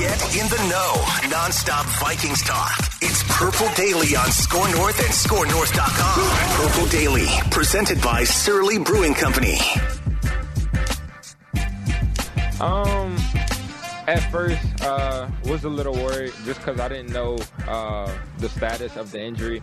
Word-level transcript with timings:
Get 0.00 0.34
in 0.34 0.48
the 0.48 0.56
know. 0.70 0.94
Nonstop 1.28 1.84
Vikings 2.00 2.40
talk. 2.40 2.72
It's 3.02 3.22
Purple 3.36 3.68
Daily 3.74 4.16
on 4.16 4.30
Score 4.30 4.66
North 4.70 4.98
and 4.98 5.10
ScoreNorth.com. 5.10 6.56
Purple 6.56 6.86
Daily, 6.88 7.26
presented 7.50 8.00
by 8.00 8.24
Surly 8.24 8.78
Brewing 8.78 9.12
Company. 9.12 9.58
Um, 12.62 13.14
at 14.08 14.20
first, 14.30 14.82
uh, 14.82 15.28
was 15.44 15.64
a 15.64 15.68
little 15.68 15.92
worried 15.92 16.32
just 16.46 16.60
because 16.60 16.80
I 16.80 16.88
didn't 16.88 17.12
know 17.12 17.36
uh, 17.68 18.10
the 18.38 18.48
status 18.48 18.96
of 18.96 19.10
the 19.10 19.20
injury. 19.20 19.62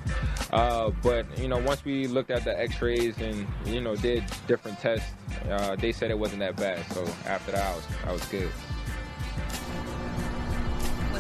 Uh, 0.54 0.92
but 1.02 1.26
you 1.40 1.48
know, 1.48 1.58
once 1.58 1.84
we 1.84 2.06
looked 2.06 2.30
at 2.30 2.44
the 2.44 2.56
X-rays 2.60 3.18
and 3.18 3.48
you 3.66 3.82
know 3.82 3.96
did 3.96 4.24
different 4.46 4.80
tests, 4.82 5.10
uh, 5.50 5.76
they 5.78 5.92
said 5.92 6.12
it 6.12 6.20
wasn't 6.20 6.42
that 6.42 6.58
bad. 6.58 6.86
So 6.94 7.04
after 7.26 7.54
that, 7.54 7.66
I 7.66 7.76
was 7.76 7.88
I 8.06 8.12
was 8.12 8.26
good. 8.26 8.52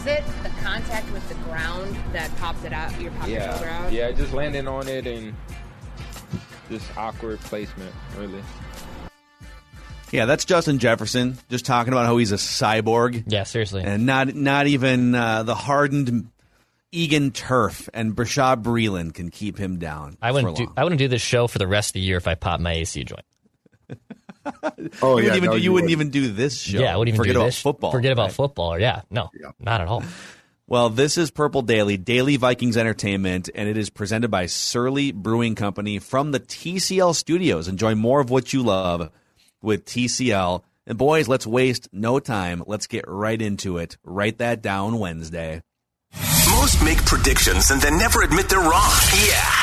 Was 0.07 0.19
it 0.19 0.43
the 0.43 0.49
contact 0.61 1.11
with 1.11 1.27
the 1.27 1.35
ground 1.35 1.93
that 2.13 2.33
popped 2.37 2.63
it 2.63 2.71
out? 2.71 2.97
Your 3.01 3.11
popped 3.11 3.27
your 3.29 3.41
shoulder 3.41 3.65
Yeah, 3.65 3.85
out? 3.85 3.91
yeah, 3.91 4.11
just 4.13 4.31
landing 4.31 4.65
on 4.65 4.87
it 4.87 5.05
and 5.05 5.35
just 6.69 6.85
awkward 6.97 7.41
placement, 7.41 7.93
really. 8.17 8.41
Yeah, 10.13 10.23
that's 10.23 10.45
Justin 10.45 10.79
Jefferson 10.79 11.37
just 11.49 11.65
talking 11.65 11.91
about 11.91 12.05
how 12.05 12.15
he's 12.15 12.31
a 12.31 12.35
cyborg. 12.37 13.25
Yeah, 13.27 13.43
seriously. 13.43 13.83
And 13.83 14.05
not 14.05 14.33
not 14.33 14.67
even 14.67 15.13
uh, 15.13 15.43
the 15.43 15.55
hardened 15.55 16.29
Egan 16.93 17.31
turf 17.31 17.89
and 17.93 18.15
Bashaud 18.15 18.63
Breeland 18.63 19.13
can 19.13 19.29
keep 19.29 19.57
him 19.57 19.77
down. 19.77 20.15
I 20.21 20.31
wouldn't 20.31 20.55
for 20.55 20.61
do 20.61 20.65
long. 20.67 20.73
I 20.77 20.83
wouldn't 20.85 20.99
do 20.99 21.09
this 21.09 21.21
show 21.21 21.47
for 21.47 21.59
the 21.59 21.67
rest 21.67 21.89
of 21.89 21.93
the 21.95 21.99
year 21.99 22.15
if 22.15 22.29
I 22.29 22.35
popped 22.35 22.63
my 22.63 22.71
AC 22.71 23.03
joint. 23.03 23.25
Oh 25.01 25.17
you 25.17 25.25
yeah, 25.27 25.33
wouldn't 25.33 25.37
even, 25.37 25.49
no, 25.49 25.55
you 25.55 25.63
you 25.63 25.71
wouldn't 25.73 25.73
wouldn't. 25.73 25.91
even 25.91 26.09
do 26.09 26.31
this 26.31 26.59
show. 26.59 26.79
Yeah, 26.79 26.93
I 26.93 26.97
wouldn't 26.97 27.09
even 27.15 27.17
Forget 27.17 27.33
do 27.33 27.39
about 27.39 27.45
this. 27.47 27.61
football. 27.61 27.91
Forget 27.91 28.11
about 28.11 28.23
right? 28.25 28.33
football. 28.33 28.73
Or 28.73 28.79
yeah, 28.79 29.01
no, 29.09 29.29
not 29.59 29.81
at 29.81 29.87
all. 29.87 30.03
Well, 30.69 30.89
this 30.89 31.17
is 31.17 31.31
Purple 31.31 31.61
Daily, 31.61 31.95
Daily 31.95 32.35
Vikings 32.35 32.75
Entertainment, 32.75 33.49
and 33.55 33.69
it 33.69 33.77
is 33.77 33.89
presented 33.89 34.29
by 34.29 34.47
Surly 34.47 35.11
Brewing 35.13 35.55
Company 35.55 35.99
from 35.99 36.31
the 36.31 36.41
TCL 36.41 37.15
studios. 37.15 37.67
Enjoy 37.69 37.95
more 37.95 38.19
of 38.19 38.29
what 38.29 38.51
you 38.51 38.63
love 38.63 39.09
with 39.61 39.85
TCL. 39.85 40.63
And 40.85 40.97
boys, 40.97 41.27
let's 41.29 41.47
waste 41.47 41.87
no 41.93 42.19
time. 42.19 42.63
Let's 42.67 42.87
get 42.87 43.05
right 43.07 43.41
into 43.41 43.77
it. 43.77 43.97
Write 44.03 44.39
that 44.39 44.61
down 44.61 44.99
Wednesday. 44.99 45.61
Most 46.49 46.83
make 46.83 46.97
predictions 47.05 47.71
and 47.71 47.81
then 47.81 47.97
never 47.97 48.21
admit 48.23 48.49
they're 48.49 48.59
wrong. 48.59 48.91
Yeah, 49.27 49.53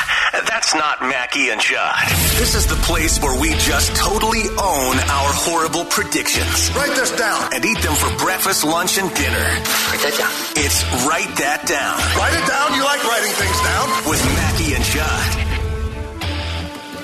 that's 0.65 0.73
not 0.73 0.97
Mackey 1.01 1.49
and 1.49 1.59
Judd. 1.61 2.09
This 2.39 2.55
is 2.55 2.65
the 2.65 2.73
place 2.87 3.21
where 3.21 3.39
we 3.39 3.49
just 3.49 3.95
totally 3.95 4.49
own 4.49 4.97
our 4.97 5.31
horrible 5.45 5.85
predictions. 5.85 6.71
Write 6.75 6.95
this 6.95 7.11
down 7.11 7.53
and 7.53 7.63
eat 7.63 7.77
them 7.83 7.93
for 7.93 8.09
breakfast, 8.17 8.63
lunch, 8.63 8.97
and 8.97 9.13
dinner. 9.13 9.29
Write 9.29 10.01
that 10.01 10.17
down. 10.17 10.31
It's 10.57 10.83
Write 11.05 11.29
That 11.37 11.67
Down. 11.67 11.99
Write 12.17 12.33
it 12.33 12.47
down. 12.49 12.73
You 12.73 12.83
like 12.83 13.03
writing 13.05 13.29
things 13.37 13.61
down? 13.61 13.85
With 14.09 14.25
Mackey 14.33 14.73
and 14.73 14.81
Judd. 14.89 15.29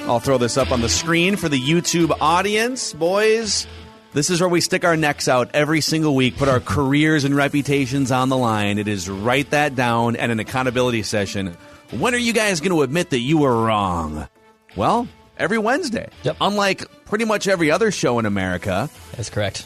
I'll 0.09 0.19
throw 0.19 0.39
this 0.39 0.57
up 0.57 0.71
on 0.71 0.81
the 0.81 0.89
screen 0.89 1.35
for 1.35 1.47
the 1.47 1.61
YouTube 1.61 2.17
audience, 2.19 2.93
boys. 2.93 3.67
This 4.13 4.31
is 4.31 4.41
where 4.41 4.49
we 4.49 4.61
stick 4.61 4.83
our 4.83 4.97
necks 4.97 5.27
out 5.27 5.51
every 5.53 5.81
single 5.81 6.15
week, 6.15 6.35
put 6.35 6.49
our 6.49 6.59
careers 6.59 7.25
and 7.25 7.35
reputations 7.35 8.11
on 8.11 8.29
the 8.29 8.37
line. 8.37 8.79
It 8.79 8.87
is 8.87 9.07
write 9.07 9.51
that 9.51 9.75
down 9.75 10.15
and 10.15 10.31
an 10.31 10.39
accountability 10.39 11.03
session. 11.03 11.55
When 11.91 12.13
are 12.15 12.17
you 12.19 12.33
guys 12.33 12.61
going 12.61 12.71
to 12.71 12.81
admit 12.83 13.09
that 13.09 13.19
you 13.19 13.37
were 13.39 13.63
wrong? 13.65 14.27
Well, 14.75 15.07
every 15.37 15.57
Wednesday. 15.57 16.09
Yep. 16.23 16.37
Unlike 16.39 17.05
pretty 17.05 17.25
much 17.25 17.47
every 17.47 17.69
other 17.69 17.91
show 17.91 18.17
in 18.19 18.25
America, 18.25 18.89
That's 19.17 19.29
correct. 19.29 19.65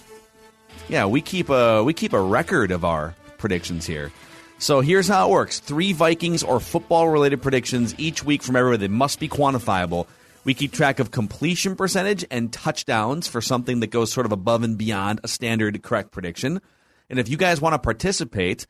yeah, 0.89 1.05
we 1.05 1.21
keep 1.21 1.49
a 1.49 1.83
we 1.83 1.93
keep 1.93 2.13
a 2.13 2.21
record 2.21 2.71
of 2.71 2.83
our 2.83 3.13
predictions 3.37 3.85
here. 3.85 4.11
So 4.57 4.81
here's 4.81 5.07
how 5.07 5.27
it 5.27 5.31
works: 5.31 5.59
three 5.59 5.93
Vikings 5.93 6.41
or 6.41 6.59
football 6.59 7.09
related 7.09 7.41
predictions 7.43 7.93
each 7.99 8.23
week 8.23 8.41
from 8.41 8.55
everybody. 8.55 8.87
They 8.87 8.93
must 8.93 9.19
be 9.19 9.29
quantifiable. 9.29 10.07
We 10.43 10.53
keep 10.55 10.71
track 10.71 10.99
of 10.99 11.11
completion 11.11 11.75
percentage 11.75 12.25
and 12.31 12.51
touchdowns 12.51 13.27
for 13.27 13.41
something 13.41 13.79
that 13.81 13.87
goes 13.87 14.11
sort 14.11 14.25
of 14.25 14.31
above 14.31 14.63
and 14.63 14.77
beyond 14.77 15.19
a 15.23 15.27
standard 15.27 15.81
correct 15.83 16.11
prediction. 16.11 16.61
And 17.09 17.19
if 17.19 17.29
you 17.29 17.37
guys 17.37 17.61
want 17.61 17.73
to 17.73 17.79
participate, 17.79 18.65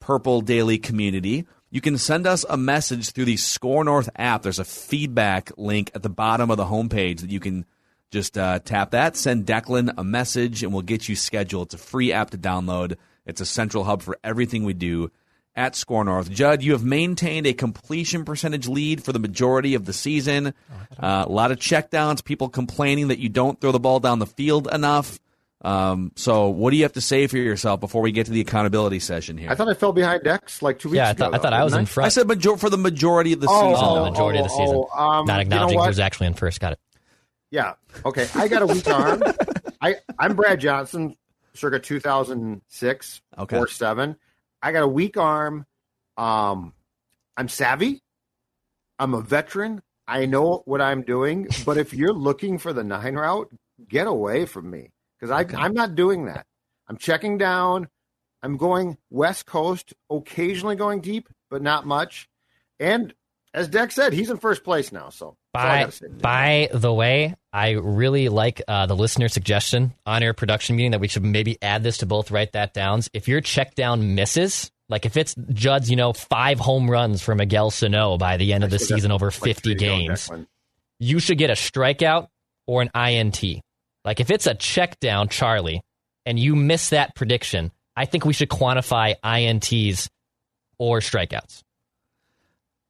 Purple 0.00 0.40
Daily 0.42 0.78
Community, 0.78 1.46
you 1.70 1.80
can 1.80 1.96
send 1.98 2.26
us 2.26 2.44
a 2.48 2.56
message 2.56 3.12
through 3.12 3.26
the 3.26 3.36
Score 3.36 3.84
North 3.84 4.10
app. 4.16 4.42
There's 4.42 4.58
a 4.58 4.64
feedback 4.64 5.52
link 5.56 5.90
at 5.94 6.02
the 6.02 6.10
bottom 6.10 6.50
of 6.50 6.56
the 6.56 6.64
homepage 6.64 7.20
that 7.20 7.30
you 7.30 7.40
can 7.40 7.64
just 8.10 8.36
uh, 8.36 8.58
tap 8.58 8.90
that, 8.90 9.16
send 9.16 9.46
Declan 9.46 9.94
a 9.96 10.02
message, 10.02 10.64
and 10.64 10.72
we'll 10.72 10.82
get 10.82 11.08
you 11.08 11.14
scheduled. 11.14 11.68
It's 11.68 11.74
a 11.74 11.78
free 11.78 12.12
app 12.12 12.30
to 12.30 12.38
download. 12.38 12.96
It's 13.24 13.40
a 13.40 13.46
central 13.46 13.84
hub 13.84 14.02
for 14.02 14.18
everything 14.24 14.64
we 14.64 14.74
do 14.74 15.12
at 15.54 15.76
Score 15.76 16.04
North. 16.04 16.30
Judd, 16.30 16.62
you 16.62 16.72
have 16.72 16.84
maintained 16.84 17.46
a 17.46 17.52
completion 17.52 18.24
percentage 18.24 18.66
lead 18.66 19.04
for 19.04 19.12
the 19.12 19.18
majority 19.20 19.74
of 19.74 19.84
the 19.84 19.92
season. 19.92 20.54
Uh, 20.98 21.24
a 21.26 21.30
lot 21.30 21.52
of 21.52 21.58
checkdowns, 21.58 22.24
people 22.24 22.48
complaining 22.48 23.08
that 23.08 23.20
you 23.20 23.28
don't 23.28 23.60
throw 23.60 23.70
the 23.70 23.78
ball 23.78 24.00
down 24.00 24.18
the 24.18 24.26
field 24.26 24.68
enough. 24.72 25.20
Um, 25.62 26.12
so, 26.16 26.48
what 26.48 26.70
do 26.70 26.76
you 26.78 26.84
have 26.84 26.94
to 26.94 27.00
say 27.02 27.26
for 27.26 27.36
yourself 27.36 27.80
before 27.80 28.00
we 28.00 28.12
get 28.12 28.26
to 28.26 28.32
the 28.32 28.40
accountability 28.40 28.98
session 28.98 29.36
here? 29.36 29.50
I 29.50 29.54
thought 29.54 29.68
I 29.68 29.74
fell 29.74 29.92
behind 29.92 30.22
Dex 30.22 30.62
like 30.62 30.78
two 30.78 30.88
weeks 30.88 30.96
Yeah, 30.96 31.08
I 31.08 31.10
ago. 31.10 31.24
thought 31.26 31.34
I 31.34 31.38
thought 31.38 31.52
I 31.52 31.64
was 31.64 31.74
in 31.74 31.84
front. 31.86 32.06
I 32.06 32.08
said 32.08 32.26
major- 32.28 32.56
for 32.56 32.70
the 32.70 32.78
majority 32.78 33.34
of 33.34 33.40
the 33.40 33.46
Oh, 33.50 33.70
season. 33.72 33.84
Oh, 33.86 33.94
though. 33.96 34.04
the 34.04 34.10
majority 34.10 34.38
of 34.38 34.44
the 34.46 34.48
season. 34.50 34.84
oh, 34.94 34.98
um, 34.98 35.26
Not 35.26 35.32
you 35.44 35.50
know 35.50 35.56
acknowledging 35.56 35.78
what? 35.78 35.86
who's 35.88 35.98
actually 35.98 36.28
in 36.28 36.34
first. 36.34 36.60
Got 36.60 36.72
it. 36.72 36.78
Yeah. 37.50 37.74
Okay. 38.06 38.26
I 38.34 38.48
got 38.48 38.62
a 38.62 38.66
weak 38.66 38.88
arm. 38.88 39.22
I 39.82 39.96
I'm 40.18 40.34
Brad 40.34 40.60
Johnson, 40.60 41.16
circa 41.54 41.78
2006 41.78 43.22
Okay. 43.38 43.56
or 43.58 43.66
seven. 43.68 44.16
I 44.62 44.72
got 44.72 44.82
a 44.82 44.88
weak 44.88 45.16
arm. 45.16 45.66
Um, 46.16 46.72
I'm 47.36 47.48
savvy. 47.48 48.02
I'm 48.98 49.14
a 49.14 49.20
veteran. 49.20 49.82
I 50.06 50.26
know 50.26 50.62
what 50.64 50.80
I'm 50.80 51.02
doing. 51.02 51.48
But 51.64 51.76
if 51.78 51.92
you're 51.94 52.12
looking 52.12 52.58
for 52.58 52.72
the 52.72 52.84
nine 52.84 53.14
route, 53.14 53.50
get 53.88 54.06
away 54.06 54.44
from 54.46 54.70
me 54.70 54.90
because 55.20 55.30
I 55.30 55.46
I'm 55.56 55.74
not 55.74 55.94
doing 55.94 56.26
that. 56.26 56.46
I'm 56.88 56.96
checking 56.96 57.38
down. 57.38 57.88
I'm 58.42 58.56
going 58.56 58.96
west 59.10 59.46
coast, 59.46 59.92
occasionally 60.08 60.76
going 60.76 61.00
deep, 61.00 61.28
but 61.50 61.62
not 61.62 61.86
much. 61.86 62.28
And 62.78 63.14
as 63.52 63.68
Deck 63.68 63.92
said, 63.92 64.12
he's 64.12 64.30
in 64.30 64.38
first 64.38 64.64
place 64.64 64.92
now. 64.92 65.10
So 65.10 65.36
that's 65.52 66.00
all 66.00 66.06
I 66.06 66.08
By, 66.20 66.68
by 66.70 66.78
the 66.78 66.92
way, 66.92 67.34
I 67.52 67.70
really 67.72 68.28
like 68.28 68.62
uh, 68.66 68.86
the 68.86 68.96
listener 68.96 69.28
suggestion 69.28 69.92
on 70.06 70.22
air 70.22 70.32
production 70.32 70.76
meeting 70.76 70.92
that 70.92 71.00
we 71.00 71.08
should 71.08 71.24
maybe 71.24 71.58
add 71.60 71.82
this 71.82 71.98
to 71.98 72.06
both 72.06 72.30
write 72.30 72.52
that 72.52 72.72
downs. 72.74 73.10
If 73.12 73.28
your 73.28 73.40
check 73.40 73.74
down 73.74 74.14
misses, 74.14 74.70
like 74.88 75.04
if 75.04 75.16
it's 75.16 75.34
Judd's, 75.34 75.90
you 75.90 75.96
know, 75.96 76.12
five 76.12 76.60
home 76.60 76.90
runs 76.90 77.22
for 77.22 77.34
Miguel 77.34 77.70
Sano 77.70 78.18
by 78.18 78.36
the 78.36 78.52
end 78.52 78.64
of 78.64 78.70
the 78.70 78.78
season 78.78 79.10
over 79.10 79.30
50 79.30 79.74
there 79.74 79.76
games, 79.76 80.30
you 80.98 81.18
should 81.18 81.38
get 81.38 81.50
a 81.50 81.54
strikeout 81.54 82.28
or 82.66 82.82
an 82.82 82.90
INT. 82.94 83.42
Like 84.04 84.20
if 84.20 84.30
it's 84.30 84.46
a 84.46 84.54
check 84.54 84.98
down, 85.00 85.28
Charlie, 85.28 85.82
and 86.26 86.38
you 86.38 86.56
miss 86.56 86.90
that 86.90 87.14
prediction, 87.14 87.70
I 87.96 88.06
think 88.06 88.24
we 88.24 88.32
should 88.32 88.48
quantify 88.48 89.14
INTs 89.22 90.08
or 90.78 91.00
strikeouts. 91.00 91.62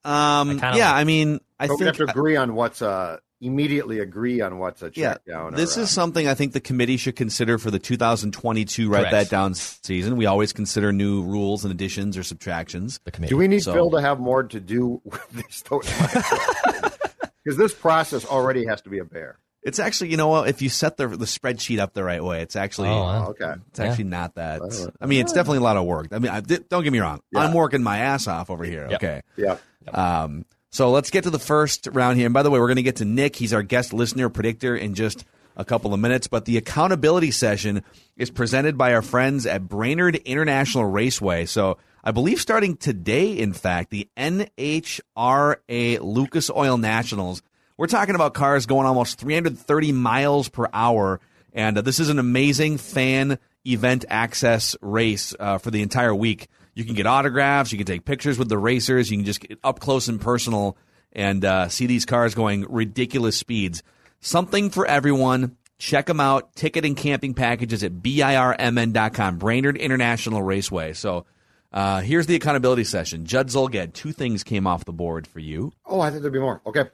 Um, 0.03 0.61
I 0.63 0.77
yeah, 0.77 0.91
like- 0.93 1.01
I 1.01 1.05
mean, 1.05 1.41
I 1.59 1.67
But 1.67 1.79
we 1.79 1.87
have 1.87 1.97
to 1.97 2.05
agree 2.05 2.37
on 2.37 2.55
what's 2.55 2.81
uh 2.81 3.19
immediately 3.43 3.99
agree 4.01 4.43
on 4.43 4.59
what's 4.59 4.83
a 4.83 4.91
Yeah, 4.95 5.15
check 5.15 5.25
down. 5.25 5.55
this 5.55 5.79
or, 5.79 5.83
is 5.83 5.91
something 5.91 6.29
I 6.29 6.35
think 6.35 6.53
the 6.53 6.61
committee 6.61 6.99
should 6.99 7.17
consider 7.17 7.57
for 7.57 7.71
the 7.71 7.79
2022 7.79 8.91
write 8.91 9.11
that 9.11 9.31
down 9.31 9.55
season. 9.55 10.17
We 10.17 10.27
always 10.27 10.53
consider 10.53 10.93
new 10.93 11.23
rules 11.23 11.65
and 11.65 11.73
additions 11.73 12.19
or 12.19 12.23
subtractions. 12.23 13.01
The 13.05 13.11
committee. 13.11 13.31
Do 13.31 13.39
we 13.39 13.49
need 13.49 13.63
So- 13.63 13.73
Phil 13.73 13.91
to 13.93 14.01
have 14.01 14.21
more 14.21 14.43
to 14.45 14.61
do 14.61 15.01
with 15.05 15.29
this? 15.31 15.63
Because 17.43 17.57
this 17.57 17.73
process 17.73 18.27
already 18.27 18.67
has 18.67 18.83
to 18.83 18.91
be 18.91 18.99
a 18.99 19.05
bear. 19.05 19.39
It's 19.63 19.79
actually, 19.79 20.11
you 20.11 20.17
know 20.17 20.29
what? 20.29 20.49
If 20.49 20.63
you 20.63 20.69
set 20.71 20.97
the 20.97 21.07
the 21.09 21.27
spreadsheet 21.27 21.79
up 21.79 21.93
the 21.93 22.03
right 22.03 22.25
way, 22.25 22.41
it's 22.43 22.57
actually 22.57 22.89
Oh, 22.89 23.01
wow. 23.03 23.27
Okay. 23.31 23.55
it's 23.69 23.79
actually 23.81 24.05
not 24.05 24.37
that. 24.37 24.63
I 25.01 25.07
mean, 25.07 25.21
it's 25.21 25.33
definitely 25.35 25.59
a 25.59 25.63
lot 25.63 25.77
of 25.77 25.85
work. 25.85 26.09
I 26.13 26.19
mean, 26.19 26.31
I, 26.31 26.41
don't 26.41 26.83
get 26.83 26.93
me 26.93 26.99
wrong. 27.01 27.21
Yeah. 27.31 27.41
I'm 27.41 27.53
working 27.53 27.83
my 27.83 27.99
ass 27.99 28.27
off 28.27 28.49
over 28.49 28.65
here. 28.65 28.87
Yep. 28.91 29.03
Okay. 29.03 29.23
Yeah. 29.37 29.57
Um, 29.93 30.47
so 30.71 30.91
let's 30.91 31.11
get 31.11 31.25
to 31.25 31.31
the 31.31 31.39
first 31.39 31.89
round 31.93 32.17
here. 32.17 32.27
And 32.27 32.33
by 32.33 32.43
the 32.43 32.51
way, 32.51 32.59
we're 32.59 32.69
going 32.69 32.77
to 32.77 32.83
get 32.83 32.97
to 32.97 33.05
Nick. 33.05 33.37
He's 33.37 33.53
our 33.53 33.63
guest 33.63 33.93
listener 33.93 34.29
predictor 34.31 34.75
in 34.77 34.95
just 34.95 35.25
a 35.57 35.65
couple 35.65 35.93
of 35.93 36.01
minutes. 36.01 36.27
But 36.27 36.45
the 36.47 36.57
accountability 36.57 37.31
session 37.33 37.83
is 38.17 38.31
presented 38.31 38.79
by 38.79 38.95
our 38.95 39.03
friends 39.03 39.45
at 39.47 39.69
Brainerd 39.69 40.17
International 40.17 40.85
Raceway. 40.87 41.45
So 41.45 41.77
I 42.03 42.13
believe 42.13 42.41
starting 42.41 42.77
today, 42.77 43.33
in 43.33 43.53
fact, 43.53 43.91
the 43.91 44.09
NHRA 44.17 46.01
Lucas 46.01 46.51
Oil 46.51 46.79
Nationals. 46.79 47.43
We're 47.81 47.87
talking 47.87 48.15
about 48.15 48.35
cars 48.35 48.67
going 48.67 48.87
almost 48.87 49.19
330 49.19 49.93
miles 49.93 50.51
per 50.51 50.69
hour. 50.71 51.19
And 51.55 51.79
uh, 51.79 51.81
this 51.81 51.99
is 51.99 52.11
an 52.11 52.19
amazing 52.19 52.77
fan 52.77 53.39
event 53.67 54.05
access 54.11 54.77
race 54.83 55.35
uh, 55.41 55.57
for 55.57 55.71
the 55.71 55.81
entire 55.81 56.15
week. 56.15 56.49
You 56.75 56.85
can 56.85 56.95
get 56.95 57.07
autographs, 57.07 57.73
you 57.73 57.79
can 57.79 57.87
take 57.87 58.05
pictures 58.05 58.39
with 58.39 58.51
the 58.51 58.59
racers, 58.59 59.11
you 59.11 59.17
can 59.17 59.25
just 59.25 59.41
get 59.41 59.59
up 59.65 59.81
close 59.81 60.09
and 60.09 60.21
personal 60.21 60.77
and 61.13 61.43
uh, 61.43 61.71
see 61.71 61.87
these 61.87 62.05
cars 62.05 62.35
going 62.35 62.67
ridiculous 62.69 63.39
speeds. 63.39 63.83
Something 64.21 64.69
for 64.69 64.85
everyone. 64.85 65.57
Check 65.79 66.05
them 66.05 66.21
out. 66.21 66.55
Ticket 66.55 66.85
and 66.85 66.95
camping 66.95 67.33
packages 67.33 67.83
at 67.83 67.93
birmn.com, 67.93 69.39
Brainerd 69.39 69.79
International 69.79 70.43
Raceway. 70.43 70.93
So 70.93 71.25
uh, 71.73 72.03
here's 72.03 72.27
the 72.27 72.35
accountability 72.35 72.85
session. 72.85 73.25
Judd 73.25 73.49
Zulgad, 73.49 73.95
two 73.95 74.13
things 74.13 74.45
came 74.45 74.67
off 74.67 74.85
the 74.85 74.93
board 74.93 75.27
for 75.27 75.39
you. 75.39 75.73
Oh, 75.87 76.03
I 76.03 76.11
think 76.11 76.21
there'd 76.21 76.35
be 76.35 76.41
more. 76.41 76.61
Okay. 76.67 76.85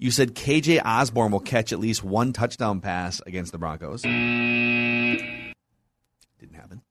You 0.00 0.12
said 0.12 0.36
KJ 0.36 0.80
Osborn 0.84 1.32
will 1.32 1.40
catch 1.40 1.72
at 1.72 1.80
least 1.80 2.04
one 2.04 2.32
touchdown 2.32 2.80
pass 2.80 3.20
against 3.26 3.50
the 3.50 3.58
Broncos. 3.58 4.02
Didn't 4.02 5.54
happen. 6.54 6.82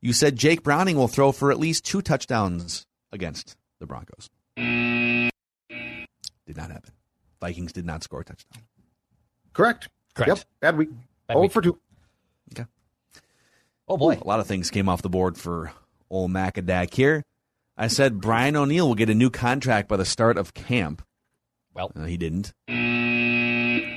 You 0.00 0.12
said 0.12 0.36
Jake 0.36 0.62
Browning 0.62 0.96
will 0.96 1.08
throw 1.08 1.32
for 1.32 1.50
at 1.50 1.58
least 1.58 1.84
two 1.84 2.02
touchdowns 2.02 2.86
against 3.10 3.56
the 3.80 3.86
Broncos. 3.86 4.30
Did 4.56 5.32
not 6.56 6.70
happen. 6.70 6.92
Vikings 7.40 7.72
did 7.72 7.84
not 7.84 8.04
score 8.04 8.20
a 8.20 8.24
touchdown. 8.24 8.62
Correct. 9.52 9.88
Correct. 10.14 10.28
Yep. 10.28 10.38
Bad 10.60 10.76
week. 10.76 10.90
Bad 11.26 11.36
oh 11.36 11.40
week. 11.40 11.52
for 11.52 11.62
two. 11.62 11.78
Oh 13.86 13.96
boy. 13.96 14.18
A 14.20 14.26
lot 14.26 14.40
of 14.40 14.46
things 14.46 14.70
came 14.70 14.88
off 14.88 15.02
the 15.02 15.10
board 15.10 15.36
for 15.36 15.72
old 16.08 16.30
Macadac 16.30 16.94
here. 16.94 17.22
I 17.76 17.88
said 17.88 18.20
Brian 18.20 18.56
O'Neill 18.56 18.86
will 18.86 18.94
get 18.94 19.10
a 19.10 19.14
new 19.14 19.30
contract 19.30 19.88
by 19.88 19.96
the 19.96 20.04
start 20.04 20.38
of 20.38 20.54
camp. 20.54 21.02
Well. 21.74 21.92
Uh, 21.94 22.04
he 22.04 22.16
didn't. 22.16 22.52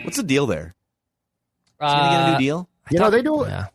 What's 0.03 0.18
the 0.18 0.24
deal 0.24 0.45
there? 0.47 0.75
Is 1.81 1.91
he 1.91 1.95
going 1.97 2.03
to 2.03 2.09
get 2.09 2.21
a 2.21 2.27
new 2.29 2.35
Uh, 2.35 2.39
deal? 2.39 2.69
You 2.89 3.00
know 3.00 3.09
they 3.09 3.21
do. 3.21 3.44
Yeah. 3.45 3.68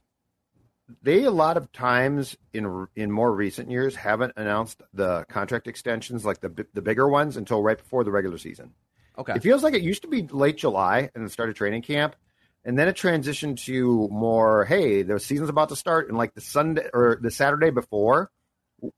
They 1.03 1.25
a 1.25 1.31
lot 1.31 1.57
of 1.57 1.71
times 1.73 2.37
in 2.53 2.87
in 2.97 3.11
more 3.11 3.33
recent 3.33 3.71
years 3.71 3.95
haven't 3.95 4.35
announced 4.37 4.83
the 4.93 5.25
contract 5.29 5.67
extensions 5.67 6.25
like 6.25 6.41
the 6.41 6.67
the 6.75 6.83
bigger 6.83 7.09
ones 7.09 7.37
until 7.37 7.63
right 7.63 7.79
before 7.79 8.05
the 8.05 8.11
regular 8.11 8.39
season. 8.39 8.73
Okay. 9.17 9.35
It 9.35 9.43
feels 9.43 9.63
like 9.63 9.75
it 9.75 9.83
used 9.83 10.03
to 10.03 10.09
be 10.09 10.27
late 10.27 10.57
July 10.57 11.11
and 11.15 11.25
start 11.25 11.33
started 11.33 11.57
training 11.57 11.83
camp, 11.83 12.17
and 12.65 12.79
then 12.79 12.89
it 12.89 12.97
transitioned 12.97 13.63
to 13.65 14.09
more. 14.09 14.65
Hey, 14.65 15.03
the 15.03 15.19
season's 15.21 15.49
about 15.51 15.69
to 15.71 15.77
start, 15.77 16.09
and 16.09 16.17
like 16.17 16.35
the 16.35 16.41
Sunday 16.41 16.89
or 16.93 17.19
the 17.21 17.31
Saturday 17.31 17.71
before, 17.71 18.31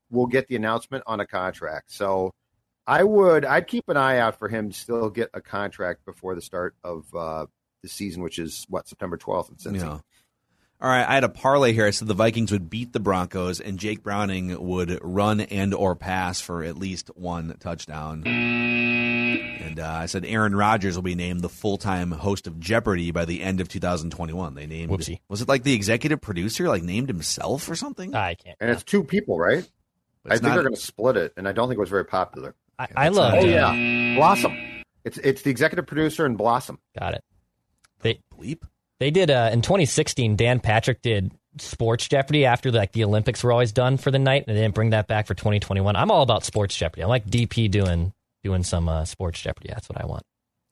we'll 0.09 0.27
get 0.27 0.47
the 0.47 0.55
announcement 0.55 1.03
on 1.07 1.19
a 1.19 1.27
contract. 1.27 1.91
So, 1.91 2.33
I 2.87 3.03
would 3.03 3.45
I'd 3.45 3.67
keep 3.67 3.89
an 3.89 3.97
eye 3.97 4.19
out 4.19 4.37
for 4.37 4.47
him 4.47 4.69
to 4.69 4.77
still 4.77 5.09
get 5.09 5.29
a 5.33 5.41
contract 5.41 6.05
before 6.05 6.35
the 6.35 6.41
start 6.41 6.75
of 6.83 7.05
uh, 7.15 7.45
the 7.81 7.89
season, 7.89 8.21
which 8.21 8.39
is 8.39 8.65
what 8.69 8.87
September 8.87 9.17
twelfth 9.17 9.49
in 9.49 9.55
Cincy. 9.55 9.81
Yeah. 9.81 9.99
All 10.81 10.89
right, 10.89 11.07
I 11.07 11.13
had 11.13 11.23
a 11.23 11.29
parlay 11.29 11.71
here. 11.71 11.87
I 11.87 11.91
said 11.91 12.09
the 12.09 12.13
Vikings 12.13 12.51
would 12.51 12.69
beat 12.69 12.91
the 12.91 12.99
Broncos 12.99 13.61
and 13.61 13.79
Jake 13.79 14.03
Browning 14.03 14.61
would 14.67 14.99
run 15.01 15.39
and 15.39 15.73
or 15.73 15.95
pass 15.95 16.41
for 16.41 16.63
at 16.63 16.77
least 16.77 17.09
one 17.15 17.55
touchdown. 17.61 18.23
And 18.27 19.79
uh, 19.79 19.89
I 19.89 20.05
said 20.05 20.25
Aaron 20.25 20.53
Rodgers 20.53 20.95
will 20.95 21.01
be 21.01 21.15
named 21.15 21.41
the 21.41 21.49
full-time 21.49 22.11
host 22.11 22.45
of 22.45 22.59
Jeopardy 22.59 23.11
by 23.11 23.23
the 23.23 23.41
end 23.41 23.61
of 23.61 23.69
2021. 23.69 24.53
They 24.53 24.65
named 24.67 24.91
Whoopsie. 24.91 25.21
Was 25.29 25.41
it 25.41 25.47
like 25.47 25.63
the 25.63 25.73
executive 25.73 26.19
producer 26.21 26.67
like 26.67 26.83
named 26.83 27.07
himself 27.07 27.69
or 27.69 27.75
something? 27.75 28.13
I 28.13 28.35
can't. 28.35 28.57
And 28.59 28.69
it's 28.69 28.83
two 28.83 29.03
people, 29.03 29.39
right? 29.39 29.67
But 30.23 30.33
I 30.33 30.35
think 30.35 30.43
not- 30.43 30.53
they're 30.55 30.63
going 30.63 30.75
to 30.75 30.81
split 30.81 31.15
it, 31.17 31.33
and 31.37 31.47
I 31.47 31.53
don't 31.53 31.69
think 31.69 31.77
it 31.77 31.81
was 31.81 31.89
very 31.89 32.05
popular. 32.05 32.53
I, 32.77 32.87
I 32.95 33.09
love. 33.09 33.33
Oh 33.35 33.45
yeah, 33.45 34.15
Blossom. 34.17 34.57
It's 35.03 35.17
it's 35.19 35.41
the 35.43 35.49
executive 35.51 35.85
producer 35.87 36.25
and 36.25 36.37
Blossom. 36.37 36.79
Got 36.99 37.13
it. 37.15 37.23
They 38.01 38.19
bleep. 38.37 38.63
they 38.99 39.11
did 39.11 39.29
uh, 39.31 39.49
in 39.53 39.61
2016. 39.61 40.35
Dan 40.35 40.59
Patrick 40.59 41.01
did 41.01 41.31
Sports 41.59 42.07
Jeopardy 42.07 42.45
after 42.45 42.71
like 42.71 42.91
the 42.91 43.03
Olympics 43.03 43.43
were 43.43 43.51
always 43.51 43.71
done 43.71 43.97
for 43.97 44.11
the 44.11 44.19
night, 44.19 44.45
and 44.47 44.55
they 44.57 44.61
didn't 44.61 44.75
bring 44.75 44.89
that 44.91 45.07
back 45.07 45.27
for 45.27 45.33
2021. 45.35 45.95
I'm 45.95 46.11
all 46.11 46.21
about 46.21 46.43
Sports 46.43 46.75
Jeopardy. 46.75 47.03
I 47.03 47.05
like 47.07 47.25
DP 47.27 47.69
doing 47.71 48.13
doing 48.43 48.63
some 48.63 48.89
uh, 48.89 49.05
Sports 49.05 49.41
Jeopardy. 49.41 49.69
That's 49.69 49.87
what 49.89 50.01
I 50.01 50.05
want. 50.05 50.23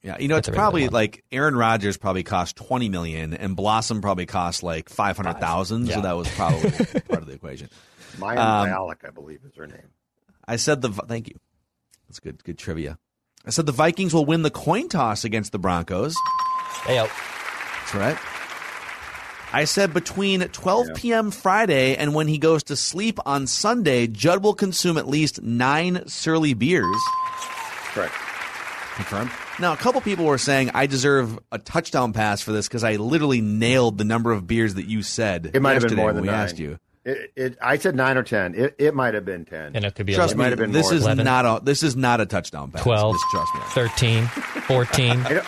Yeah, 0.04 0.18
you 0.20 0.28
know, 0.28 0.36
That's 0.36 0.50
it's 0.50 0.56
probably 0.58 0.84
one. 0.84 0.92
like 0.94 1.24
Aaron 1.32 1.56
Rodgers 1.56 1.96
probably 1.96 2.24
cost 2.24 2.58
20 2.58 2.90
million 2.90 3.34
and 3.34 3.56
Blossom 3.56 4.02
probably 4.02 4.26
cost 4.26 4.62
like 4.62 4.90
500,000, 4.90 5.86
Yeah. 5.88 5.96
so 5.96 6.02
that 6.02 6.12
was 6.18 6.28
probably 6.36 6.72
part 7.08 7.22
of 7.22 7.26
the 7.26 7.32
equation. 7.34 7.70
Maya 8.20 8.38
Um, 8.38 8.68
Bialik, 8.68 9.08
I 9.08 9.12
believe, 9.12 9.40
is 9.46 9.56
her 9.56 9.66
name. 9.66 9.92
I 10.46 10.58
said 10.58 10.82
the 10.82 10.90
thank 10.90 11.30
you. 11.30 11.36
That's 12.14 12.20
good. 12.20 12.44
Good 12.44 12.60
trivia. 12.60 13.00
I 13.44 13.50
said 13.50 13.66
the 13.66 13.72
Vikings 13.72 14.14
will 14.14 14.26
win 14.26 14.44
the 14.44 14.52
coin 14.52 14.88
toss 14.88 15.24
against 15.24 15.52
the 15.52 15.58
Broncos. 15.58 16.14
Hey, 16.86 16.98
yo. 16.98 17.08
That's 17.08 17.96
right. 17.96 18.18
I 19.52 19.66
said 19.66 19.96
between 19.96 20.42
12 20.42 20.90
p.m. 20.94 21.32
Friday 21.32 21.96
and 21.96 22.14
when 22.14 22.28
he 22.28 22.38
goes 22.38 22.62
to 22.66 22.76
sleep 22.76 23.18
on 23.26 23.48
Sunday, 23.48 24.06
Judd 24.06 24.44
will 24.44 24.54
consume 24.54 25.00
at 25.00 25.08
least 25.08 25.42
nine 25.42 26.08
surly 26.08 26.54
beers. 26.54 26.96
Correct. 27.96 28.14
Confirmed. 28.94 29.32
Now, 29.60 29.74
a 29.74 29.78
couple 29.78 30.00
people 30.02 30.26
were 30.26 30.38
saying 30.38 30.70
I 30.76 30.86
deserve 30.86 31.40
a 31.52 31.58
touchdown 31.58 32.14
pass 32.14 32.42
for 32.44 32.52
this 32.52 32.68
because 32.68 32.84
I 32.84 32.98
literally 32.98 33.42
nailed 33.42 33.98
the 33.98 34.06
number 34.06 34.32
of 34.32 34.46
beers 34.46 34.76
that 34.76 34.86
you 34.86 35.02
said. 35.02 35.50
It 35.52 35.64
might 35.64 35.82
have 35.82 35.88
been 35.88 35.96
more 35.96 36.08
when 36.08 36.16
than 36.18 36.22
we 36.22 36.30
nine. 36.30 36.40
asked 36.42 36.60
you. 36.60 36.78
It, 37.06 37.34
it, 37.36 37.58
I 37.62 37.78
said 37.78 37.96
nine 37.96 38.18
or 38.18 38.24
ten. 38.24 38.56
It, 38.56 38.76
it 38.78 38.96
might 38.96 39.14
have 39.14 39.26
been 39.26 39.44
ten. 39.46 39.76
And 39.76 39.84
it 39.84 39.94
could 39.96 40.06
be 40.06 40.14
Trust 40.16 40.34
It 40.34 40.38
me, 40.38 40.44
might 40.44 40.50
have 40.52 40.60
been 40.60 40.72
this 40.72 40.88
more. 40.88 40.94
is 40.96 41.04
11. 41.04 41.26
not 41.26 41.46
a 41.46 41.64
this 41.66 41.84
is 41.84 41.96
not 41.98 42.22
a 42.22 42.26
touchdown 42.26 42.72
pass. 42.72 42.84
12, 42.84 43.16
Just 43.16 43.26
trust 43.32 43.56
me. 43.56 43.62
13, 43.70 44.26
14. 44.26 45.24
Don't- 45.30 45.44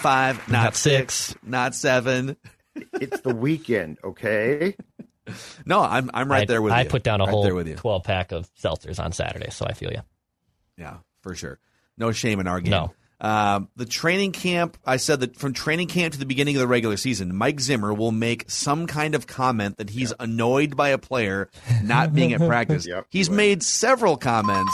five, 0.00 0.38
not, 0.48 0.50
Not 0.50 0.76
six, 0.76 1.14
six. 1.14 1.38
not 1.42 1.74
seven. 1.74 2.36
it's 2.94 3.20
the 3.20 3.34
weekend, 3.34 3.98
okay? 4.04 4.74
No, 5.66 5.80
I'm 5.82 6.08
I'm 6.14 6.30
right 6.30 6.42
I, 6.42 6.44
there 6.44 6.62
with 6.62 6.72
I 6.72 6.82
you. 6.82 6.88
put 6.88 7.02
down 7.02 7.20
a 7.20 7.24
right 7.24 7.30
whole 7.30 7.52
with 7.52 7.66
you. 7.66 7.74
12 7.74 8.04
pack 8.04 8.30
of 8.30 8.48
seltzers 8.62 9.02
on 9.02 9.10
Saturday, 9.10 9.50
so 9.50 9.66
I 9.66 9.72
feel 9.72 9.90
you. 9.90 10.02
Yeah, 10.78 10.98
for 11.20 11.34
sure. 11.34 11.58
No 11.98 12.12
shame 12.12 12.38
in 12.38 12.46
our 12.46 12.60
game. 12.60 12.70
No. 12.70 12.92
Um, 13.18 13.68
the 13.76 13.86
training 13.86 14.32
camp, 14.32 14.76
I 14.84 14.98
said 14.98 15.20
that 15.20 15.36
from 15.36 15.54
training 15.54 15.88
camp 15.88 16.12
to 16.12 16.18
the 16.18 16.26
beginning 16.26 16.54
of 16.56 16.60
the 16.60 16.66
regular 16.66 16.98
season, 16.98 17.34
Mike 17.34 17.60
Zimmer 17.60 17.94
will 17.94 18.12
make 18.12 18.44
some 18.50 18.86
kind 18.86 19.14
of 19.14 19.26
comment 19.26 19.78
that 19.78 19.88
he's 19.88 20.12
annoyed 20.20 20.76
by 20.76 20.90
a 20.90 20.98
player 20.98 21.48
not 21.82 22.12
being 22.12 22.34
at 22.34 22.40
practice. 22.46 22.86
Yep, 22.86 23.06
he's 23.08 23.26
he 23.28 23.30
will. 23.30 23.36
made 23.38 23.62
several 23.62 24.18
comments 24.18 24.72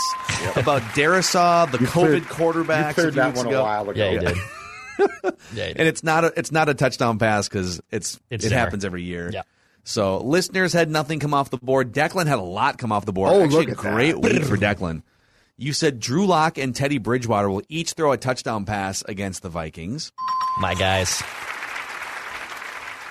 about 0.57 0.83
Darrisaw, 0.97 1.71
the 1.71 1.79
You 1.79 1.87
COVID 1.87 1.93
cleared- 1.93 2.29
quarterback. 2.29 2.97
You 2.97 3.03
cleared 3.03 3.15
that 3.15 3.37
one 3.37 3.47
a 3.47 3.63
while 3.63 3.89
ago. 3.89 4.05
Yeah, 4.05 4.11
you 4.11 4.21
did. 4.21 4.37
yeah, 5.55 5.65
and 5.77 5.89
it's 5.89 6.03
not 6.03 6.25
a 6.25 6.33
it's 6.37 6.51
not 6.53 6.69
a 6.69 6.75
touchdown 6.75 7.19
pass 7.19 7.49
because 7.49 7.81
it's, 7.91 8.19
It's 8.29 8.45
it 8.45 8.49
Zimmer. 8.49 8.59
happens 8.61 8.85
every 8.85 9.03
year. 9.05 9.31
Yeah. 9.33 9.43
So 9.85 10.19
listeners 10.19 10.73
had 10.73 10.91
nothing 10.91 11.19
come 11.19 11.35
off 11.35 11.51
the 11.51 11.57
board. 11.59 11.93
Declan 11.93 12.27
had 12.27 12.39
a 12.39 12.43
lot 12.43 12.79
come 12.79 12.93
off 12.93 13.05
the 13.05 13.13
board. 13.13 13.31
Oh, 13.33 13.43
Actually, 13.43 13.67
look 13.67 13.79
at 13.79 13.85
a 13.85 13.91
great 13.91 14.13
that. 14.13 14.33
week 14.33 14.45
for 14.45 14.57
Declan. 14.57 15.03
You 15.63 15.73
said 15.73 16.01
Drew 16.01 16.27
Lock 16.27 16.59
and 16.59 16.75
Teddy 16.75 16.99
Bridgewater 16.99 17.49
will 17.49 17.63
each 17.69 17.93
throw 17.93 18.11
a 18.11 18.17
touchdown 18.17 18.65
pass 18.65 19.05
against 19.07 19.43
the 19.43 19.49
Vikings. 19.49 20.11
My 20.59 20.75
guys. 20.75 21.23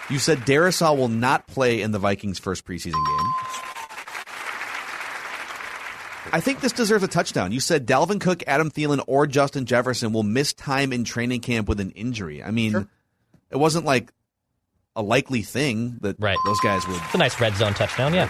You 0.10 0.20
said 0.20 0.39
Darrisaw 0.39 0.98
will 0.98 1.08
not 1.08 1.48
play 1.48 1.81
in 1.81 1.91
the 1.91 1.98
Vikings' 1.98 2.39
first 2.39 2.65
preseason 2.65 2.91
game. 2.91 3.34
I 6.34 6.41
think 6.41 6.60
this 6.60 6.74
deserves 6.74 7.05
a 7.05 7.08
touchdown. 7.08 7.53
You 7.53 7.62
said 7.62 7.88
Dalvin 7.88 8.20
Cook, 8.20 8.43
Adam 8.46 8.70
Thielen, 8.70 9.01
or 9.08 9.27
Justin 9.27 9.65
Jefferson 9.65 10.12
will 10.12 10.24
miss 10.24 10.51
time 10.51 10.91
in 10.91 11.05
training 11.05 11.39
camp 11.39 11.70
with 11.70 11.79
an 11.79 11.91
injury. 11.91 12.43
I 12.43 12.51
mean, 12.51 12.86
it 13.50 13.55
wasn't 13.55 13.86
like 13.86 14.12
a 14.93 15.01
likely 15.01 15.41
thing 15.41 16.00
that 16.01 16.17
Right. 16.20 16.38
those 16.43 16.60
guys 16.60 16.86
would. 16.86 16.98
It's 16.98 17.15
a 17.15 17.17
nice 17.17 17.39
red 17.39 17.55
zone 17.55 17.75
touchdown, 17.75 18.13
yeah. 18.13 18.29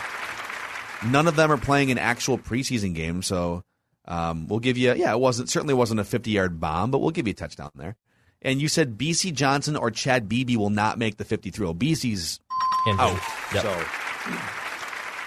None 1.04 1.28
of 1.28 1.36
them 1.36 1.52
are 1.52 1.58
playing 1.58 1.90
an 1.90 1.98
actual 1.98 2.38
preseason 2.38 2.94
game, 2.94 3.24
so 3.24 3.64
um, 4.06 4.48
we'll 4.48 4.60
give 4.60 4.78
you. 4.78 4.94
Yeah, 4.94 5.12
it 5.14 5.20
wasn't 5.20 5.50
certainly 5.50 5.74
wasn't 5.74 6.00
a 6.00 6.04
fifty-yard 6.04 6.60
bomb, 6.60 6.92
but 6.92 7.00
we'll 7.00 7.12
give 7.12 7.28
you 7.28 7.32
a 7.32 7.36
touchdown 7.36 7.72
there. 7.76 7.96
and 8.42 8.60
you 8.62 8.68
said 8.68 8.98
Bisi 8.98 9.32
Johnson 9.34 9.76
or 9.76 9.92
Chad 9.92 10.28
Beebe 10.28 10.56
will 10.56 10.72
not 10.72 10.98
make 10.98 11.18
the 11.18 11.24
53. 11.26 11.64
Well, 11.66 11.76
Bisi's 11.76 12.40
Indeed. 12.88 13.00
out. 13.00 13.20
Yep. 13.54 13.64
So 13.64 13.86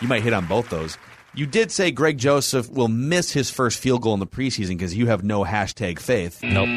you 0.00 0.08
might 0.08 0.22
hit 0.22 0.32
on 0.32 0.46
both 0.46 0.68
those. 0.70 0.98
You 1.36 1.46
did 1.46 1.70
say 1.72 1.90
Greg 1.90 2.18
Joseph 2.18 2.70
will 2.70 2.88
miss 2.88 3.32
his 3.32 3.50
first 3.50 3.78
field 3.78 4.02
goal 4.02 4.14
in 4.14 4.20
the 4.20 4.26
preseason 4.26 4.70
because 4.70 4.94
you 4.96 5.06
have 5.06 5.24
no 5.24 5.44
hashtag 5.44 5.98
faith. 5.98 6.42
Nope. 6.42 6.68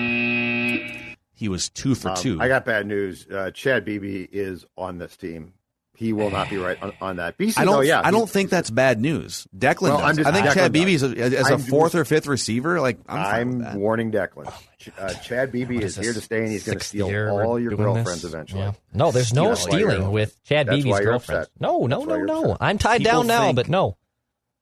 He 1.36 1.48
was 1.50 1.70
two 1.70 1.94
for 1.94 2.10
Um, 2.10 2.16
two. 2.16 2.42
I 2.42 2.48
got 2.48 2.66
bad 2.66 2.88
news. 2.88 3.28
Uh, 3.28 3.52
Chad 3.52 3.86
Beebe 3.86 4.28
is 4.32 4.66
on 4.76 4.98
this 4.98 5.16
team. 5.16 5.54
He 6.00 6.14
will 6.14 6.30
not 6.30 6.48
be 6.48 6.58
right 6.58 6.80
on, 6.80 6.94
on 7.02 7.16
that. 7.16 7.40
Bisi, 7.40 7.58
I 7.58 7.66
don't. 7.66 7.74
though, 7.78 7.82
yeah, 7.82 8.02
I 8.04 8.12
don't 8.12 8.30
think 8.30 8.52
that's 8.52 8.70
bad 8.70 9.02
news. 9.02 9.48
Declan 9.58 9.82
Well, 9.82 9.98
I'm 9.98 10.10
does. 10.16 10.18
just- 10.18 10.30
I 10.30 10.32
think 10.32 10.46
Declan 10.46 10.54
Chad 10.54 10.72
Beebe 10.72 10.94
is 10.94 11.02
does. 11.02 11.14
a, 11.14 11.38
as 11.40 11.50
a 11.50 11.54
I'm 11.56 11.60
fourth 11.60 11.96
or 11.96 12.06
fifth 12.06 12.28
receiver. 12.28 12.80
Like 12.80 13.00
I'm, 13.10 13.64
I'm 13.66 13.80
warning 13.80 14.12
Declan. 14.12 14.54
Ch- 14.78 14.90
Uh, 14.96 15.12
Chad 15.16 15.52
Beebe 15.52 15.74
What 15.74 15.84
is, 15.84 15.98
is 15.98 16.04
here 16.06 16.14
to 16.14 16.22
stay, 16.22 16.44
and 16.44 16.52
he's 16.52 16.66
going 16.66 16.78
to 16.78 16.84
steal 16.84 17.08
all 17.08 17.60
your 17.60 17.72
doing 17.72 17.82
girlfriends 17.82 18.22
this? 18.22 18.32
eventually. 18.32 18.62
Yeah. 18.62 18.74
No, 18.94 19.12
there's 19.12 19.34
no 19.34 19.50
That's 19.50 19.64
stealing 19.64 20.12
with 20.12 20.38
Chad 20.44 20.68
that's 20.68 20.84
Beebe's 20.84 21.00
girlfriend. 21.00 21.42
upset. 21.42 21.52
No, 21.60 21.88
no, 21.88 22.04
no, 22.04 22.18
no. 22.18 22.44
upset. 22.52 22.58
I'm 22.62 22.78
tied 22.78 23.00
People 23.00 23.12
down 23.24 23.28
now, 23.28 23.44
think- 23.46 23.56
but 23.56 23.68
no. 23.68 23.98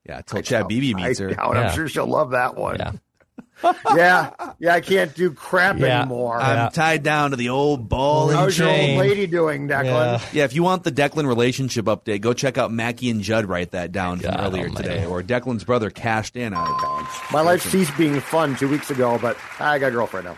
Yeah, 0.08 0.18
until 0.20 0.42
Chad 0.42 0.68
Beebe 0.70 0.94
meets 0.94 1.20
her. 1.20 1.32
Yeah. 1.32 1.42
I'm 1.44 1.76
sure 1.76 1.90
she'll 1.90 2.08
love 2.08 2.32
that 2.32 2.56
one. 2.56 3.02
Yeah. 3.64 3.74
yeah, 3.96 4.54
yeah. 4.60 4.74
I 4.76 4.82
can't 4.82 5.14
do 5.16 5.32
crap 5.32 5.78
Yeah. 5.80 6.02
anymore. 6.02 6.38
I'm 6.40 6.56
Yeah. 6.58 6.70
tied 6.70 7.04
down 7.04 7.32
to 7.32 7.38
the 7.38 7.50
old 7.50 7.88
ball 7.90 8.30
and 8.30 8.38
How's 8.40 8.58
your 8.58 8.68
old 8.70 8.98
lady 8.98 9.28
doing, 9.28 9.68
Declan? 9.68 9.84
Yeah. 9.86 10.22
Yeah, 10.34 10.44
if 10.44 10.54
you 10.54 10.64
want 10.64 10.84
the 10.84 10.92
Declan 10.92 11.28
relationship 11.28 11.86
update, 11.86 12.22
go 12.22 12.34
check 12.34 12.58
out 12.58 12.72
Mackey 12.72 13.10
and 13.10 13.22
Judd. 13.22 13.46
Write 13.46 13.72
that 13.72 13.92
down 13.92 14.20
from 14.20 14.36
earlier 14.36 14.68
almighty. 14.68 14.84
today. 14.90 15.06
Or 15.06 15.22
Declan's 15.24 15.64
brother 15.64 15.90
cashed 15.90 16.36
in 16.36 16.54
on 16.54 16.68
it. 16.68 17.08
My 17.32 17.42
life 17.42 17.62
ceased 17.70 17.96
being 17.98 18.20
fun 18.20 18.56
two 18.56 18.68
weeks 18.68 18.90
ago, 18.92 19.18
but 19.22 19.38
I 19.60 19.80
got 19.80 19.88
a 19.88 19.92
girlfriend 19.92 20.26
now. 20.28 20.38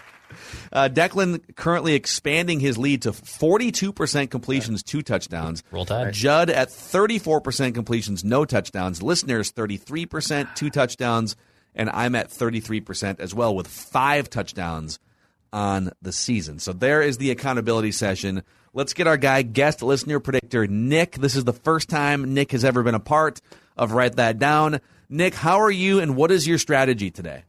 Uh, 0.73 0.89
Declan 0.91 1.39
currently 1.55 1.93
expanding 1.93 2.59
his 2.59 2.77
lead 2.77 3.01
to 3.03 3.13
42% 3.13 4.29
completions, 4.29 4.83
two 4.83 5.01
touchdowns. 5.01 5.63
Roll 5.71 5.85
Tide. 5.85 6.13
Judd 6.13 6.49
at 6.49 6.69
34% 6.69 7.73
completions, 7.73 8.23
no 8.25 8.43
touchdowns. 8.45 9.01
Listeners 9.01 9.51
33%, 9.53 10.53
two 10.55 10.69
touchdowns, 10.69 11.35
and 11.77 11.89
I'm 11.91 12.15
at 12.15 12.29
33% 12.29 13.21
as 13.21 13.33
well 13.33 13.55
with 13.55 13.67
five 13.67 14.29
touchdowns 14.29 14.99
on 15.53 15.91
the 16.01 16.11
season. 16.11 16.59
So 16.59 16.73
there 16.73 17.01
is 17.01 17.19
the 17.19 17.31
accountability 17.31 17.93
session. 17.93 18.43
Let's 18.73 18.93
get 18.93 19.07
our 19.07 19.15
guy, 19.15 19.43
guest 19.43 19.81
listener 19.81 20.19
predictor, 20.19 20.67
Nick. 20.67 21.13
This 21.15 21.35
is 21.35 21.45
the 21.45 21.53
first 21.53 21.87
time 21.87 22.33
Nick 22.33 22.51
has 22.51 22.65
ever 22.65 22.83
been 22.83 22.95
a 22.95 22.99
part 22.99 23.39
of 23.77 23.93
Write 23.93 24.17
That 24.17 24.39
Down. 24.39 24.81
Nick, 25.07 25.35
how 25.35 25.61
are 25.61 25.71
you, 25.71 25.99
and 25.99 26.17
what 26.17 26.31
is 26.31 26.45
your 26.45 26.57
strategy 26.57 27.09
today? 27.09 27.43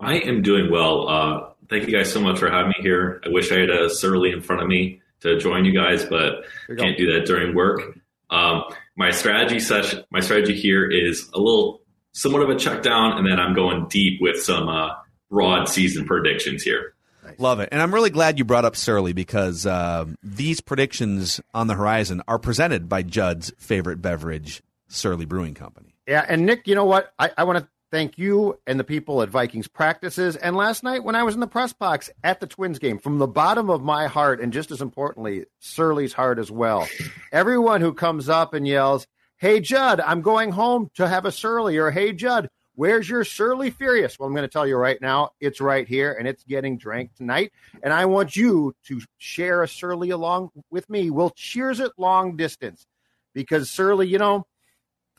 I 0.00 0.16
am 0.18 0.42
doing 0.42 0.70
well. 0.70 1.08
Uh, 1.08 1.48
thank 1.70 1.88
you 1.88 1.96
guys 1.96 2.12
so 2.12 2.20
much 2.20 2.38
for 2.38 2.50
having 2.50 2.68
me 2.68 2.76
here. 2.80 3.22
I 3.24 3.30
wish 3.30 3.50
I 3.50 3.60
had 3.60 3.70
a 3.70 3.88
Surly 3.88 4.32
in 4.32 4.42
front 4.42 4.62
of 4.62 4.68
me 4.68 5.00
to 5.20 5.38
join 5.38 5.64
you 5.64 5.72
guys, 5.72 6.04
but 6.04 6.44
you 6.68 6.76
can't 6.76 6.98
do 6.98 7.12
that 7.12 7.26
during 7.26 7.54
work. 7.54 7.98
Um, 8.30 8.64
my 8.96 9.10
strategy 9.10 9.60
session, 9.60 10.04
my 10.10 10.20
strategy 10.20 10.54
here 10.54 10.88
is 10.88 11.30
a 11.32 11.38
little 11.38 11.80
somewhat 12.18 12.42
of 12.42 12.50
a 12.50 12.56
check 12.56 12.82
down, 12.82 13.16
and 13.16 13.26
then 13.26 13.38
I'm 13.38 13.54
going 13.54 13.86
deep 13.88 14.20
with 14.20 14.42
some 14.42 14.68
uh, 14.68 14.90
broad 15.30 15.68
season 15.68 16.04
predictions 16.04 16.64
here. 16.64 16.94
Love 17.38 17.60
it. 17.60 17.68
And 17.70 17.80
I'm 17.80 17.94
really 17.94 18.10
glad 18.10 18.38
you 18.38 18.44
brought 18.44 18.64
up 18.64 18.74
Surly 18.74 19.12
because 19.12 19.66
um, 19.66 20.16
these 20.22 20.60
predictions 20.60 21.40
on 21.54 21.68
the 21.68 21.74
horizon 21.74 22.22
are 22.26 22.38
presented 22.38 22.88
by 22.88 23.02
Judd's 23.02 23.52
favorite 23.58 24.02
beverage, 24.02 24.62
Surly 24.88 25.26
Brewing 25.26 25.54
Company. 25.54 25.94
Yeah, 26.08 26.24
and 26.26 26.44
Nick, 26.44 26.66
you 26.66 26.74
know 26.74 26.86
what? 26.86 27.12
I, 27.18 27.30
I 27.36 27.44
want 27.44 27.58
to 27.58 27.68
thank 27.92 28.18
you 28.18 28.58
and 28.66 28.80
the 28.80 28.84
people 28.84 29.22
at 29.22 29.28
Vikings 29.28 29.68
practices. 29.68 30.36
And 30.36 30.56
last 30.56 30.82
night 30.82 31.04
when 31.04 31.14
I 31.14 31.22
was 31.22 31.34
in 31.34 31.40
the 31.40 31.46
press 31.46 31.72
box 31.72 32.10
at 32.24 32.40
the 32.40 32.46
Twins 32.46 32.78
game, 32.78 32.98
from 32.98 33.18
the 33.18 33.26
bottom 33.28 33.70
of 33.70 33.82
my 33.82 34.06
heart, 34.06 34.40
and 34.40 34.52
just 34.52 34.70
as 34.70 34.80
importantly, 34.80 35.44
Surly's 35.60 36.14
heart 36.14 36.38
as 36.38 36.50
well. 36.50 36.88
Everyone 37.30 37.80
who 37.80 37.92
comes 37.92 38.28
up 38.28 38.54
and 38.54 38.66
yells, 38.66 39.06
Hey 39.38 39.60
Judd, 39.60 40.00
I'm 40.00 40.20
going 40.20 40.50
home 40.50 40.90
to 40.96 41.06
have 41.06 41.24
a 41.24 41.30
Surly, 41.30 41.76
or 41.78 41.92
Hey 41.92 42.12
Judd, 42.12 42.48
where's 42.74 43.08
your 43.08 43.22
Surly 43.22 43.70
Furious? 43.70 44.18
Well, 44.18 44.26
I'm 44.26 44.34
going 44.34 44.42
to 44.42 44.52
tell 44.52 44.66
you 44.66 44.76
right 44.76 45.00
now, 45.00 45.30
it's 45.40 45.60
right 45.60 45.86
here 45.86 46.12
and 46.12 46.26
it's 46.26 46.42
getting 46.42 46.76
drank 46.76 47.14
tonight. 47.14 47.52
And 47.80 47.92
I 47.92 48.06
want 48.06 48.34
you 48.34 48.74
to 48.86 49.00
share 49.16 49.62
a 49.62 49.68
Surly 49.68 50.10
along 50.10 50.50
with 50.70 50.90
me. 50.90 51.10
We'll 51.10 51.30
cheers 51.30 51.78
it 51.78 51.92
long 51.96 52.36
distance 52.36 52.84
because 53.32 53.70
Surly, 53.70 54.08
you 54.08 54.18
know, 54.18 54.44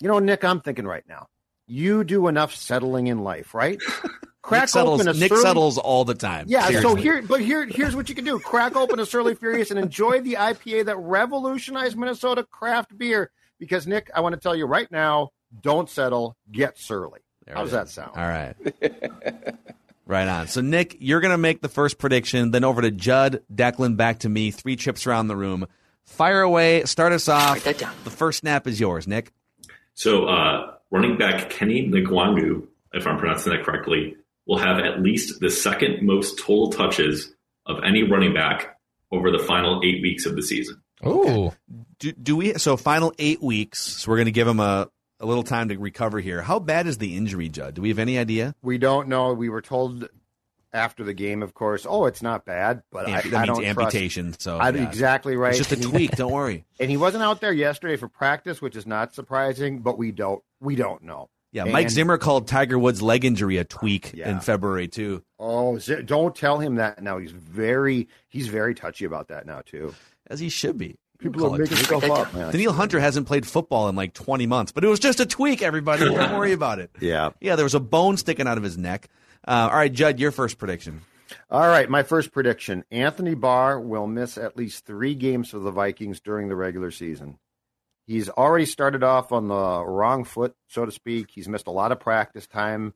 you 0.02 0.10
know, 0.10 0.20
Nick, 0.20 0.44
I'm 0.44 0.60
thinking 0.60 0.86
right 0.86 1.04
now. 1.08 1.28
You 1.66 2.04
do 2.04 2.28
enough 2.28 2.54
settling 2.54 3.08
in 3.08 3.24
life, 3.24 3.54
right? 3.54 3.80
Crack 4.42 4.64
Nick 4.64 4.70
settles, 4.70 5.02
open 5.02 5.16
a 5.16 5.18
Nick 5.18 5.30
Surly- 5.30 5.44
settles 5.44 5.78
all 5.78 6.04
the 6.04 6.16
time. 6.16 6.46
Yeah, 6.50 6.82
so 6.82 6.96
here, 6.96 7.22
but 7.22 7.40
here, 7.40 7.66
here's 7.66 7.96
what 7.96 8.10
you 8.10 8.16
can 8.16 8.26
do: 8.26 8.40
crack 8.40 8.76
open 8.76 9.00
a 9.00 9.06
Surly 9.06 9.36
Furious 9.36 9.70
and 9.70 9.80
enjoy 9.80 10.22
the 10.22 10.34
IPA 10.34 10.86
that 10.86 10.98
revolutionized 10.98 11.96
Minnesota 11.98 12.44
craft 12.44 12.98
beer. 12.98 13.32
Because 13.60 13.86
Nick, 13.86 14.10
I 14.14 14.22
want 14.22 14.34
to 14.34 14.42
tell 14.42 14.56
you 14.56 14.66
right 14.66 14.90
now: 14.92 15.32
don't 15.62 15.90
settle, 15.90 16.38
get 16.52 16.78
Surly. 16.78 17.20
There 17.46 17.56
How 17.56 17.62
it 17.62 17.66
does 17.66 17.74
that 17.74 17.90
sound? 17.90 18.12
All 18.16 18.28
right. 18.28 18.56
right 20.06 20.28
on. 20.28 20.48
So, 20.48 20.62
Nick, 20.62 20.98
you're 21.00 21.20
going 21.20 21.32
to 21.32 21.38
make 21.38 21.62
the 21.62 21.70
first 21.70 21.98
prediction, 21.98 22.52
then 22.52 22.64
over 22.64 22.82
to 22.82 22.92
Judd, 22.92 23.42
Declan, 23.54 23.98
back 23.98 24.20
to 24.20 24.30
me. 24.30 24.52
Three 24.52 24.76
trips 24.76 25.08
around 25.08 25.28
the 25.28 25.36
room. 25.36 25.68
Fire 26.06 26.42
away. 26.42 26.84
Start 26.86 27.12
us 27.12 27.28
off. 27.28 27.64
The 27.64 28.10
first 28.10 28.40
snap 28.40 28.68
is 28.68 28.80
yours, 28.80 29.08
Nick. 29.08 29.32
So, 29.94 30.26
uh, 30.26 30.76
running 30.92 31.18
back 31.18 31.52
Kene 31.52 31.92
Nwangwu, 31.92 32.68
if 32.94 33.06
I'm 33.06 33.18
pronouncing 33.18 33.54
that 33.54 33.64
correctly, 33.64 34.16
will 34.46 34.58
have 34.58 34.80
at 34.80 35.02
least 35.02 35.40
the 35.40 35.50
second 35.50 36.06
most 36.06 36.40
total 36.40 36.72
touches 36.72 37.34
of 37.66 37.84
any 37.84 38.04
running 38.04 38.34
back 38.34 38.78
over 39.12 39.32
the 39.32 39.40
final 39.40 39.82
eight 39.84 40.02
weeks 40.02 40.26
of 40.26 40.36
the 40.36 40.42
season. 40.42 40.82
Ooh. 41.06 41.52
Do, 42.00 42.12
do 42.12 42.36
we? 42.36 42.54
So, 42.56 42.78
final 42.78 43.14
eight 43.20 43.42
weeks. 43.42 43.80
So, 43.82 44.10
we're 44.12 44.18
going 44.18 44.26
to 44.26 44.32
give 44.32 44.48
him 44.48 44.60
a, 44.60 44.90
a 45.20 45.26
little 45.26 45.44
time 45.44 45.70
to 45.70 45.78
recover 45.78 46.20
here. 46.20 46.42
How 46.42 46.60
bad 46.60 46.88
is 46.88 46.98
the 46.98 47.16
injury, 47.18 47.50
Judd? 47.50 47.74
Do 47.76 47.82
we 47.82 47.90
have 47.90 48.00
any 48.00 48.18
idea? 48.18 48.56
We 48.62 48.78
don't 48.78 49.08
know. 49.08 49.34
We 49.34 49.50
were 49.50 49.62
told 49.62 50.08
after 50.72 51.04
the 51.04 51.14
game, 51.14 51.42
of 51.42 51.54
course. 51.54 51.86
Oh, 51.90 52.06
it's 52.06 52.22
not 52.22 52.46
bad, 52.46 52.84
but 52.92 53.08
I, 53.08 53.22
that 53.22 53.34
I 53.34 53.46
means 53.46 53.58
don't 53.58 53.66
amputation. 53.66 54.34
So, 54.38 54.58
Trust, 54.58 54.76
I, 54.76 54.78
yeah. 54.78 54.88
Exactly 54.88 55.36
right. 55.36 55.56
It's 55.58 55.68
just 55.70 55.72
a 55.86 55.90
tweak. 55.90 56.12
Don't 56.16 56.32
worry. 56.32 56.66
And 56.80 56.90
he 56.90 56.96
wasn't 56.96 57.24
out 57.24 57.42
there 57.42 57.52
yesterday 57.52 57.98
for 57.98 58.08
practice, 58.08 58.62
which 58.62 58.76
is 58.78 58.86
not 58.88 59.14
surprising. 59.14 59.80
But 59.80 59.98
we 59.98 60.12
don't. 60.12 60.42
We 60.62 60.76
don't 60.76 61.04
know. 61.04 61.30
Yeah, 61.52 61.64
Mike 61.64 61.90
Zimmer 61.90 62.20
called 62.20 62.48
Tiger 62.48 62.78
Woods' 62.78 63.02
leg 63.02 63.26
injury 63.26 63.58
a 63.58 63.64
tweak 63.64 64.12
Yeah. 64.14 64.30
in 64.30 64.40
February 64.40 64.88
too, 64.88 65.24
Oh, 65.40 65.80
don't 65.80 66.36
tell 66.36 66.60
him 66.60 66.76
that 66.76 67.02
now. 67.02 67.18
He's 67.18 67.32
very 67.32 68.08
he's 68.28 68.48
very 68.48 68.76
touchy 68.76 69.06
about 69.06 69.30
that 69.30 69.48
now 69.48 69.62
too. 69.66 69.96
As 70.30 70.40
he 70.40 70.50
should 70.50 70.78
be. 70.78 70.98
People 71.20 71.54
are 71.54 71.58
making 71.58 71.76
stuff 71.78 72.04
up. 72.10 72.34
Man. 72.34 72.52
Danielle 72.52 72.72
Hunter 72.72 73.00
hasn't 73.00 73.28
played 73.28 73.46
football 73.46 73.90
in 73.90 73.96
like 73.96 74.14
20 74.14 74.48
months, 74.48 74.72
but 74.72 74.86
it 74.86 74.88
was 74.88 75.00
just 75.00 75.20
a 75.20 75.26
tweak. 75.26 75.62
Everybody, 75.62 76.06
don't 76.06 76.38
worry 76.38 76.54
about 76.54 76.80
it. 76.80 76.92
Yeah. 77.02 77.32
Yeah, 77.42 77.58
there 77.58 77.66
was 77.66 77.76
a 77.76 77.80
bone 77.80 78.16
sticking 78.16 78.48
out 78.48 78.58
of 78.58 78.64
his 78.64 78.78
neck. 78.78 79.10
Uh, 79.46 79.68
all 79.70 79.78
right, 79.78 79.92
Judd, 79.92 80.20
your 80.20 80.32
first 80.32 80.58
prediction. 80.58 81.02
All 81.50 81.68
right, 81.68 81.90
my 81.90 82.04
first 82.04 82.32
prediction: 82.32 82.84
Anthony 82.90 83.36
Barr 83.36 83.80
will 83.80 84.08
miss 84.08 84.38
at 84.38 84.58
least 84.58 84.86
three 84.86 85.14
games 85.14 85.50
for 85.50 85.60
the 85.60 85.72
Vikings 85.72 86.20
during 86.20 86.48
the 86.48 86.56
regular 86.56 86.90
season. 86.90 87.38
He's 88.08 88.30
already 88.30 88.66
started 88.66 89.04
off 89.04 89.32
on 89.32 89.48
the 89.48 89.86
wrong 89.86 90.24
foot, 90.24 90.56
so 90.68 90.86
to 90.86 90.92
speak. 90.92 91.28
He's 91.30 91.48
missed 91.48 91.68
a 91.68 91.72
lot 91.72 91.92
of 91.92 92.00
practice 92.00 92.48
time. 92.48 92.94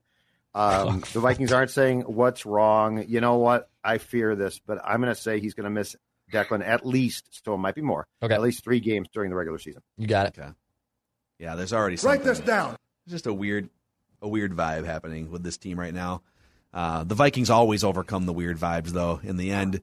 Um, 0.55 1.03
the 1.13 1.19
Vikings 1.19 1.51
aren't 1.51 1.71
saying 1.71 2.01
what's 2.01 2.45
wrong. 2.45 3.05
You 3.07 3.21
know 3.21 3.37
what? 3.37 3.69
I 3.83 3.99
fear 3.99 4.35
this, 4.35 4.59
but 4.65 4.79
I'm 4.83 5.01
going 5.01 5.13
to 5.13 5.19
say 5.19 5.39
he's 5.39 5.53
going 5.53 5.65
to 5.65 5.69
miss 5.69 5.95
Declan 6.33 6.65
at 6.67 6.85
least, 6.85 7.43
so 7.45 7.53
it 7.53 7.57
might 7.59 7.75
be 7.75 7.81
more. 7.81 8.07
Okay. 8.21 8.33
At 8.33 8.41
least 8.41 8.63
three 8.63 8.79
games 8.81 9.07
during 9.13 9.29
the 9.29 9.35
regular 9.35 9.59
season. 9.59 9.81
You 9.97 10.07
got 10.07 10.27
it. 10.27 10.37
Okay. 10.37 10.49
Yeah, 11.39 11.55
there's 11.55 11.73
already 11.73 11.97
something. 11.97 12.19
Write 12.19 12.25
this 12.25 12.39
down. 12.39 12.75
It's 13.05 13.11
just 13.13 13.27
a 13.27 13.33
weird, 13.33 13.69
a 14.21 14.27
weird 14.27 14.53
vibe 14.55 14.85
happening 14.85 15.31
with 15.31 15.43
this 15.43 15.57
team 15.57 15.79
right 15.79 15.93
now. 15.93 16.21
Uh, 16.73 17.03
the 17.03 17.15
Vikings 17.15 17.49
always 17.49 17.83
overcome 17.83 18.25
the 18.25 18.33
weird 18.33 18.57
vibes, 18.57 18.89
though. 18.89 19.19
In 19.23 19.37
the 19.37 19.51
end, 19.51 19.81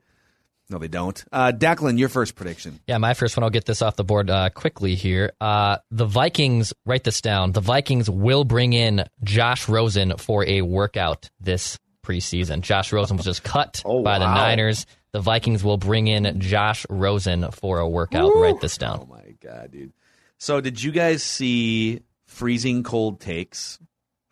no, 0.70 0.78
they 0.78 0.88
don't. 0.88 1.22
Uh, 1.30 1.52
Declan, 1.54 1.98
your 1.98 2.08
first 2.08 2.34
prediction. 2.34 2.80
Yeah, 2.86 2.98
my 2.98 3.14
first 3.14 3.36
one. 3.36 3.44
I'll 3.44 3.50
get 3.50 3.64
this 3.64 3.82
off 3.82 3.96
the 3.96 4.04
board 4.04 4.30
uh, 4.30 4.50
quickly 4.50 4.94
here. 4.94 5.32
Uh, 5.40 5.78
the 5.90 6.06
Vikings, 6.06 6.72
write 6.86 7.04
this 7.04 7.20
down. 7.20 7.52
The 7.52 7.60
Vikings 7.60 8.08
will 8.08 8.44
bring 8.44 8.72
in 8.72 9.04
Josh 9.22 9.68
Rosen 9.68 10.16
for 10.16 10.44
a 10.46 10.62
workout 10.62 11.28
this 11.40 11.78
preseason. 12.04 12.60
Josh 12.62 12.92
Rosen 12.92 13.16
was 13.16 13.26
just 13.26 13.42
cut 13.42 13.82
Oh, 13.86 14.02
by 14.02 14.18
the. 14.18 14.26
Niners. 14.32 14.86
The 15.12 15.20
Vikings 15.20 15.64
will 15.64 15.76
bring 15.76 16.06
in 16.06 16.38
Josh 16.40 16.86
Rosen 16.88 17.50
for 17.50 17.78
a 17.80 17.88
workout. 17.88 18.30
Write 18.34 18.60
this 18.60 18.78
down. 18.78 19.00
Oh 19.02 19.06
my 19.06 19.34
god, 19.42 19.72
dude! 19.72 19.92
So, 20.38 20.60
did 20.60 20.82
you 20.82 20.92
guys 20.92 21.22
see 21.22 22.00
freezing 22.26 22.82
cold 22.82 23.20
takes? 23.20 23.78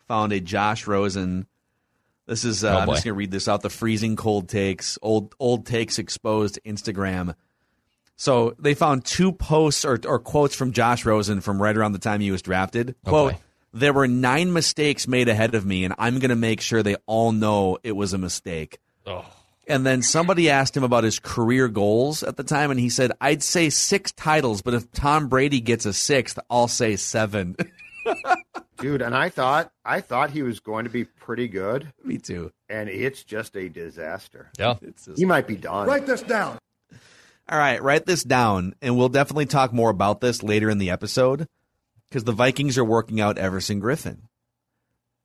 Found 0.07 0.31
a 0.33 0.39
Josh 0.39 0.87
Rosen. 0.87 1.47
This 2.25 2.43
is. 2.45 2.63
Uh, 2.63 2.69
Oh, 2.75 2.79
I'm 2.79 2.87
just 2.89 3.03
gonna 3.03 3.13
read 3.15 3.31
this 3.31 3.47
out. 3.47 3.61
The 3.61 3.69
freezing 3.69 4.15
cold 4.15 4.47
takes. 4.47 4.97
Old 5.01 5.35
old 5.39 5.65
takes 5.65 5.99
exposed 5.99 6.59
Instagram. 6.65 7.35
So 8.15 8.53
they 8.59 8.73
found 8.73 9.05
two 9.05 9.31
posts 9.31 9.85
or, 9.85 9.99
or 10.05 10.19
quotes 10.19 10.53
from 10.55 10.71
Josh 10.73 11.05
Rosen 11.05 11.41
from 11.41 11.61
right 11.61 11.75
around 11.75 11.93
the 11.93 11.99
time 11.99 12.21
he 12.21 12.31
was 12.31 12.41
drafted. 12.41 12.95
Oh, 13.05 13.09
Quote: 13.09 13.31
boy. 13.33 13.39
There 13.73 13.93
were 13.93 14.07
nine 14.07 14.51
mistakes 14.51 15.07
made 15.07 15.27
ahead 15.29 15.55
of 15.55 15.65
me, 15.65 15.83
and 15.85 15.93
I'm 15.97 16.19
gonna 16.19 16.35
make 16.35 16.61
sure 16.61 16.81
they 16.83 16.95
all 17.05 17.31
know 17.31 17.77
it 17.83 17.91
was 17.95 18.13
a 18.13 18.17
mistake. 18.17 18.79
Oh. 19.05 19.25
And 19.69 19.85
then 19.85 20.01
somebody 20.01 20.49
asked 20.49 20.75
him 20.75 20.83
about 20.83 21.03
his 21.03 21.19
career 21.19 21.67
goals 21.67 22.23
at 22.23 22.35
the 22.37 22.43
time, 22.43 22.71
and 22.71 22.79
he 22.79 22.89
said, 22.89 23.11
I'd 23.21 23.43
say 23.43 23.69
six 23.69 24.11
titles, 24.11 24.61
but 24.63 24.73
if 24.73 24.91
Tom 24.91 25.29
Brady 25.29 25.61
gets 25.61 25.85
a 25.85 25.93
sixth, 25.93 26.39
I'll 26.49 26.67
say 26.67 26.95
seven. 26.95 27.55
Dude, 28.79 29.01
and 29.01 29.15
I 29.15 29.29
thought 29.29 29.71
I 29.85 30.01
thought 30.01 30.31
he 30.31 30.41
was 30.41 30.59
going 30.61 30.85
to 30.85 30.89
be 30.89 31.03
pretty 31.03 31.47
good, 31.49 31.91
Me 32.03 32.17
too. 32.17 32.51
and 32.69 32.89
it's 32.89 33.23
just 33.23 33.55
a 33.57 33.67
disaster. 33.69 34.49
Yeah. 34.57 34.75
It's 34.81 35.05
just- 35.05 35.19
He 35.19 35.25
might 35.25 35.47
be 35.47 35.55
done. 35.57 35.87
Write 35.87 36.05
this 36.05 36.21
down. 36.21 36.57
All 37.51 37.57
right, 37.57 37.81
write 37.81 38.05
this 38.05 38.23
down, 38.23 38.73
and 38.81 38.97
we'll 38.97 39.09
definitely 39.09 39.47
talk 39.47 39.73
more 39.73 39.89
about 39.89 40.21
this 40.21 40.43
later 40.43 40.69
in 40.69 40.77
the 40.77 40.91
episode 40.91 41.47
because 42.09 42.23
the 42.23 42.31
Vikings 42.31 42.77
are 42.77 42.85
working 42.85 43.19
out 43.19 43.37
Everson 43.37 43.81
Griffen. 43.81 44.19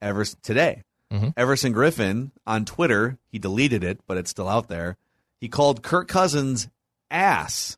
Ever 0.03 0.25
today, 0.43 0.83
Mhm. 1.15 1.33
Everson 1.37 1.73
Griffen 1.73 2.33
on 2.47 2.65
Twitter, 2.65 3.19
he 3.31 3.39
deleted 3.39 3.85
it, 3.85 4.01
but 4.07 4.17
it's 4.17 4.31
still 4.31 4.49
out 4.49 4.69
there. 4.69 4.97
He 5.41 5.49
called 5.49 5.83
Kirk 5.83 6.09
Cousins 6.09 6.69
ass 7.11 7.77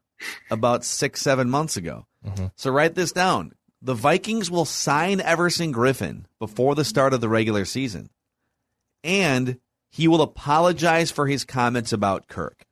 about 0.51 0.85
six, 0.85 1.21
seven 1.21 1.51
months 1.51 1.77
ago. 1.77 2.07
So 2.57 2.71
write 2.71 2.95
this 2.95 3.13
down. 3.13 3.53
The 3.83 3.95
Vikings 3.95 4.51
will 4.51 4.65
sign 4.65 5.21
Everson 5.21 5.73
Griffen 5.73 6.25
before 6.41 6.75
the 6.75 6.85
start 6.85 7.13
of 7.13 7.21
the 7.21 7.29
regular 7.29 7.65
season, 7.65 8.11
and 9.05 9.59
he 9.91 10.09
will 10.09 10.23
apologize 10.23 11.11
for 11.11 11.27
his 11.27 11.45
comments 11.45 11.93
about 11.93 12.27
Kirk. 12.29 12.67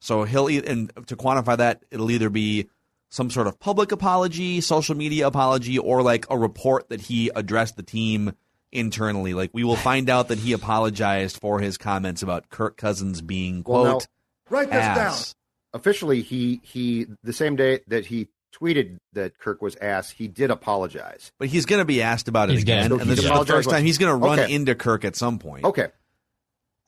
So 0.00 0.24
he'll 0.24 0.48
and 0.48 0.90
to 1.06 1.16
quantify 1.16 1.56
that, 1.58 1.84
it'll 1.90 2.10
either 2.10 2.30
be 2.30 2.68
some 3.08 3.30
sort 3.30 3.46
of 3.46 3.60
public 3.60 3.92
apology, 3.92 4.60
social 4.60 4.96
media 4.96 5.26
apology, 5.26 5.78
or 5.78 6.02
like 6.02 6.26
a 6.30 6.36
report 6.36 6.88
that 6.88 7.02
he 7.02 7.30
addressed 7.36 7.76
the 7.76 7.82
team 7.82 8.32
internally. 8.72 9.34
Like 9.34 9.50
we 9.52 9.64
will 9.64 9.76
find 9.76 10.08
out 10.10 10.28
that 10.28 10.38
he 10.38 10.52
apologized 10.52 11.38
for 11.40 11.60
his 11.60 11.78
comments 11.78 12.22
about 12.22 12.48
Kirk 12.50 12.76
Cousins 12.76 13.20
being 13.22 13.62
Well, 13.66 13.84
now- 13.84 13.90
quote 13.92 14.06
Write 14.48 14.70
this 14.70 14.80
down. 14.84 14.98
ass. 14.98 15.34
Officially, 15.74 16.22
he 16.22 16.60
he 16.62 17.06
the 17.22 17.32
same 17.32 17.56
day 17.56 17.80
that 17.88 18.06
he 18.06 18.28
tweeted 18.54 18.96
that 19.12 19.36
Kirk 19.38 19.60
was 19.60 19.76
ass, 19.76 20.08
he 20.10 20.28
did 20.28 20.50
apologize. 20.50 21.30
But 21.38 21.48
he's 21.48 21.66
going 21.66 21.80
to 21.80 21.84
be 21.84 22.00
asked 22.00 22.28
about 22.28 22.48
it 22.48 22.54
He's 22.54 22.64
gonna- 22.64 22.80
again, 22.80 22.90
So 22.90 22.98
and 23.00 23.10
this 23.10 23.18
is 23.18 23.24
the 23.28 23.44
first 23.44 23.68
time 23.68 23.84
he's 23.84 23.98
going 23.98 24.10
to 24.18 24.24
run 24.26 24.38
Okay. 24.40 24.52
into 24.54 24.74
Kirk 24.74 25.04
at 25.04 25.16
some 25.16 25.38
point. 25.38 25.64
Okay, 25.64 25.88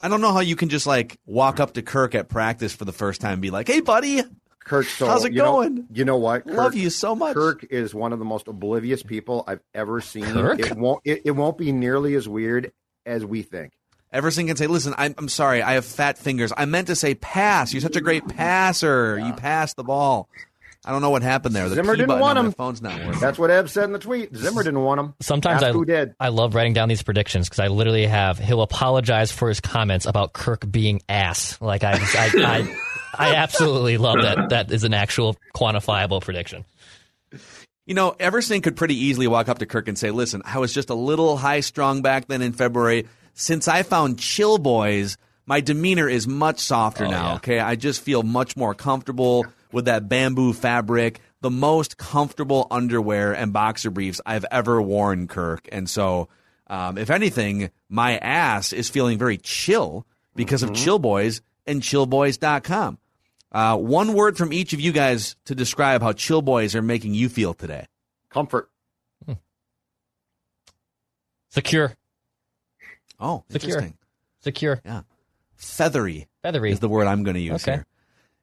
I 0.00 0.08
don't 0.08 0.20
know 0.20 0.32
how 0.32 0.40
you 0.40 0.56
can 0.56 0.68
just 0.68 0.86
like 0.86 1.18
walk 1.26 1.58
up 1.60 1.74
to 1.74 1.82
Kirk 1.82 2.14
at 2.14 2.28
practice 2.28 2.74
for 2.74 2.84
the 2.84 2.92
first 2.92 3.20
time 3.20 3.34
and 3.34 3.42
be 3.42 3.50
like, 3.50 3.66
"Hey, 3.66 3.80
buddy, 3.80 4.22
Kirk. 4.68 4.86
So 4.86 5.06
How's 5.06 5.24
it 5.24 5.32
you 5.32 5.38
know- 5.38 5.52
going? 5.52 5.86
you 5.92 6.04
know 6.04 6.16
what? 6.18 6.46
love 6.46 6.74
you 6.74 6.90
so 6.90 7.14
much." 7.16 7.34
Kirk 7.34 7.64
is 7.70 7.94
one 7.94 8.12
of 8.12 8.18
the 8.18 8.24
most 8.24 8.46
oblivious 8.48 9.02
people 9.02 9.44
I've 9.46 9.60
ever 9.74 10.00
seen. 10.00 10.24
Kirk? 10.26 10.60
It 10.60 10.76
won't 10.76 11.00
it, 11.04 11.22
it 11.24 11.30
won't 11.32 11.58
be 11.58 11.72
nearly 11.72 12.14
as 12.14 12.28
weird 12.28 12.72
as 13.06 13.24
we 13.24 13.42
think. 13.42 13.72
Everson 14.12 14.46
can 14.46 14.56
say, 14.56 14.66
"Listen, 14.66 14.94
I'm, 14.96 15.14
I'm 15.18 15.28
sorry, 15.28 15.62
I 15.62 15.72
have 15.74 15.84
fat 15.84 16.16
fingers. 16.18 16.52
I 16.56 16.64
meant 16.64 16.86
to 16.86 16.96
say 16.96 17.14
pass. 17.14 17.72
You're 17.74 17.82
such 17.82 17.96
a 17.96 18.00
great 18.00 18.26
passer. 18.28 19.18
You 19.18 19.32
passed 19.34 19.76
the 19.76 19.84
ball. 19.84 20.28
I 20.84 20.92
don't 20.92 21.02
know 21.02 21.10
what 21.10 21.22
happened 21.22 21.54
there. 21.54 21.68
The 21.68 21.74
Zimmer 21.74 21.94
P 21.94 22.00
didn't 22.00 22.18
want 22.20 22.38
him. 22.38 22.52
phone's 22.52 22.80
not 22.80 23.04
working. 23.04 23.20
That's 23.20 23.38
what 23.38 23.50
Eb 23.50 23.68
said 23.68 23.84
in 23.84 23.92
the 23.92 23.98
tweet. 23.98 24.34
Zimmer 24.34 24.62
didn't 24.62 24.82
want 24.82 25.00
him. 25.00 25.14
Sometimes 25.20 25.56
Ask 25.62 25.70
I 25.70 25.72
who 25.72 25.84
did. 25.84 26.14
I 26.20 26.28
love 26.28 26.54
writing 26.54 26.72
down 26.72 26.88
these 26.88 27.02
predictions 27.02 27.46
because 27.48 27.58
I 27.58 27.66
literally 27.66 28.06
have 28.06 28.38
he'll 28.38 28.62
apologize 28.62 29.30
for 29.30 29.48
his 29.48 29.60
comments 29.60 30.06
about 30.06 30.32
Kirk 30.32 30.70
being 30.70 31.02
ass. 31.08 31.60
Like 31.60 31.84
I 31.84 31.92
I 31.94 32.30
I, 32.36 32.76
I 33.18 33.34
absolutely 33.34 33.96
love 33.98 34.22
that. 34.22 34.48
That 34.50 34.72
is 34.72 34.84
an 34.84 34.94
actual 34.94 35.36
quantifiable 35.54 36.20
prediction. 36.20 36.64
You 37.86 37.94
know, 37.94 38.14
Everson 38.20 38.60
could 38.60 38.76
pretty 38.76 38.94
easily 38.96 39.26
walk 39.26 39.48
up 39.48 39.58
to 39.58 39.66
Kirk 39.66 39.88
and 39.88 39.98
say, 39.98 40.10
"Listen, 40.10 40.42
I 40.44 40.58
was 40.58 40.74
just 40.74 40.90
a 40.90 40.94
little 40.94 41.36
high 41.36 41.60
strung 41.60 42.02
back 42.02 42.26
then 42.28 42.42
in 42.42 42.52
February. 42.52 43.06
Since 43.34 43.68
I 43.68 43.82
found 43.82 44.18
Chill 44.18 44.58
Boys, 44.58 45.16
my 45.46 45.60
demeanor 45.60 46.08
is 46.08 46.26
much 46.26 46.58
softer 46.60 47.06
Oh, 47.06 47.10
now. 47.10 47.28
yeah. 47.28 47.34
Okay, 47.36 47.58
I 47.60 47.76
just 47.76 48.02
feel 48.02 48.22
much 48.22 48.56
more 48.56 48.74
comfortable 48.74 49.46
with 49.72 49.86
that 49.86 50.08
bamboo 50.08 50.52
fabric." 50.52 51.20
The 51.40 51.50
most 51.50 51.96
comfortable 51.98 52.66
underwear 52.68 53.32
and 53.32 53.52
boxer 53.52 53.90
briefs 53.90 54.20
I've 54.26 54.44
ever 54.50 54.82
worn, 54.82 55.28
Kirk. 55.28 55.68
And 55.70 55.88
so, 55.88 56.28
um, 56.66 56.98
if 56.98 57.10
anything, 57.10 57.70
my 57.88 58.18
ass 58.18 58.72
is 58.72 58.90
feeling 58.90 59.18
very 59.18 59.36
chill 59.38 60.04
because 60.34 60.64
of 60.64 60.74
Chill 60.74 60.98
Boys 60.98 61.40
and 61.64 61.80
chillboys.com. 61.80 62.98
Uh, 63.50 63.76
one 63.76 64.12
word 64.14 64.36
from 64.36 64.52
each 64.52 64.72
of 64.72 64.80
you 64.80 64.92
guys 64.92 65.36
to 65.46 65.54
describe 65.54 66.02
how 66.02 66.12
Chill 66.12 66.42
Boys 66.42 66.74
are 66.74 66.82
making 66.82 67.14
you 67.14 67.28
feel 67.28 67.54
today. 67.54 67.86
Comfort. 68.30 68.70
Secure, 71.50 71.94
Oh, 73.18 73.42
Secure. 73.50 73.88
secure, 74.40 74.80
Yeah. 74.84 75.02
Feathery 75.56 76.28
feathery. 76.42 76.70
is 76.72 76.78
the 76.80 76.88
word 76.90 77.06
I'm 77.06 77.22
going 77.24 77.34
to 77.34 77.40
use 77.40 77.64
Okay. 77.64 77.76
here. 77.76 77.86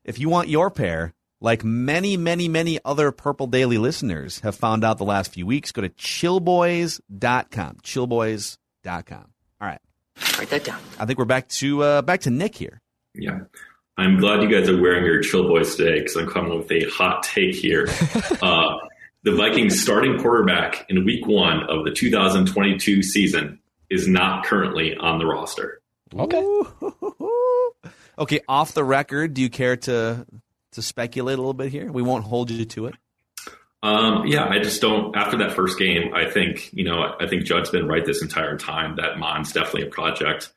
If 0.03 0.19
you 0.19 0.27
want 0.27 0.49
your 0.49 0.69
pair, 0.71 1.13
like 1.39 1.63
many, 1.63 2.17
many, 2.17 2.47
many 2.49 2.79
other 2.83 3.11
Purple 3.11 3.45
Daily 3.47 3.77
listeners 3.77 4.39
have 4.39 4.55
found 4.55 4.83
out 4.83 4.97
the 4.97 5.05
last 5.05 5.31
few 5.31 5.45
weeks, 5.45 5.71
go 5.71 5.81
to 5.81 5.89
chillboys.com. 5.89 7.77
Chillboys.com. 7.83 9.25
All 9.61 9.67
right. 9.67 9.79
Write 10.37 10.49
that 10.49 10.63
down. 10.63 10.81
I 10.99 11.05
think 11.05 11.19
we're 11.19 11.25
back 11.25 11.47
to 11.49 11.83
uh, 11.83 12.01
back 12.01 12.21
to 12.21 12.29
Nick 12.31 12.55
here. 12.55 12.81
Yeah. 13.13 13.41
I'm 13.97 14.17
glad 14.17 14.43
you 14.43 14.49
guys 14.49 14.69
are 14.69 14.79
wearing 14.79 15.05
your 15.05 15.21
chill 15.21 15.47
boys 15.47 15.75
today 15.75 15.99
because 15.99 16.15
I'm 16.15 16.27
coming 16.27 16.57
with 16.57 16.71
a 16.71 16.83
hot 16.89 17.23
take 17.23 17.55
here. 17.55 17.87
uh, 18.41 18.77
the 19.23 19.31
Vikings 19.31 19.81
starting 19.81 20.19
quarterback 20.19 20.85
in 20.89 21.05
week 21.05 21.25
one 21.25 21.63
of 21.69 21.85
the 21.85 21.91
2022 21.91 23.01
season 23.01 23.59
is 23.89 24.07
not 24.07 24.45
currently 24.45 24.95
on 24.95 25.19
the 25.19 25.25
roster. 25.25 25.81
Okay. 26.13 26.61
Okay, 28.17 28.39
off 28.47 28.73
the 28.73 28.83
record, 28.83 29.33
do 29.33 29.41
you 29.41 29.49
care 29.49 29.75
to 29.75 30.25
to 30.73 30.81
speculate 30.81 31.37
a 31.37 31.41
little 31.41 31.53
bit 31.53 31.71
here? 31.71 31.91
We 31.91 32.01
won't 32.01 32.23
hold 32.25 32.49
you 32.49 32.65
to 32.65 32.87
it. 32.87 32.95
Um, 33.83 34.25
yeah, 34.25 34.45
I 34.45 34.59
just 34.59 34.81
don't. 34.81 35.15
After 35.15 35.37
that 35.37 35.51
first 35.51 35.77
game, 35.77 36.13
I 36.13 36.29
think 36.29 36.71
you 36.73 36.85
know, 36.85 37.15
I 37.19 37.27
think 37.27 37.43
Judd's 37.43 37.69
been 37.69 37.87
right 37.87 38.05
this 38.05 38.21
entire 38.21 38.57
time 38.57 38.95
that 38.95 39.19
Mond's 39.19 39.51
definitely 39.51 39.87
a 39.87 39.91
project. 39.91 40.53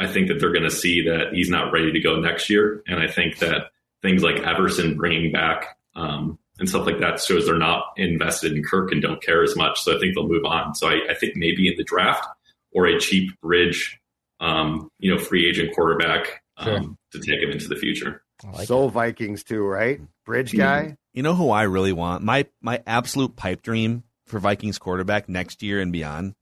I 0.00 0.06
think 0.06 0.28
that 0.28 0.40
they're 0.40 0.52
going 0.52 0.64
to 0.64 0.70
see 0.70 1.02
that 1.02 1.34
he's 1.34 1.50
not 1.50 1.72
ready 1.72 1.92
to 1.92 2.00
go 2.00 2.18
next 2.18 2.48
year, 2.48 2.82
and 2.86 3.00
I 3.00 3.06
think 3.06 3.38
that 3.38 3.70
things 4.02 4.22
like 4.22 4.40
Everson 4.40 4.96
bringing 4.96 5.30
back 5.30 5.78
um, 5.94 6.38
and 6.58 6.68
stuff 6.68 6.86
like 6.86 7.00
that 7.00 7.20
shows 7.20 7.46
they're 7.46 7.58
not 7.58 7.84
invested 7.96 8.52
in 8.52 8.62
Kirk 8.62 8.92
and 8.92 9.02
don't 9.02 9.22
care 9.22 9.42
as 9.42 9.54
much. 9.56 9.82
So 9.82 9.94
I 9.94 10.00
think 10.00 10.14
they'll 10.14 10.28
move 10.28 10.44
on. 10.44 10.74
So 10.74 10.88
I, 10.88 11.00
I 11.10 11.14
think 11.14 11.36
maybe 11.36 11.68
in 11.68 11.74
the 11.76 11.84
draft 11.84 12.26
or 12.72 12.86
a 12.86 12.98
cheap 12.98 13.38
bridge, 13.40 14.00
um, 14.40 14.90
you 14.98 15.12
know, 15.14 15.18
free 15.18 15.48
agent 15.48 15.74
quarterback 15.74 16.42
um, 16.56 16.96
to 17.12 17.18
take 17.18 17.42
him 17.42 17.50
into 17.50 17.68
the 17.68 17.76
future. 17.76 18.22
I 18.44 18.50
like 18.52 18.68
so 18.68 18.88
Vikings 18.88 19.44
too, 19.44 19.62
right? 19.62 20.00
Bridge 20.24 20.56
guy. 20.56 20.96
You 21.12 21.22
know 21.22 21.34
who 21.34 21.50
I 21.50 21.64
really 21.64 21.92
want? 21.92 22.22
My 22.22 22.46
my 22.62 22.82
absolute 22.86 23.36
pipe 23.36 23.62
dream 23.62 24.04
for 24.26 24.38
Vikings 24.38 24.78
quarterback 24.78 25.28
next 25.28 25.62
year 25.62 25.80
and 25.80 25.92
beyond? 25.92 26.34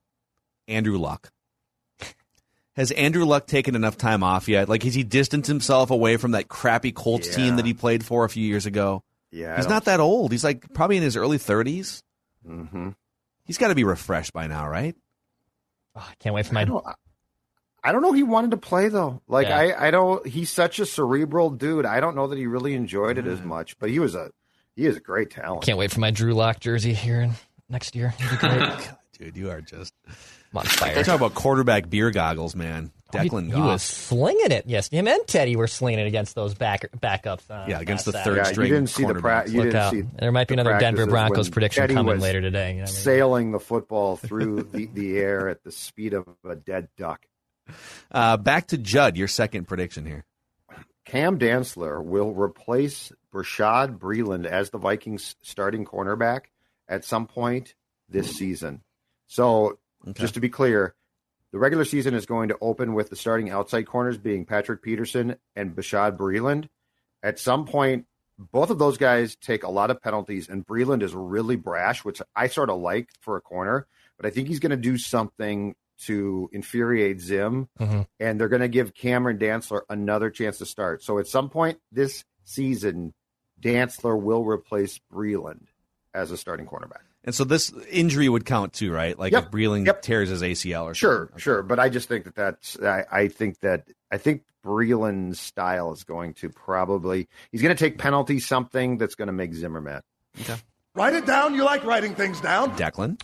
Andrew 0.69 0.99
Luck. 0.99 1.33
Has 2.79 2.93
Andrew 2.93 3.25
Luck 3.25 3.47
taken 3.47 3.75
enough 3.75 3.99
time 3.99 4.23
off 4.23 4.49
yet? 4.49 4.69
Like 4.69 4.85
has 4.85 4.95
he 4.95 5.03
distanced 5.03 5.49
himself 5.49 5.91
away 5.91 6.17
from 6.17 6.31
that 6.31 6.49
crappy 6.49 6.93
Colts 6.93 7.27
Yeah. 7.29 7.35
team 7.35 7.57
that 7.57 7.67
he 7.67 7.75
played 7.75 8.05
for 8.05 8.25
a 8.25 8.29
few 8.29 8.47
years 8.47 8.67
ago? 8.67 9.03
Yeah, 9.33 9.57
He's 9.57 9.69
not 9.69 9.85
that 9.87 10.01
old. 10.01 10.33
He's 10.33 10.45
like 10.45 10.73
probably 10.73 10.97
in 10.97 11.03
his 11.03 11.17
early 11.17 11.39
30s. 11.39 12.03
hmm 12.47 12.91
He's 13.45 13.59
got 13.59 13.69
to 13.69 13.75
be 13.75 13.85
refreshed 13.85 14.33
by 14.33 14.47
now, 14.47 14.69
right? 14.69 14.95
Oh, 15.97 16.07
I 16.09 16.15
can't 16.21 16.35
wait 16.35 16.47
for 16.47 16.51
I 16.53 16.55
my. 16.55 16.65
don't. 16.65 16.85
I 17.83 17.93
don't 17.93 18.03
know. 18.03 18.13
He 18.13 18.23
wanted 18.23 18.53
to 18.53 18.57
play 18.59 18.89
though. 18.89 19.23
Like 19.27 19.49
Yeah. 19.49 19.59
I, 19.59 19.89
I 19.89 19.91
don't. 19.91 20.25
He's 20.27 20.51
such 20.51 20.79
a 20.79 20.87
cerebral 20.87 21.51
dude. 21.51 21.85
I 21.85 21.99
don't 22.01 22.15
know 22.15 22.29
that 22.29 22.39
he 22.39 22.47
really 22.47 22.75
enjoyed 22.75 23.19
it 23.19 23.27
as 23.27 23.41
much. 23.43 23.77
But 23.79 23.91
he 23.91 23.99
was 23.99 24.15
a, 24.15 24.31
he 24.77 24.87
is 24.87 24.97
a 24.97 25.01
great 25.01 25.31
talent. 25.31 25.65
Can't 25.65 25.79
wait 25.79 25.91
for 25.91 26.01
my 26.01 26.11
Drew 26.11 26.33
Lock 26.33 26.61
jersey 26.61 26.93
here 26.95 27.21
in, 27.23 27.33
next 27.69 27.97
year. 27.97 28.15
Great. 28.39 28.41
God, 28.61 28.97
dude, 29.19 29.37
you 29.37 29.51
are 29.51 29.61
just 29.61 29.93
I'm 30.53 30.59
on 30.59 30.65
fire. 30.67 31.05
Talk 31.05 31.17
about 31.17 31.35
quarterback 31.35 31.91
beer 31.91 32.11
goggles, 32.11 32.55
man. 32.57 32.91
Declan 33.13 33.45
he, 33.45 33.47
he 33.49 33.53
Goff. 33.53 33.65
was 33.67 33.83
slinging 33.83 34.51
it. 34.53 34.65
Yes, 34.67 34.89
him 34.91 35.09
and 35.09 35.27
Teddy 35.27 35.57
were 35.57 35.67
slinging 35.67 36.01
it 36.01 36.07
against 36.09 36.35
those 36.35 36.53
back 36.55 36.91
backups. 36.99 37.51
Uh, 37.51 37.65
Yeah, 37.67 37.81
against 37.81 38.05
the 38.05 38.13
Saturday. 38.13 38.45
third 38.45 38.57
Yeah, 38.59 38.63
you 38.65 38.69
didn't 38.71 38.91
see 38.91 39.05
the 39.07 39.15
pra- 39.15 39.49
you 39.49 39.57
Look 39.57 39.65
didn't 39.65 39.81
out. 39.81 39.93
see 39.93 40.03
There 40.19 40.31
might 40.33 40.47
be 40.49 40.57
the 40.57 40.61
another 40.61 40.79
Denver 40.79 41.07
Broncos 41.07 41.49
prediction 41.49 41.83
Teddy 41.83 41.95
coming 41.95 42.21
later 42.21 42.43
today. 42.43 42.71
You 42.73 42.77
know 42.79 42.83
I 42.83 42.87
mean? 42.87 42.95
Sailing 42.95 43.53
the 43.53 43.61
football 43.61 44.17
through 44.17 44.65
the, 44.65 44.87
the 44.93 45.17
air 45.19 45.49
at 45.49 45.65
the 45.65 45.73
speed 45.73 46.13
of 46.13 46.27
a 46.47 46.55
dead 46.55 46.89
duck. 46.99 47.25
Uh, 48.13 48.37
back 48.37 48.69
to 48.69 48.79
Judd, 48.79 49.17
your 49.17 49.29
second 49.29 49.67
prediction 49.67 50.05
here. 50.05 50.27
Cam 51.07 51.39
Dantzler 51.39 52.05
will 52.05 52.35
replace 52.35 53.11
Bashaud 53.33 53.99
Breeland 53.99 54.45
as 54.45 54.69
the 54.69 54.79
Vikings 54.79 55.35
starting 55.43 55.87
cornerback 55.87 56.41
at 56.87 57.05
some 57.07 57.27
point 57.27 57.75
this 58.11 58.37
season. 58.37 58.83
So, 59.27 59.79
Okay. 60.07 60.21
just 60.21 60.35
to 60.35 60.41
be 60.41 60.49
clear, 60.49 60.95
the 61.53 61.59
regular 61.59 61.85
season 61.85 62.15
is 62.15 62.27
going 62.27 62.49
to 62.51 62.59
open 62.61 62.95
with 62.95 63.11
the 63.11 63.17
starting 63.17 63.51
outside 63.51 63.83
corners 63.87 64.19
being 64.19 64.45
Patrick 64.45 64.83
Peterson 64.83 65.37
and 65.57 65.75
Bashaud 65.75 66.17
Breeland. 66.17 66.69
At 67.23 67.39
some 67.39 67.65
point, 67.67 68.07
both 68.39 68.71
of 68.71 68.79
those 68.79 68.99
guys 68.99 69.35
take 69.37 69.65
a 69.65 69.71
lot 69.71 69.91
of 69.91 70.01
penalties, 70.01 70.49
and 70.49 70.65
Breeland 70.67 71.03
is 71.03 71.15
really 71.15 71.57
brash, 71.57 72.05
which 72.05 72.23
I 72.37 72.47
sort 72.47 72.71
of 72.71 72.81
like 72.81 73.09
for 73.21 73.37
a 73.37 73.41
corner, 73.41 73.87
but 74.17 74.27
I 74.27 74.31
think 74.31 74.47
he's 74.47 74.61
going 74.61 74.71
to 74.71 74.77
do 74.77 74.97
something 74.99 75.75
to 76.03 76.49
infuriate 76.53 77.21
Zim, 77.21 77.69
Mhm. 77.81 78.07
and 78.21 78.39
they're 78.39 78.49
going 78.49 78.63
to 78.63 78.69
give 78.69 78.95
Cameron 78.95 79.39
Dantzler 79.39 79.81
another 79.89 80.31
chance 80.31 80.59
to 80.59 80.67
start. 80.67 81.03
So 81.03 81.19
at 81.19 81.27
some 81.27 81.51
point 81.51 81.81
this 81.91 82.25
season, 82.45 83.15
Dantzler 83.61 84.21
will 84.21 84.45
replace 84.45 85.01
Breeland 85.13 85.67
as 86.15 86.31
a 86.31 86.37
starting 86.37 86.67
cornerback. 86.67 87.03
And 87.29 87.35
so 87.35 87.45
this 87.45 87.71
injury 87.91 88.27
would 88.27 88.47
count 88.47 88.73
too, 88.73 88.91
right? 88.91 89.19
Like 89.19 89.33
Yep. 89.33 89.45
if 89.45 89.51
Breeling 89.51 89.85
Yep. 89.85 90.01
tears 90.01 90.31
his 90.31 90.43
ACL 90.43 90.85
or 90.87 90.95
Sure, 90.95 91.27
something. 91.27 91.39
sure, 91.39 91.63
but 91.63 91.79
I 91.79 91.91
just 91.91 92.09
think 92.09 92.25
that 92.25 92.35
that's 92.35 92.79
I, 92.81 93.05
I 93.13 93.29
think 93.29 93.61
that 93.61 93.85
I 94.11 94.17
think 94.17 94.45
Breeland's 94.65 95.39
style 95.39 95.93
is 95.93 96.05
going 96.05 96.33
to 96.35 96.49
probably 96.49 97.29
he's 97.53 97.61
going 97.61 97.77
to 97.77 97.79
take 97.79 97.99
penalty 97.99 98.41
something 98.41 98.97
that's 98.97 99.15
going 99.15 99.27
to 99.27 99.33
make 99.35 99.53
Zimmer 99.53 99.83
mad. 99.83 100.03
Write 100.95 101.13
it 101.13 101.27
down. 101.27 101.55
You 101.55 101.65
like 101.65 101.85
writing 101.85 102.15
things 102.15 102.41
down. 102.41 102.75
Declan. 102.79 103.21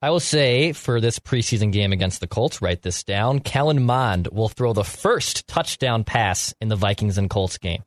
I 0.00 0.10
will 0.10 0.20
say 0.20 0.72
for 0.72 1.00
this 1.00 1.18
preseason 1.18 1.72
game 1.72 1.92
against 1.92 2.20
the 2.20 2.28
Colts, 2.28 2.62
write 2.62 2.82
this 2.82 3.02
down. 3.02 3.40
Kellen 3.40 3.82
Mond 3.84 4.28
will 4.30 4.48
throw 4.48 4.72
the 4.72 4.84
first 4.84 5.48
touchdown 5.48 6.04
pass 6.04 6.54
in 6.60 6.68
the 6.68 6.76
Vikings 6.76 7.18
and 7.18 7.28
Colts 7.28 7.58
game. 7.58 7.82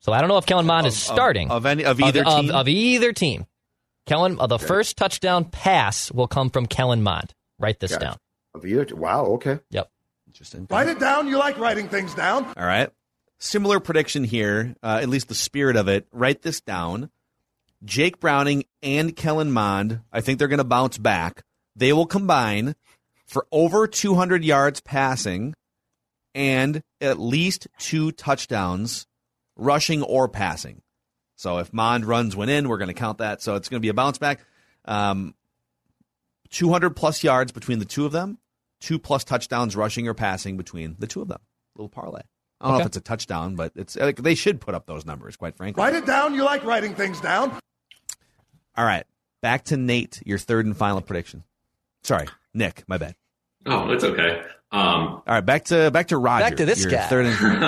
So 0.00 0.12
I 0.12 0.20
don't 0.20 0.28
know 0.28 0.38
if 0.38 0.46
Kellen 0.46 0.64
Mond 0.66 0.86
is 0.86 0.94
Of- 0.94 1.10
of- 1.10 1.14
starting 1.14 1.50
of 1.50 1.66
any- 1.66 1.84
of 1.84 2.00
either 2.00 2.24
of, 2.24 2.40
team? 2.46 2.54
of 2.54 2.68
either 2.68 3.12
team. 3.12 3.44
Kellen, 4.08 4.40
uh, 4.40 4.46
the 4.46 4.58
first 4.58 4.96
touchdown 4.96 5.44
pass 5.44 6.10
will 6.10 6.26
come 6.28 6.50
from 6.50 6.66
Kellen 6.66 7.02
Mond. 7.02 7.34
Write 7.58 7.80
this 7.80 7.92
Gotcha. 7.92 8.04
down. 8.04 8.16
Of 8.54 8.64
either, 8.66 8.96
wow, 8.96 9.24
okay. 9.26 9.58
Yep. 9.70 9.90
Interesting. 10.26 10.66
Write 10.70 10.88
it 10.88 10.98
down. 10.98 11.28
You 11.28 11.38
like 11.38 11.58
writing 11.58 11.88
things 11.88 12.14
down. 12.14 12.44
All 12.56 12.66
right. 12.66 12.90
Similar 13.38 13.80
prediction 13.80 14.24
here, 14.24 14.74
uh, 14.82 14.98
at 15.02 15.08
least 15.08 15.28
the 15.28 15.34
spirit 15.34 15.76
of 15.76 15.88
it. 15.88 16.08
Write 16.12 16.42
this 16.42 16.60
down. 16.60 17.10
Jake 17.84 18.18
Browning 18.18 18.64
and 18.82 19.14
Kellen 19.14 19.52
Mond, 19.52 20.00
I 20.12 20.20
think 20.20 20.38
they're 20.38 20.48
going 20.48 20.58
to 20.58 20.64
bounce 20.64 20.98
back. 20.98 21.44
They 21.76 21.92
will 21.92 22.06
combine 22.06 22.74
for 23.26 23.46
over 23.52 23.86
200 23.86 24.44
yards 24.44 24.80
passing 24.80 25.54
and 26.34 26.82
at 27.00 27.20
least 27.20 27.68
two 27.78 28.10
touchdowns, 28.10 29.06
rushing 29.56 30.02
or 30.02 30.28
passing. 30.28 30.82
So 31.38 31.58
if 31.58 31.72
Mond 31.72 32.04
runs 32.04 32.34
one 32.34 32.48
in, 32.48 32.68
we're 32.68 32.78
going 32.78 32.88
to 32.88 32.94
count 32.94 33.18
that. 33.18 33.40
So 33.40 33.54
it's 33.54 33.68
going 33.68 33.78
to 33.80 33.80
be 33.80 33.90
a 33.90 33.94
bounce 33.94 34.18
back. 34.18 34.40
Um, 34.84 35.34
200 36.50 36.90
plus 36.90 37.22
yards 37.22 37.52
between 37.52 37.78
the 37.78 37.84
two 37.84 38.04
of 38.06 38.10
them, 38.10 38.38
two 38.80 38.98
plus 38.98 39.22
touchdowns 39.22 39.76
rushing 39.76 40.08
or 40.08 40.14
passing 40.14 40.56
between 40.56 40.96
the 40.98 41.06
two 41.06 41.22
of 41.22 41.28
them. 41.28 41.38
Little 41.76 41.88
parlay. 41.88 42.22
I 42.60 42.64
don't 42.68 42.74
know 42.74 42.80
if 42.80 42.86
it's 42.86 42.96
a 42.96 43.00
touchdown, 43.00 43.54
but 43.54 43.70
it's 43.76 43.94
like, 43.94 44.16
they 44.16 44.34
should 44.34 44.60
put 44.60 44.74
up 44.74 44.86
those 44.86 45.06
numbers, 45.06 45.36
quite 45.36 45.56
frankly. 45.56 45.80
Write 45.80 45.94
it 45.94 46.06
down. 46.06 46.34
You 46.34 46.42
like 46.42 46.64
writing 46.64 46.96
things 46.96 47.20
down. 47.20 47.52
All 48.76 48.84
right, 48.84 49.04
back 49.40 49.64
to 49.66 49.76
Nate. 49.76 50.20
Your 50.26 50.38
third 50.38 50.66
and 50.66 50.76
final 50.76 51.00
prediction. 51.00 51.44
Sorry, 52.02 52.26
Nick. 52.52 52.82
My 52.88 52.98
bad. 52.98 53.14
Oh, 53.64 53.90
it's 53.92 54.02
okay. 54.02 54.42
Um, 54.72 54.82
All 54.82 55.22
right, 55.28 55.40
back 55.46 55.66
to 55.66 55.92
back 55.92 56.08
to 56.08 56.18
Roger. 56.18 56.46
Back 56.46 56.56
to 56.56 56.64
this 56.64 56.84
guy. 56.84 57.06
Third 57.06 57.26
and 57.26 57.60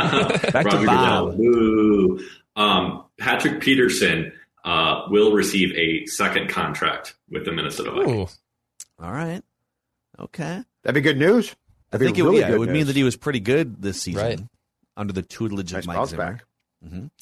back 0.53 0.67
to 0.71 0.77
Roger 0.77 0.87
Bob. 0.87 2.21
Um, 2.57 3.05
Patrick 3.21 3.61
Peterson 3.61 4.33
uh, 4.65 5.03
will 5.09 5.33
receive 5.33 5.73
a 5.77 6.05
second 6.07 6.49
contract 6.49 7.15
with 7.31 7.45
the 7.45 7.53
Minnesota 7.53 7.93
Vikings. 7.93 8.37
Ooh. 8.99 9.05
All 9.05 9.13
right. 9.13 9.43
Okay. 10.19 10.63
That'd 10.83 10.95
be 10.95 11.01
good 11.01 11.19
news. 11.19 11.55
I 11.93 11.97
That'd 11.97 12.01
be 12.01 12.07
think 12.07 12.19
it, 12.19 12.23
really 12.25 12.41
yeah, 12.41 12.49
it 12.49 12.51
good 12.51 12.59
would 12.61 12.71
mean 12.71 12.87
that 12.87 12.97
he 12.97 13.05
was 13.05 13.17
pretty 13.17 13.41
good 13.41 13.81
this 13.81 14.01
season 14.03 14.23
Right. 14.23 14.41
under 14.97 15.13
the 15.13 15.23
tutelage 15.23 15.73
nice 15.73 15.83
of 15.85 15.87
Mike 15.87 15.97
bounce 15.97 16.11
Zimmer. 16.11 16.33
back. 16.33 16.45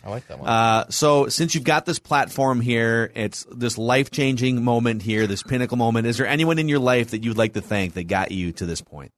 I 0.05 0.11
like 0.11 0.29
that 0.29 0.39
one. 0.39 0.49
Uh, 0.49 0.87
so 0.89 1.29
since 1.29 1.55
you've 1.55 1.65
got 1.65 1.85
this 1.85 1.99
platform 1.99 2.61
here, 2.61 3.11
it's 3.17 3.45
this 3.51 3.77
life 3.77 4.11
changing 4.13 4.63
moment 4.63 5.03
here, 5.03 5.27
this 5.27 5.43
pinnacle 5.43 5.77
moment. 5.77 6.07
Is 6.07 6.17
there 6.17 6.29
anyone 6.29 6.61
in 6.61 6.69
your 6.69 6.79
life 6.79 7.11
that 7.11 7.25
you'd 7.25 7.37
like 7.39 7.55
to 7.55 7.61
thank 7.61 7.95
that 7.95 8.05
got 8.05 8.31
you 8.31 8.53
to 8.53 8.67
this 8.67 8.81
point? 8.81 9.11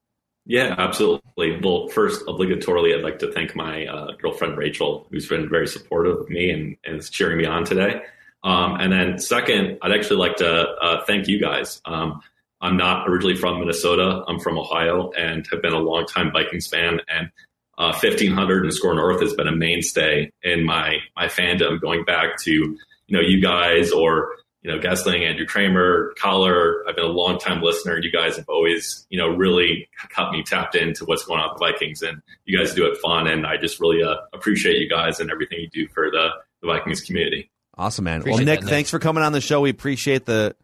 Yeah, 0.46 0.74
absolutely. 0.78 1.60
Well, 1.62 1.88
first, 1.88 2.26
obligatorily, 2.26 2.96
I'd 2.96 3.04
like 3.04 3.18
to 3.20 3.30
thank 3.32 3.54
my 3.54 3.86
uh, 3.86 4.12
girlfriend 4.20 4.56
Rachel, 4.56 5.06
who's 5.10 5.28
been 5.28 5.48
very 5.48 5.66
supportive 5.66 6.18
of 6.18 6.28
me 6.28 6.50
and, 6.50 6.76
and 6.84 6.96
is 6.96 7.10
cheering 7.10 7.38
me 7.38 7.44
on 7.44 7.64
today. 7.64 8.02
Um, 8.42 8.76
and 8.80 8.92
then, 8.92 9.18
second, 9.18 9.78
I'd 9.82 9.92
actually 9.92 10.16
like 10.16 10.36
to 10.36 10.50
uh, 10.50 11.04
thank 11.04 11.28
you 11.28 11.40
guys. 11.40 11.80
Um, 11.84 12.20
I'm 12.60 12.76
not 12.76 13.08
originally 13.08 13.36
from 13.36 13.60
Minnesota. 13.60 14.24
I'm 14.26 14.40
from 14.40 14.58
Ohio 14.58 15.10
and 15.12 15.46
have 15.50 15.62
been 15.62 15.72
a 15.72 15.78
longtime 15.78 16.32
Vikings 16.32 16.66
fan. 16.66 17.00
And 17.08 17.30
uh, 17.78 17.92
1500 17.92 18.64
and 18.64 18.74
Score 18.74 18.94
North 18.94 19.22
has 19.22 19.34
been 19.34 19.46
a 19.48 19.56
mainstay 19.56 20.30
in 20.42 20.64
my 20.64 20.98
my 21.16 21.26
fandom, 21.26 21.80
going 21.80 22.04
back 22.04 22.38
to 22.42 22.52
you 22.52 22.78
know 23.08 23.20
you 23.20 23.40
guys 23.40 23.92
or 23.92 24.36
you 24.62 24.70
know 24.70 24.78
Goessling, 24.78 25.26
Andrew 25.26 25.46
Krammer, 25.46 26.14
Collar. 26.16 26.84
I've 26.88 26.96
been 26.96 27.04
a 27.04 27.08
long 27.08 27.38
time 27.38 27.62
listener. 27.62 27.94
And 27.94 28.04
you 28.04 28.12
guys 28.12 28.36
have 28.36 28.48
always 28.48 29.06
you 29.10 29.18
know 29.18 29.28
really 29.28 29.88
kept 30.14 30.32
me 30.32 30.42
tapped 30.42 30.74
into 30.74 31.04
what's 31.04 31.24
going 31.24 31.40
on 31.40 31.50
with 31.50 31.58
the 31.58 31.66
Vikings, 31.66 32.02
and 32.02 32.22
you 32.44 32.58
guys 32.58 32.74
do 32.74 32.86
it 32.86 32.98
fun. 32.98 33.26
And 33.26 33.46
I 33.46 33.56
just 33.56 33.80
really 33.80 34.02
uh, 34.02 34.16
appreciate 34.32 34.76
you 34.78 34.88
guys 34.88 35.20
and 35.20 35.30
everything 35.30 35.60
you 35.60 35.68
do 35.68 35.88
for 35.88 36.10
the, 36.10 36.30
the 36.60 36.66
Vikings 36.66 37.00
community. 37.00 37.50
Awesome, 37.76 38.04
man. 38.04 38.20
Appreciate 38.20 38.36
well, 38.36 38.44
Nick, 38.44 38.60
that, 38.60 38.66
Nick. 38.66 38.70
thanks 38.70 38.90
for 38.90 38.98
coming 38.98 39.22
on 39.22 39.32
the 39.32 39.40
show. 39.40 39.60
We 39.60 39.70
appreciate 39.70 40.26
the 40.26 40.54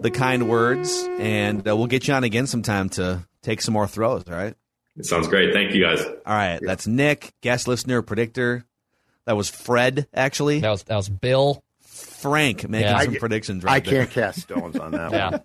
the 0.00 0.10
kind 0.10 0.48
words, 0.48 1.08
and 1.18 1.66
uh, 1.66 1.76
we'll 1.76 1.86
get 1.86 2.06
you 2.08 2.14
on 2.14 2.24
again 2.24 2.46
sometime 2.46 2.88
to 2.90 3.26
take 3.42 3.62
some 3.62 3.72
more 3.72 3.86
throws. 3.86 4.24
All 4.28 4.34
right. 4.34 4.54
It 4.96 5.04
sounds 5.04 5.28
great. 5.28 5.52
Thank 5.52 5.74
you 5.74 5.82
guys. 5.82 6.02
All 6.02 6.34
right. 6.34 6.58
That's 6.62 6.86
Nick, 6.86 7.32
guest 7.42 7.68
listener, 7.68 8.02
predictor. 8.02 8.64
That 9.26 9.36
was 9.36 9.50
Fred, 9.50 10.06
actually. 10.14 10.60
that 10.60 10.70
was 10.70 10.82
that 10.84 10.96
was 10.96 11.08
Bill. 11.08 11.62
Frank 12.16 12.68
making 12.68 12.88
Yeah. 12.88 13.00
some 13.00 13.14
I- 13.14 13.18
predictions 13.18 13.64
right 13.64 13.72
I 13.74 13.80
there. 13.80 14.00
can't 14.06 14.10
cast 14.10 14.40
stones 14.42 14.76
on 14.78 14.92
that 14.92 15.10
Yeah. 15.12 15.30
one. 15.30 15.42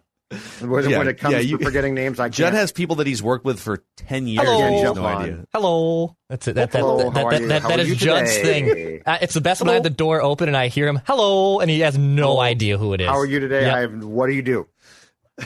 When, 0.62 0.90
Yeah, 0.90 0.98
when 1.00 1.08
it 1.10 1.18
comes 1.18 1.34
yeah, 1.34 1.40
you- 1.42 1.58
to 1.58 1.66
forgetting 1.66 1.94
names, 1.94 2.18
I 2.20 2.30
Judd 2.30 2.46
can't. 2.52 2.56
has 2.56 2.72
people 2.72 2.96
that 2.98 3.08
he's 3.08 3.22
worked 3.22 3.44
with 3.44 3.60
for 3.60 3.84
10 3.98 4.28
years. 4.28 4.46
Hello. 4.46 4.62
and 4.62 4.70
he 4.70 4.80
has 4.80 4.84
Jump 4.90 4.98
no 4.98 5.06
on. 5.06 5.22
idea. 5.24 5.46
Hello. 5.54 6.16
That's 6.30 6.48
it. 6.48 6.56
That, 6.56 6.72
that, 6.72 6.80
Hello, 6.80 6.98
that, 6.98 7.14
how 7.14 7.26
are 7.26 7.32
that, 7.32 7.42
you? 7.42 7.48
that, 7.50 7.62
How 7.64 7.68
that 7.68 7.80
are 7.80 7.82
is 7.82 7.90
you 7.90 7.96
Judd's 7.96 8.34
today? 8.38 8.62
thing. 8.64 9.02
Uh, 9.06 9.18
it's 9.22 9.34
the 9.34 9.42
best 9.42 9.60
when 9.62 9.70
I 9.70 9.74
have 9.74 9.84
the 9.84 9.90
door 9.90 10.22
open 10.22 10.48
and 10.48 10.56
I 10.56 10.70
hear 10.70 10.88
him, 10.88 11.02
hello, 11.06 11.60
and 11.60 11.70
he 11.70 11.82
has 11.82 11.98
no 11.98 12.40
idea 12.40 12.78
who 12.78 12.94
it 12.94 13.02
is. 13.02 13.08
How 13.10 13.18
are 13.18 13.26
you 13.26 13.42
today? 13.42 13.64
Yep. 13.64 13.76
I 13.76 13.80
have, 13.82 14.04
what 14.06 14.28
do 14.28 14.34
you 14.34 14.42
do? 14.42 14.68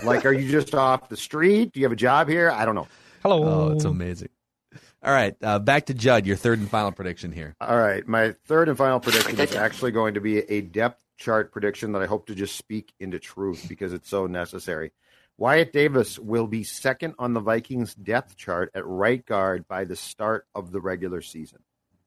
Like, 0.04 0.26
are 0.26 0.34
you 0.34 0.52
just 0.52 0.76
off 0.76 1.10
the 1.10 1.18
street? 1.18 1.72
Do 1.72 1.80
you 1.80 1.86
have 1.86 1.92
a 1.94 1.96
job 1.98 2.28
here? 2.30 2.52
I 2.52 2.66
don't 2.66 2.76
know. 2.76 2.88
Hello. 3.24 3.44
Oh, 3.44 3.72
it's 3.72 3.86
amazing. 3.86 4.30
All 5.02 5.14
right. 5.14 5.36
Uh, 5.42 5.58
back 5.60 5.86
to 5.88 5.94
Judd, 5.94 6.26
your 6.28 6.36
third 6.36 6.60
and 6.60 6.70
final 6.70 6.92
prediction 6.92 7.32
here. 7.32 7.56
All 7.62 7.78
right. 7.78 8.06
My 8.08 8.36
third 8.46 8.70
and 8.70 8.78
final 8.78 9.00
prediction 9.00 9.40
is 9.40 9.56
actually 9.56 9.92
going 9.92 10.16
to 10.16 10.22
be 10.22 10.40
a 10.40 10.62
depth 10.62 11.02
chart 11.18 11.52
prediction 11.52 11.92
that 11.94 12.02
I 12.02 12.06
hope 12.06 12.28
to 12.28 12.36
just 12.36 12.56
speak 12.56 12.94
into 13.00 13.20
truth 13.20 13.66
because 13.68 13.94
it's 13.94 14.10
so 14.10 14.28
necessary. 14.28 14.92
Wyatt 15.38 15.74
Davis 15.74 16.18
will 16.18 16.48
be 16.48 16.64
second 16.64 17.16
on 17.20 17.34
the 17.34 17.42
Vikings 17.42 17.94
depth 17.94 18.38
chart 18.38 18.72
at 18.74 18.86
right 18.86 19.26
guard 19.26 19.68
by 19.68 19.84
the 19.84 19.96
start 19.96 20.48
of 20.56 20.72
the 20.72 20.80
regular 20.80 21.22
season. 21.22 21.60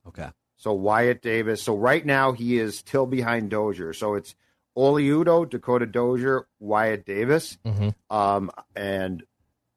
Okay. 0.07 0.29
So 0.57 0.73
Wyatt 0.73 1.23
Davis. 1.23 1.63
So 1.63 1.77
right 1.77 2.05
now 2.05 2.33
he 2.33 2.59
is 2.59 2.79
still 2.79 3.07
behind 3.07 3.51
Dozier. 3.51 3.93
So 3.93 4.15
it's 4.15 4.35
Oli 4.75 5.05
Udoh, 5.09 5.49
Dakota 5.49 5.87
Dozier, 5.87 6.47
Wyatt 6.59 7.05
Davis. 7.05 7.59
Mhm. 7.65 7.95
Um, 8.11 8.51
and 8.75 9.23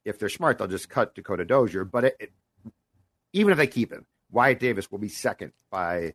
if 0.05 0.17
they're 0.17 0.29
smart, 0.29 0.57
they'll 0.57 0.67
just 0.67 0.89
cut 0.89 1.13
Dakota 1.13 1.43
Dozier. 1.43 1.83
But 1.83 2.05
it, 2.05 2.17
it, 2.19 2.31
even 3.33 3.51
if 3.51 3.57
they 3.57 3.67
keep 3.67 3.91
him, 3.91 4.05
Wyatt 4.31 4.59
Davis 4.59 4.89
will 4.89 4.99
be 4.99 5.09
second 5.09 5.51
by 5.69 6.13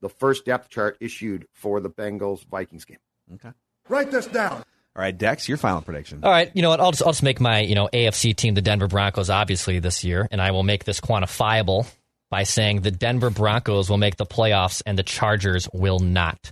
the 0.00 0.08
first 0.08 0.44
depth 0.44 0.68
chart 0.68 0.96
issued 1.00 1.46
for 1.52 1.80
the 1.80 1.90
Bengals 1.90 2.44
Vikings 2.46 2.84
game. 2.84 2.98
Okay. 3.34 3.50
Write 3.88 4.10
this 4.10 4.26
down. 4.26 4.62
All 4.96 5.02
right, 5.02 5.16
Dex, 5.16 5.48
your 5.48 5.58
final 5.58 5.80
prediction. 5.80 6.20
All 6.24 6.30
right, 6.30 6.50
you 6.54 6.62
know 6.62 6.70
what? 6.70 6.80
I'll 6.80 6.90
just 6.90 7.02
I'll 7.02 7.12
just 7.12 7.22
make 7.22 7.40
my 7.40 7.60
you 7.60 7.74
know 7.74 7.88
AFC 7.92 8.34
team, 8.34 8.54
the 8.54 8.62
Denver 8.62 8.88
Broncos, 8.88 9.30
obviously 9.30 9.78
this 9.78 10.02
year, 10.02 10.26
and 10.30 10.40
I 10.40 10.50
will 10.50 10.64
make 10.64 10.84
this 10.84 11.00
quantifiable 11.00 11.86
by 12.30 12.42
saying 12.42 12.80
the 12.80 12.90
Denver 12.90 13.30
Broncos 13.30 13.88
will 13.88 13.98
make 13.98 14.16
the 14.16 14.26
playoffs 14.26 14.82
and 14.84 14.98
the 14.98 15.02
Chargers 15.02 15.68
will 15.72 16.00
not. 16.00 16.50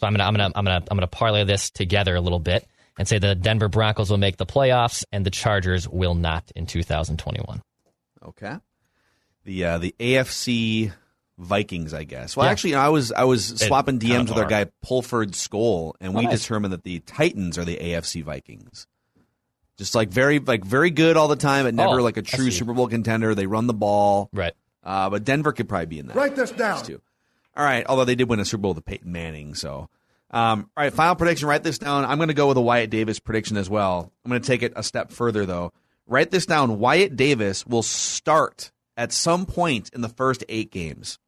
So 0.00 0.06
I'm 0.06 0.12
gonna 0.14 0.24
I'm 0.24 0.34
gonna 0.34 0.52
I'm 0.56 0.64
gonna 0.64 0.84
I'm 0.90 0.96
gonna 0.96 1.06
parlay 1.06 1.44
this 1.44 1.70
together 1.70 2.16
a 2.16 2.20
little 2.20 2.40
bit 2.40 2.66
and 2.98 3.06
say 3.06 3.18
the 3.18 3.34
Denver 3.34 3.68
Broncos 3.68 4.10
will 4.10 4.18
make 4.18 4.36
the 4.36 4.46
playoffs 4.46 5.04
and 5.12 5.24
the 5.24 5.30
Chargers 5.30 5.88
will 5.88 6.14
not 6.14 6.50
in 6.56 6.66
2021. 6.66 7.62
Okay. 8.24 8.56
The 9.44 9.64
uh, 9.64 9.78
the 9.78 9.94
AFC 9.98 10.92
Vikings, 11.42 11.92
I 11.94 12.04
guess. 12.04 12.36
Well, 12.36 12.46
Yeah. 12.46 12.52
actually, 12.52 12.74
I 12.76 12.88
was 12.88 13.12
I 13.12 13.24
was 13.24 13.44
swapping 13.66 13.98
kinda 13.98 14.14
DMs 14.24 14.28
with 14.28 14.38
our 14.38 14.48
guy 14.48 14.66
Pulford 14.84 15.32
Skoll, 15.32 15.92
and 16.00 16.14
we 16.14 16.24
nice. 16.24 16.40
determined 16.42 16.72
that 16.72 16.84
the 16.84 17.00
Titans 17.00 17.58
are 17.58 17.64
the 17.64 17.76
AFC 17.78 18.22
Vikings. 18.22 18.86
Just 19.78 19.94
like 19.94 20.10
very 20.10 20.38
like 20.38 20.64
very 20.64 20.90
good 20.90 21.16
all 21.16 21.28
the 21.28 21.36
time, 21.36 21.64
but 21.64 21.74
never 21.74 22.00
Oh, 22.00 22.02
like 22.02 22.16
a 22.16 22.22
true. 22.22 22.50
Super 22.50 22.72
Bowl 22.74 22.88
contender. 22.88 23.34
They 23.34 23.46
run 23.46 23.66
the 23.66 23.74
ball, 23.74 24.28
Right. 24.32 24.52
uh, 24.84 25.10
but 25.10 25.24
Denver 25.24 25.52
could 25.52 25.68
probably 25.68 25.86
be 25.86 25.98
in 25.98 26.06
that. 26.08 26.16
Write 26.16 26.36
this 26.36 26.50
down. 26.50 26.84
too. 26.84 27.00
All 27.56 27.64
right, 27.64 27.84
although 27.88 28.04
they 28.04 28.14
did 28.14 28.28
win 28.28 28.40
a 28.40 28.44
Super 28.44 28.62
Bowl 28.62 28.74
with 28.74 28.84
Peyton 28.84 29.10
Manning, 29.12 29.54
so. 29.54 29.88
Um, 30.30 30.70
all 30.76 30.84
right, 30.84 30.92
final 30.92 31.14
prediction. 31.14 31.46
Write 31.48 31.62
this 31.62 31.76
down. 31.78 32.06
I'm 32.06 32.16
going 32.16 32.28
to 32.28 32.34
go 32.34 32.48
with 32.48 32.56
a 32.56 32.62
Wyatt 32.62 32.88
Davis 32.88 33.18
prediction 33.18 33.58
as 33.58 33.68
well. 33.68 34.10
I'm 34.24 34.30
going 34.30 34.40
to 34.40 34.46
take 34.46 34.62
it 34.62 34.72
a 34.76 34.82
step 34.82 35.10
further 35.12 35.44
though. 35.44 35.72
Write 36.06 36.30
this 36.30 36.46
down. 36.46 36.78
Wyatt 36.78 37.16
Davis 37.16 37.66
will 37.66 37.82
start 37.82 38.72
at 38.96 39.12
some 39.12 39.44
point 39.44 39.90
in 39.92 40.00
the 40.00 40.08
first 40.08 40.42
eight 40.48 40.70
games. 40.70 41.18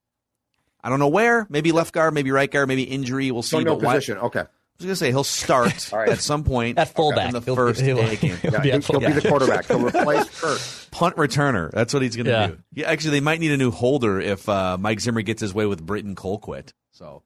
I 0.84 0.90
don't 0.90 0.98
know 1.00 1.08
where. 1.08 1.46
Maybe 1.48 1.72
left 1.72 1.92
guard, 1.94 2.14
maybe 2.14 2.30
right 2.30 2.50
guard, 2.50 2.68
maybe 2.68 2.82
injury. 2.84 3.30
We'll 3.32 3.42
see. 3.42 3.56
So 3.56 3.60
no 3.60 3.74
but 3.76 3.84
Wy- 3.86 3.94
position. 3.94 4.18
Okay. 4.18 4.40
I 4.40 4.46
was 4.78 4.86
gonna 4.86 4.96
say 4.96 5.08
he'll 5.10 5.24
start 5.24 5.88
All 5.92 5.98
right. 6.00 6.08
at 6.10 6.18
some 6.20 6.44
point 6.44 6.78
At 6.78 6.94
fullback. 6.94 7.28
in 7.28 7.32
the 7.32 7.40
He'll- 7.40 7.56
1st 7.56 7.80
he'll- 7.80 7.96
day 7.96 8.16
game. 8.16 8.36
he'll 8.36 8.52
Yeah, 8.52 8.60
be 8.60 8.68
he'll, 8.70 8.76
at 8.78 8.84
he'll 8.84 9.00
be 9.00 9.12
the 9.12 9.28
quarterback. 9.28 9.66
He'll 9.66 9.84
replace 9.84 10.28
Kurt. 10.40 10.88
Punt 10.90 11.16
returner. 11.16 11.70
That's 11.70 11.94
what 11.94 12.02
he's 12.02 12.16
gonna 12.16 12.30
Yeah. 12.30 12.46
do. 12.48 12.58
Yeah, 12.74 12.90
actually, 12.90 13.12
they 13.12 13.20
might 13.20 13.40
need 13.40 13.52
a 13.52 13.56
new 13.56 13.70
holder 13.70 14.20
if 14.20 14.48
uh, 14.48 14.76
Mike 14.78 15.00
Zimmer 15.00 15.22
gets 15.22 15.40
his 15.40 15.54
way 15.54 15.64
with 15.66 15.84
Britton 15.84 16.14
Colquitt. 16.14 16.72
So, 16.92 17.22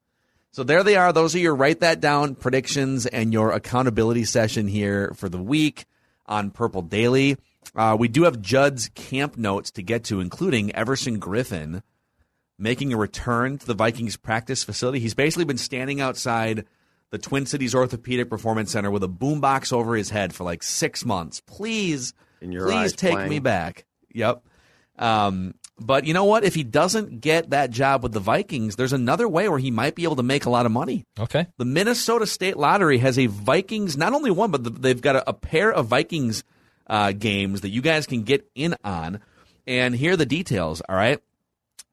so 0.51 0.63
there 0.63 0.83
they 0.83 0.95
are. 0.95 1.11
Those 1.11 1.35
are 1.35 1.39
your 1.39 1.55
write 1.55 1.81
that 1.81 1.99
down 1.99 2.35
predictions 2.35 3.05
and 3.07 3.33
your 3.33 3.51
accountability 3.51 4.25
session 4.25 4.67
here 4.67 5.11
for 5.15 5.27
the 5.27 5.37
week 5.37 5.85
on 6.27 6.51
Purple 6.51 6.81
Daily. 6.83 7.37
Uh, 7.75 7.95
we 7.99 8.07
do 8.07 8.23
have 8.23 8.41
Judd's 8.41 8.89
camp 8.95 9.37
notes 9.37 9.69
to 9.71 9.81
get 9.83 10.03
to, 10.05 10.19
including 10.21 10.73
Everson 10.75 11.19
Griffen 11.19 11.81
making 12.59 12.93
a 12.93 12.97
return 12.97 13.57
to 13.57 13.65
the 13.65 13.73
Vikings 13.73 14.17
practice 14.17 14.63
facility. 14.63 14.99
He's 14.99 15.13
basically 15.13 15.45
been 15.45 15.57
standing 15.57 16.01
outside 16.01 16.65
the 17.11 17.17
Twin 17.17 17.45
Cities 17.45 17.73
Orthopedic 17.73 18.29
Performance 18.29 18.71
Center 18.71 18.91
with 18.91 19.03
a 19.03 19.07
boombox 19.07 19.73
over 19.73 19.95
his 19.95 20.09
head 20.09 20.33
for 20.33 20.43
like 20.43 20.61
six 20.61 21.05
months. 21.05 21.41
Please, 21.41 22.13
please 22.39 22.93
take 22.93 23.13
playing. 23.13 23.29
me 23.29 23.39
back. 23.39 23.85
Yep. 24.13 24.43
Um, 24.97 25.55
but 25.79 26.05
you 26.05 26.13
know 26.13 26.25
what? 26.25 26.43
If 26.43 26.55
he 26.55 26.63
doesn't 26.63 27.21
get 27.21 27.51
that 27.51 27.71
job 27.71 28.03
with 28.03 28.11
the 28.11 28.19
Vikings, 28.19 28.75
there's 28.75 28.93
another 28.93 29.27
way 29.27 29.47
where 29.47 29.59
he 29.59 29.71
might 29.71 29.95
be 29.95 30.03
able 30.03 30.17
to 30.17 30.23
make 30.23 30.45
a 30.45 30.49
lot 30.49 30.65
of 30.65 30.71
money. 30.71 31.05
Okay. 31.17 31.47
The 31.57 31.65
Minnesota 31.65 32.27
State 32.27 32.57
Lottery 32.57 32.97
has 32.97 33.17
a 33.17 33.27
Vikings, 33.27 33.95
not 33.95 34.13
only 34.13 34.29
one, 34.29 34.51
but 34.51 34.81
they've 34.81 35.01
got 35.01 35.15
a, 35.15 35.29
a 35.29 35.33
pair 35.33 35.71
of 35.71 35.87
Vikings 35.87 36.43
uh, 36.87 37.13
games 37.13 37.61
that 37.61 37.69
you 37.69 37.81
guys 37.81 38.05
can 38.05 38.23
get 38.23 38.49
in 38.55 38.75
on. 38.83 39.21
And 39.65 39.95
here 39.95 40.13
are 40.13 40.17
the 40.17 40.25
details, 40.25 40.81
all 40.89 40.95
right? 40.95 41.19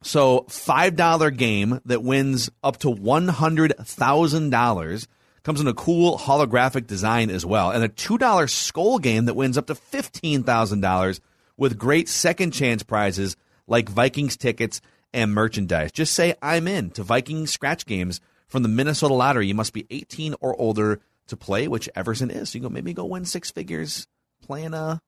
So, 0.03 0.41
$5 0.49 1.37
game 1.37 1.81
that 1.87 2.03
wins 2.03 2.51
up 2.63 2.77
to 2.79 2.89
$100,000 2.89 5.07
comes 5.43 5.61
in 5.61 5.69
a 5.69 5.75
cool 5.75 6.19
holographic 6.19 6.87
design 6.87 7.31
as 7.31 7.47
well. 7.47 7.71
And 7.71 7.85
a 7.85 7.89
$2 7.89 8.51
skull 8.51 8.99
game 8.99 9.27
that 9.27 9.35
wins 9.35 9.57
up 9.57 9.69
to 9.69 9.75
$15,000 9.75 11.21
with 11.57 11.79
great 11.79 12.09
second 12.09 12.51
chance 12.51 12.83
prizes 12.83 13.37
like 13.67 13.89
Vikings 13.89 14.37
tickets 14.37 14.81
and 15.13 15.33
merchandise. 15.33 15.93
Just 15.93 16.15
say 16.15 16.35
I'm 16.43 16.69
in 16.69 16.91
to 16.91 17.03
Vikings 17.03 17.53
scratch 17.53 17.87
games 17.87 18.21
from 18.49 18.63
the 18.63 18.69
Minnesota 18.69 19.15
Lottery. 19.15 19.47
You 19.47 19.55
must 19.55 19.73
be 19.73 19.87
18 19.91 20.35
or 20.41 20.59
older 20.61 21.01
to 21.29 21.37
play, 21.37 21.69
which 21.69 21.89
Everson 21.95 22.31
is. 22.31 22.51
So 22.51 22.59
you 22.59 22.63
go 22.63 22.69
maybe 22.69 22.93
go 22.93 23.05
win 23.05 23.25
six 23.25 23.51
figures 23.51 24.07
playing 24.43 24.75
uh 24.75 24.99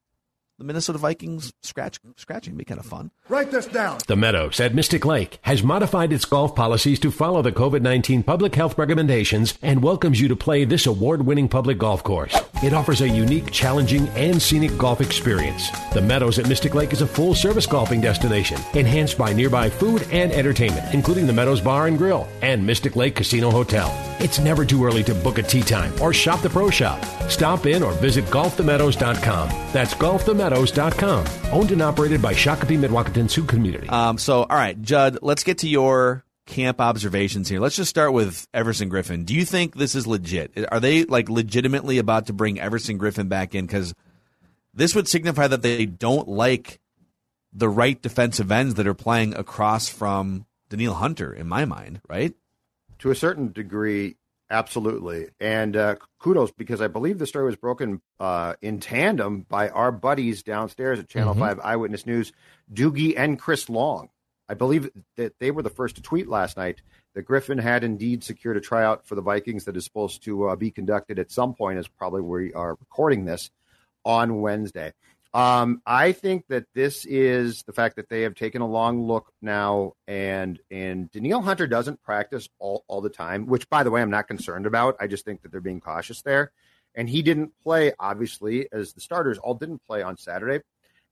the 0.58 0.64
Minnesota 0.64 0.98
Vikings 0.98 1.52
scratch 1.62 2.00
scratching 2.16 2.56
be 2.56 2.64
kind 2.64 2.80
of 2.80 2.86
fun. 2.86 3.12
Write 3.28 3.52
this 3.52 3.66
down. 3.66 3.98
The 4.08 4.16
Meadows 4.16 4.58
at 4.58 4.74
Mystic 4.74 5.04
Lake 5.04 5.38
has 5.42 5.62
modified 5.62 6.12
its 6.12 6.24
golf 6.24 6.56
policies 6.56 6.98
to 7.00 7.12
follow 7.12 7.42
the 7.42 7.52
COVID 7.52 7.80
19 7.80 8.24
public 8.24 8.56
health 8.56 8.76
recommendations 8.76 9.56
and 9.62 9.82
welcomes 9.82 10.20
you 10.20 10.26
to 10.26 10.34
play 10.36 10.64
this 10.64 10.86
award 10.86 11.24
winning 11.24 11.48
public 11.48 11.78
golf 11.78 12.02
course. 12.02 12.36
It 12.60 12.74
offers 12.74 13.02
a 13.02 13.08
unique, 13.08 13.52
challenging, 13.52 14.08
and 14.08 14.42
scenic 14.42 14.76
golf 14.76 15.00
experience. 15.00 15.70
The 15.92 16.02
Meadows 16.02 16.40
at 16.40 16.48
Mystic 16.48 16.74
Lake 16.74 16.92
is 16.92 17.02
a 17.02 17.06
full 17.06 17.36
service 17.36 17.66
golfing 17.66 18.00
destination, 18.00 18.60
enhanced 18.74 19.16
by 19.16 19.32
nearby 19.32 19.70
food 19.70 20.08
and 20.10 20.32
entertainment, 20.32 20.92
including 20.92 21.28
the 21.28 21.32
Meadows 21.32 21.60
Bar 21.60 21.86
and 21.86 21.96
Grill 21.96 22.26
and 22.42 22.66
Mystic 22.66 22.96
Lake 22.96 23.14
Casino 23.14 23.52
Hotel. 23.52 23.94
It's 24.18 24.40
never 24.40 24.64
too 24.64 24.84
early 24.84 25.04
to 25.04 25.14
book 25.14 25.38
a 25.38 25.42
tea 25.44 25.62
time 25.62 25.92
or 26.02 26.12
shop 26.12 26.42
the 26.42 26.50
pro 26.50 26.68
shop. 26.68 27.04
Stop 27.30 27.66
in 27.66 27.84
or 27.84 27.92
visit 27.92 28.24
golfthemeadows.com. 28.26 29.48
That's 29.72 29.94
golfthemeadows.com. 30.48 31.52
Owned 31.52 31.72
and 31.72 31.82
operated 31.82 32.22
by 32.22 32.34
Shakopee 32.34 32.78
Mdewakanton 32.78 33.30
Sioux 33.30 33.44
Community. 33.44 33.88
Um, 33.88 34.18
so, 34.18 34.42
all 34.42 34.56
right, 34.56 34.80
Judd, 34.80 35.18
let's 35.22 35.44
get 35.44 35.58
to 35.58 35.68
your 35.68 36.24
camp 36.46 36.80
observations 36.80 37.48
here. 37.48 37.60
Let's 37.60 37.76
just 37.76 37.90
start 37.90 38.12
with 38.12 38.46
Everson 38.54 38.90
Griffen. 38.90 39.24
Do 39.26 39.34
you 39.34 39.44
think 39.44 39.76
this 39.76 39.94
is 39.94 40.06
legit? 40.06 40.52
Are 40.72 40.80
they 40.80 41.04
like 41.04 41.28
legitimately 41.28 41.98
about 41.98 42.26
to 42.26 42.32
bring 42.32 42.58
Everson 42.58 42.98
Griffen 42.98 43.28
back 43.28 43.54
in? 43.54 43.66
Because 43.66 43.94
this 44.72 44.94
would 44.94 45.08
signify 45.08 45.46
that 45.46 45.62
they 45.62 45.86
don't 45.86 46.28
like 46.28 46.80
the 47.52 47.68
right 47.68 48.00
defensive 48.00 48.50
ends 48.52 48.74
that 48.74 48.86
are 48.86 48.94
playing 48.94 49.34
across 49.34 49.88
from 49.88 50.46
Danielle 50.68 50.94
Hunter, 50.94 51.32
in 51.32 51.48
my 51.48 51.64
mind, 51.64 52.00
right? 52.08 52.34
To 53.00 53.10
a 53.10 53.14
certain 53.14 53.52
degree, 53.52 54.16
absolutely. 54.50 55.28
And 55.40 55.76
uh, 55.76 55.96
kudos 56.18 56.50
because 56.52 56.80
I 56.80 56.88
believe 56.88 57.18
the 57.18 57.26
story 57.26 57.44
was 57.44 57.56
broken 57.56 58.00
uh, 58.20 58.54
in 58.62 58.80
tandem 58.80 59.42
by 59.42 59.68
our 59.68 59.92
buddies 59.92 60.42
downstairs 60.42 60.98
at 60.98 61.08
Channel 61.08 61.34
Mhm. 61.34 61.38
5 61.38 61.60
Eyewitness 61.62 62.06
News, 62.06 62.32
Doogie 62.72 63.14
and 63.16 63.38
Chris 63.38 63.68
Long. 63.68 64.08
I 64.48 64.54
believe 64.54 64.90
that 65.16 65.38
they 65.38 65.50
were 65.50 65.62
the 65.62 65.68
first 65.70 65.96
to 65.96 66.02
tweet 66.02 66.26
last 66.28 66.56
night 66.56 66.80
that 67.14 67.26
Griffen 67.26 67.60
had 67.60 67.84
indeed 67.84 68.24
secured 68.24 68.56
a 68.56 68.60
tryout 68.60 69.06
for 69.06 69.14
the 69.14 69.20
Vikings 69.22 69.64
that 69.64 69.76
is 69.76 69.84
supposed 69.84 70.22
to 70.24 70.48
uh, 70.48 70.56
be 70.56 70.70
conducted 70.70 71.18
at 71.18 71.30
some 71.30 71.54
point, 71.54 71.78
is 71.78 71.88
probably 71.88 72.22
where 72.22 72.40
we 72.40 72.54
are 72.54 72.70
recording 72.80 73.26
this 73.26 73.50
on 74.04 74.40
Wednesday. 74.40 74.92
Um, 75.34 75.82
I 75.86 76.12
think 76.12 76.46
that 76.48 76.64
this 76.74 77.04
is 77.04 77.62
the 77.64 77.72
fact 77.72 77.96
that 77.96 78.08
they 78.08 78.22
have 78.22 78.34
taken 78.34 78.62
a 78.62 78.66
long 78.66 79.06
look 79.06 79.30
now, 79.42 79.92
and 80.06 80.58
and 80.70 81.10
Danielle 81.12 81.42
Hunter 81.42 81.66
doesn't 81.66 82.02
practice 82.02 82.48
all, 82.58 82.84
all 82.88 83.02
the 83.02 83.10
time, 83.10 83.46
which 83.46 83.68
by 83.68 83.82
the 83.82 83.90
way 83.90 84.00
I'm 84.00 84.10
not 84.10 84.26
concerned 84.26 84.64
about. 84.64 84.96
I 85.00 85.06
just 85.06 85.24
think 85.24 85.42
that 85.42 85.52
they're 85.52 85.60
being 85.60 85.80
cautious 85.80 86.22
there, 86.22 86.52
and 86.94 87.10
he 87.10 87.20
didn't 87.20 87.52
play 87.62 87.92
obviously 87.98 88.68
as 88.72 88.94
the 88.94 89.02
starters 89.02 89.36
all 89.36 89.54
didn't 89.54 89.84
play 89.86 90.02
on 90.02 90.16
Saturday, 90.16 90.64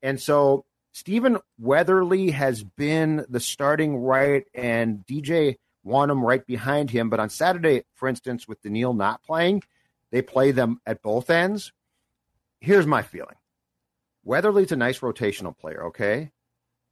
and 0.03 0.19
so 0.19 0.65
Stephen 0.93 1.37
Weatherly 1.59 2.31
has 2.31 2.65
been 2.65 3.27
the 3.29 3.41
starting 3.41 3.99
right, 3.99 4.47
and 4.55 5.05
DJ 5.07 5.57
Wonnum 5.87 6.23
right 6.23 6.45
behind 6.47 6.91
him. 6.91 7.11
But 7.11 7.21
on 7.21 7.29
Saturday, 7.29 7.83
for 7.95 8.09
instance, 8.09 8.49
with 8.49 8.63
Danielle 8.63 8.95
not 8.95 9.23
playing, 9.23 9.63
they 10.11 10.23
play 10.23 10.53
them 10.53 10.81
at 10.87 11.03
both 11.03 11.29
ends. 11.29 11.73
Here's 12.61 12.87
my 12.87 13.03
feeling. 13.03 13.37
Weatherly's 14.27 14.73
a 14.73 14.77
nice 14.77 14.99
rotational 14.99 15.57
player, 15.57 15.87
okay? 15.87 16.33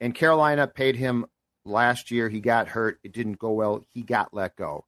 And 0.01 0.15
Carolina 0.15 0.69
paid 0.69 0.95
him 0.95 1.27
last 1.65 2.13
year. 2.13 2.29
He 2.29 2.41
got 2.41 2.69
hurt. 2.69 3.01
It 3.03 3.13
didn't 3.13 3.41
go 3.41 3.51
well. 3.51 3.85
He 3.93 4.03
got 4.03 4.33
let 4.33 4.55
go. 4.55 4.85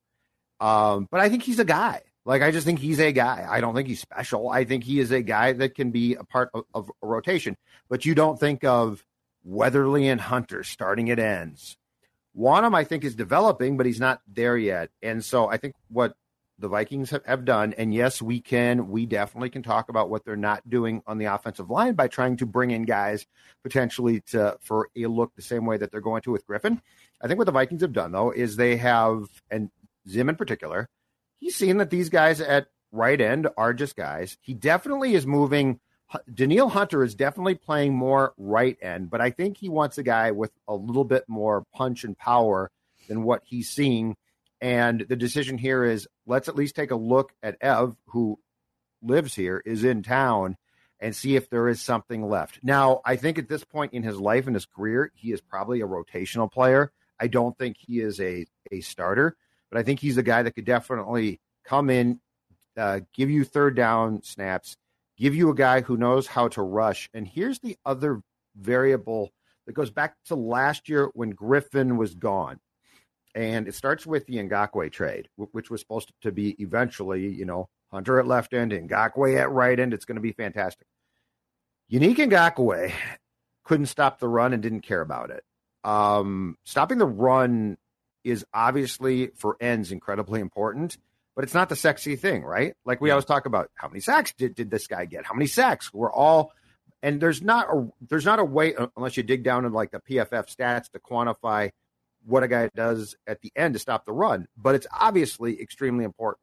Um, 0.61 1.09
but 1.11 1.20
I 1.20 1.28
think 1.28 1.42
he's 1.42 1.59
a 1.59 1.64
guy. 1.64 2.02
Like, 2.24 2.42
I 2.42 2.52
just 2.52 2.64
think 2.64 2.78
he's 2.78 3.00
a 3.00 3.11
guy. 3.11 3.44
I 3.48 3.61
don't 3.61 3.74
think 3.74 3.88
he's 3.88 4.00
special. 4.00 4.48
I 4.48 4.64
think 4.64 4.85
he 4.85 5.00
is 5.00 5.11
a 5.11 5.22
guy 5.22 5.54
that 5.54 5.74
can 5.74 5.90
be 5.90 6.14
a 6.14 6.22
part 6.22 6.50
of, 6.54 6.64
of 6.72 6.90
a 7.02 7.06
rotation. 7.06 7.56
But 7.88 8.04
you 8.04 8.14
don't 8.14 8.38
think 8.38 8.62
of 8.62 9.04
Weatherly 9.44 10.06
and 10.06 10.20
Hunter 10.20 10.62
starting 10.62 11.11
at 11.11 11.18
ends. 11.18 11.76
Wonnum, 12.38 12.76
I 12.76 12.85
think, 12.85 13.02
is 13.02 13.16
developing, 13.16 13.76
but 13.76 13.87
he's 13.87 14.00
not 14.00 14.20
there 14.32 14.56
yet. 14.56 14.90
And 15.02 15.24
so 15.24 15.48
I 15.48 15.56
think 15.56 15.74
what 15.88 16.14
the 16.59 16.69
Vikings 16.69 17.11
have, 17.11 17.25
have 17.27 17.45
done, 17.45 17.75
and 17.77 17.92
yes, 17.92 18.23
we 18.23 18.40
can, 18.40 18.88
we 18.88 19.05
definitely 19.05 19.51
can 19.51 19.62
talk 19.62 19.88
about 19.88 20.09
what 20.09 20.25
they're 20.25 20.37
not 20.37 20.69
doing 20.69 21.03
on 21.07 21.19
the 21.19 21.27
offensive 21.27 21.69
line 21.69 21.95
by 21.95 22.09
trying 22.09 22.37
to 22.38 22.47
bring 22.47 22.71
in 22.71 22.85
guys 22.85 23.27
potentially 23.62 24.21
to 24.29 24.57
for 24.61 24.88
a 24.97 25.07
look 25.07 25.35
the 25.35 25.42
same 25.42 25.66
way 25.66 25.77
that 25.77 25.90
they're 25.90 26.01
going 26.01 26.23
to 26.23 26.33
with 26.33 26.47
Griffen. 26.47 26.81
I 27.21 27.29
think 27.29 27.38
what 27.38 27.45
the 27.45 27.53
Vikings 27.53 27.83
have 27.83 27.92
done 27.92 28.12
though 28.12 28.31
is 28.31 28.57
they 28.57 28.77
have, 28.77 29.25
and 29.51 29.71
Zim 30.09 30.29
in 30.29 30.37
particular, 30.37 30.88
he's 31.38 31.57
seen 31.57 31.79
that 31.79 31.90
these 31.90 32.09
guys 32.09 32.40
at 32.40 32.69
right 32.92 33.21
end 33.21 33.49
are 33.57 33.75
just 33.75 33.97
guys. 33.97 34.38
He 34.40 34.55
definitely 34.55 35.14
is 35.14 35.27
moving. 35.27 35.81
Danielle 36.33 36.69
Hunter 36.69 37.03
is 37.03 37.14
definitely 37.14 37.57
playing 37.57 37.95
more 37.95 38.33
right 38.38 38.77
end, 38.81 39.11
but 39.11 39.21
I 39.21 39.31
think 39.31 39.59
he 39.59 39.69
wants 39.69 39.99
a 39.99 40.03
guy 40.03 40.31
with 40.31 40.53
a 40.69 40.75
little 40.75 41.05
bit 41.05 41.25
more 41.29 41.64
punch 41.75 42.05
and 42.05 42.16
power 42.16 42.71
than 43.09 43.25
what 43.25 43.42
he's 43.45 43.69
seeing. 43.69 44.16
And 44.61 45.05
the 45.09 45.16
decision 45.16 45.59
here 45.59 45.85
is 45.85 46.09
let's 46.27 46.49
at 46.49 46.57
least 46.57 46.77
take 46.77 46.90
a 46.90 46.97
look 46.97 47.33
at 47.42 47.59
Ev, 47.61 47.97
who 48.07 48.38
lives 49.03 49.35
here, 49.35 49.62
is 49.64 49.85
in 49.85 50.03
town, 50.03 50.57
and 50.99 51.14
see 51.14 51.37
if 51.37 51.51
there 51.51 51.69
is 51.69 51.81
something 51.81 52.27
left. 52.29 52.61
Now, 52.62 53.01
I 53.05 53.16
think 53.16 53.38
at 53.38 53.49
this 53.49 53.64
point 53.64 53.92
in 53.92 54.03
his 54.03 54.19
life 54.19 54.47
and 54.47 54.57
his 54.57 54.66
career, 54.66 55.12
he 55.14 55.33
is 55.33 55.40
probably 55.40 55.81
a 55.81 55.87
rotational 55.87 56.51
player. 56.51 56.90
I 57.21 57.27
don't 57.29 57.57
think 57.57 57.77
he 57.79 58.01
is 58.01 58.21
a, 58.21 58.47
a 58.73 58.81
starter, 58.81 59.37
but 59.71 59.79
I 59.79 59.83
think 59.83 60.01
he's 60.01 60.16
a 60.16 60.23
guy 60.23 60.42
that 60.42 60.53
could 60.53 60.64
definitely 60.64 61.40
come 61.64 61.90
in, 61.90 62.21
uh, 62.77 63.01
give 63.14 63.31
you 63.31 63.45
third 63.45 63.77
down 63.77 64.23
snaps, 64.23 64.77
give 65.19 65.35
you 65.35 65.51
a 65.51 65.55
guy 65.55 65.81
who 65.83 65.97
knows 65.97 66.27
how 66.27 66.49
to 66.49 66.62
rush. 66.62 67.11
And 67.12 67.27
here's 67.27 67.59
the 67.59 67.77
other 67.85 68.23
variable 68.57 69.33
that 69.66 69.75
goes 69.75 69.90
back 69.90 70.14
to 70.27 70.35
last 70.35 70.88
year 70.88 71.11
when 71.14 71.35
Griffen 71.35 71.97
was 71.97 72.14
gone. 72.14 72.61
And 73.37 73.68
it 73.68 73.75
starts 73.75 74.07
with 74.07 74.27
the 74.27 74.37
Ngakoue 74.37 74.90
trade, 74.90 75.29
which 75.37 75.70
was 75.70 75.83
supposed 75.83 76.11
to 76.22 76.33
be 76.33 76.57
eventually, 76.59 77.29
you 77.29 77.44
know, 77.44 77.68
Hunter 77.92 78.18
at 78.18 78.27
left 78.27 78.55
end, 78.55 78.72
Ngakoue 78.72 79.38
at 79.38 79.51
right 79.51 79.79
end. 79.79 79.92
It's 79.92 80.07
going 80.07 80.16
to 80.16 80.22
be 80.22 80.33
fantastic. 80.33 80.87
Yannick 81.92 82.16
Ngakoue 82.16 82.92
couldn't 83.62 83.87
stop 83.87 84.18
the 84.18 84.29
run 84.29 84.55
and 84.55 84.62
didn't 84.62 84.81
care 84.81 85.03
about 85.03 85.31
it. 85.31 85.44
Um, 85.85 86.57
stopping 86.64 86.96
the 86.96 87.07
run 87.07 87.77
is 88.25 88.44
obviously 88.55 89.29
for 89.37 89.59
ends 89.61 89.92
incredibly 89.92 90.40
important, 90.40 90.96
but 91.35 91.44
it's 91.44 91.55
not 91.55 91.68
the 91.68 91.77
sexy 91.77 92.16
thing, 92.16 92.42
right? 92.42 92.75
Like 92.87 93.03
we 93.03 93.11
always 93.11 93.27
talk 93.27 93.44
about 93.44 93.70
how 93.75 93.88
many 93.88 94.01
sacks 94.01 94.33
did, 94.33 94.55
did 94.55 94.70
this 94.70 94.87
guy 94.87 95.05
get? 95.05 95.27
How 95.27 95.35
many 95.35 95.46
sacks? 95.46 95.92
We're 95.92 96.11
all 96.11 96.53
and 97.03 97.20
there's 97.20 97.42
not 97.42 97.68
a 97.68 97.88
there's 98.09 98.25
not 98.25 98.38
a 98.38 98.44
way 98.44 98.75
uh, 98.75 98.87
unless 98.96 99.16
you 99.16 99.22
dig 99.22 99.44
down 99.44 99.64
into 99.64 99.77
like 99.77 99.90
the 99.90 100.01
PFF 100.01 100.55
stats 100.55 100.90
to 100.90 100.99
quantify 100.99 101.70
what 102.27 102.43
a 102.43 102.49
guy 102.49 102.69
does 102.75 103.17
at 103.27 103.41
the 103.41 103.53
end 103.57 103.75
to 103.75 103.79
stop 103.79 104.05
the 104.05 104.12
run, 104.12 104.49
but 104.57 104.75
it's 104.75 104.87
obviously 104.93 105.61
extremely 105.61 106.05
important. 106.05 106.43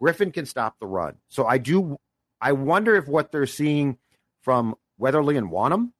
Griffen 0.00 0.32
can 0.32 0.46
stop 0.46 0.76
the 0.78 0.86
run. 0.86 1.16
So 1.28 1.46
I 1.46 1.58
do. 1.58 1.98
I 2.40 2.52
wonder 2.52 2.94
if 2.94 3.08
what 3.08 3.32
they're 3.32 3.46
seeing 3.46 3.98
from 4.42 4.76
Weatherly 4.96 5.36
and 5.36 5.50
Wonnum, 5.50 5.90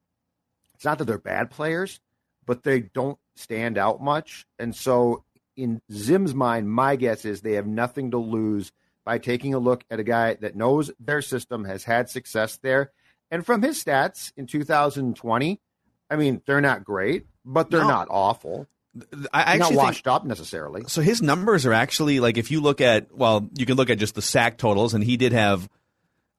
it's 0.75 0.85
not 0.85 0.99
that 0.99 1.05
they're 1.07 1.19
bad 1.19 1.51
players, 1.51 2.01
but 2.47 2.63
they 2.63 2.81
don't 2.81 3.19
stand 3.35 3.77
out 3.77 4.01
much. 4.01 4.47
And 4.59 4.75
so, 4.75 5.25
in 5.57 5.83
Zim's 5.93 6.35
mind, 6.35 6.71
my 6.71 6.95
guess 6.95 7.25
is 7.25 7.41
they 7.41 7.55
have 7.55 7.67
nothing 7.67 8.13
to 8.13 8.19
lose 8.19 8.71
by 9.05 9.19
taking 9.19 9.53
a 9.55 9.59
look 9.59 9.85
at 9.91 9.99
a 9.99 10.05
guy 10.05 10.35
that 10.35 10.55
knows 10.55 10.93
their 11.01 11.23
system, 11.23 11.65
has 11.65 11.83
had 11.85 12.09
success 12.09 12.57
there. 12.63 12.93
And 13.31 13.45
from 13.45 13.63
his 13.63 13.83
stats 13.83 14.33
in 14.37 14.47
2020, 14.47 15.61
I 16.11 16.17
mean, 16.17 16.41
they're 16.47 16.61
not 16.61 16.85
great, 16.85 17.27
but 17.45 17.71
they're 17.71 17.81
No. 17.81 17.89
not 17.89 18.09
awful. 18.11 18.69
I 19.33 19.41
actually 19.43 19.59
not 19.59 19.69
think- 19.69 19.83
washed 19.83 20.07
up 20.07 20.25
necessarily. 20.25 20.85
So 20.89 21.01
his 21.03 21.21
numbers 21.23 21.67
are 21.67 21.73
actually 21.73 22.21
like 22.21 22.37
if 22.39 22.51
you 22.51 22.61
look 22.61 22.81
at 22.81 23.15
well, 23.17 23.49
you 23.57 23.67
can 23.67 23.77
look 23.77 23.91
at 23.91 23.99
just 23.99 24.15
the 24.15 24.23
sack 24.23 24.59
totals, 24.59 24.95
and 24.95 25.03
he 25.03 25.17
did 25.17 25.33
have, 25.33 25.69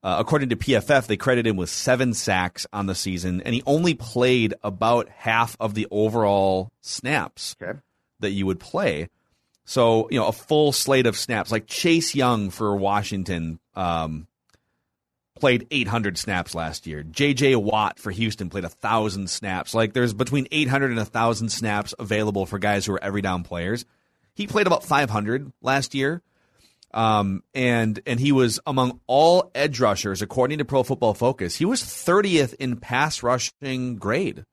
uh, 0.04 0.16
according 0.20 0.50
to 0.50 0.56
PFF, 0.56 1.08
they 1.08 1.18
credit 1.18 1.46
him 1.46 1.58
with 1.58 1.70
seven 1.70 2.14
sacks 2.14 2.66
on 2.72 2.86
the 2.86 2.96
season, 2.96 3.42
and 3.42 3.54
he 3.54 3.62
only 3.66 3.94
played 3.94 4.54
about 4.64 5.10
half 5.10 5.58
of 5.60 5.74
the 5.74 5.88
overall 5.92 6.72
snaps 6.82 7.56
Okay. 7.62 7.78
that 8.22 8.32
you 8.32 8.46
would 8.46 8.60
play. 8.60 9.10
So 9.66 10.08
you 10.10 10.18
know 10.20 10.28
a 10.28 10.32
full 10.32 10.72
slate 10.72 11.06
of 11.06 11.16
snaps, 11.18 11.52
like 11.52 11.68
Chase 11.68 12.16
Young 12.16 12.50
for 12.50 12.76
Washington. 12.76 13.60
Um, 13.76 14.28
played 15.40 15.68
800 15.72 16.18
snaps 16.18 16.54
last 16.54 16.88
year. 16.88 17.04
J.J. 17.04 17.56
Watt 17.56 18.00
for 18.00 18.12
Houston 18.12 18.50
played 18.50 18.64
1,000 18.64 19.30
snaps. 19.30 19.74
Like, 19.74 19.94
there's 19.94 20.14
between 20.14 20.48
800 20.52 20.88
and 20.88 20.98
1,000 20.98 21.50
snaps 21.50 21.94
available 21.98 22.46
for 22.46 22.60
guys 22.60 22.86
who 22.86 22.94
are 22.94 23.04
every 23.04 23.22
down 23.22 23.44
players. 23.44 23.86
He 24.34 24.48
played 24.48 24.68
about 24.68 24.84
500 24.84 25.52
last 25.62 25.96
year. 25.96 26.22
Um, 26.92 27.44
and 27.54 28.00
and 28.08 28.20
he 28.20 28.32
was 28.32 28.60
among 28.66 29.00
all 29.06 29.52
edge 29.54 29.80
rushers, 29.80 30.22
according 30.22 30.58
to 30.58 30.66
Pro 30.66 30.82
Football 30.82 31.14
Focus, 31.14 31.56
he 31.56 31.66
was 31.66 31.84
30th 31.84 32.56
in 32.56 32.78
pass 32.78 33.22
rushing 33.22 33.98
grade. 33.98 34.44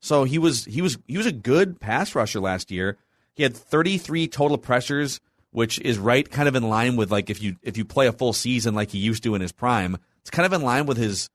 So 0.00 0.24
he 0.24 0.38
was 0.38 0.64
he 0.66 0.80
was 0.80 0.96
he 1.08 1.16
was 1.16 1.26
a 1.26 1.32
good 1.32 1.80
pass 1.80 2.14
rusher 2.14 2.38
last 2.38 2.70
year. 2.70 2.98
He 3.34 3.42
had 3.42 3.56
33 3.56 4.28
total 4.28 4.58
pressures, 4.58 5.20
which 5.50 5.78
is 5.80 5.98
right 5.98 6.30
kind 6.30 6.48
of 6.48 6.54
in 6.54 6.68
line 6.68 6.96
with 6.96 7.10
like 7.10 7.30
if 7.30 7.42
you 7.42 7.56
if 7.62 7.76
you 7.76 7.84
play 7.84 8.06
a 8.06 8.12
full 8.12 8.32
season 8.32 8.74
like 8.74 8.90
he 8.90 8.98
used 8.98 9.22
to 9.22 9.34
in 9.34 9.40
his 9.40 9.52
prime, 9.52 9.96
it's 10.20 10.30
kind 10.30 10.46
of 10.46 10.52
in 10.52 10.62
line 10.62 10.86
with 10.86 10.96
his 10.96 11.28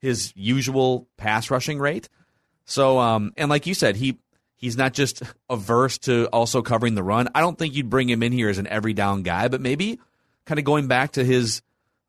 his 0.00 0.32
usual 0.36 1.08
pass 1.16 1.50
rushing 1.50 1.78
rate. 1.78 2.08
So 2.64 2.98
um 2.98 3.32
and 3.36 3.48
like 3.50 3.66
you 3.66 3.74
said, 3.74 3.96
he 3.96 4.18
he's 4.56 4.76
not 4.76 4.92
just 4.92 5.22
averse 5.48 5.98
to 5.98 6.26
also 6.32 6.62
covering 6.62 6.94
the 6.94 7.02
run. 7.02 7.28
I 7.34 7.40
don't 7.40 7.56
think 7.56 7.74
you'd 7.74 7.90
bring 7.90 8.08
him 8.08 8.22
in 8.22 8.32
here 8.32 8.48
as 8.48 8.58
an 8.58 8.66
every 8.66 8.92
down 8.94 9.22
guy, 9.22 9.48
but 9.48 9.60
maybe 9.60 10.00
kind 10.46 10.58
of 10.58 10.64
going 10.64 10.86
back 10.88 11.12
to 11.12 11.24
his 11.24 11.62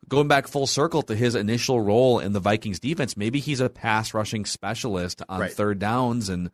going 0.08 0.28
back 0.28 0.48
full 0.48 0.66
circle 0.66 1.04
to 1.04 1.16
his 1.16 1.36
initial 1.36 1.80
role 1.80 2.18
in 2.20 2.34
the 2.34 2.40
Vikings 2.40 2.80
defense, 2.80 3.16
maybe 3.16 3.40
he's 3.40 3.60
a 3.60 3.70
pass 3.70 4.14
rushing 4.14 4.44
specialist 4.46 5.22
on 5.30 5.40
Right. 5.42 5.52
third 5.54 5.78
downs 5.78 6.30
and 6.30 6.50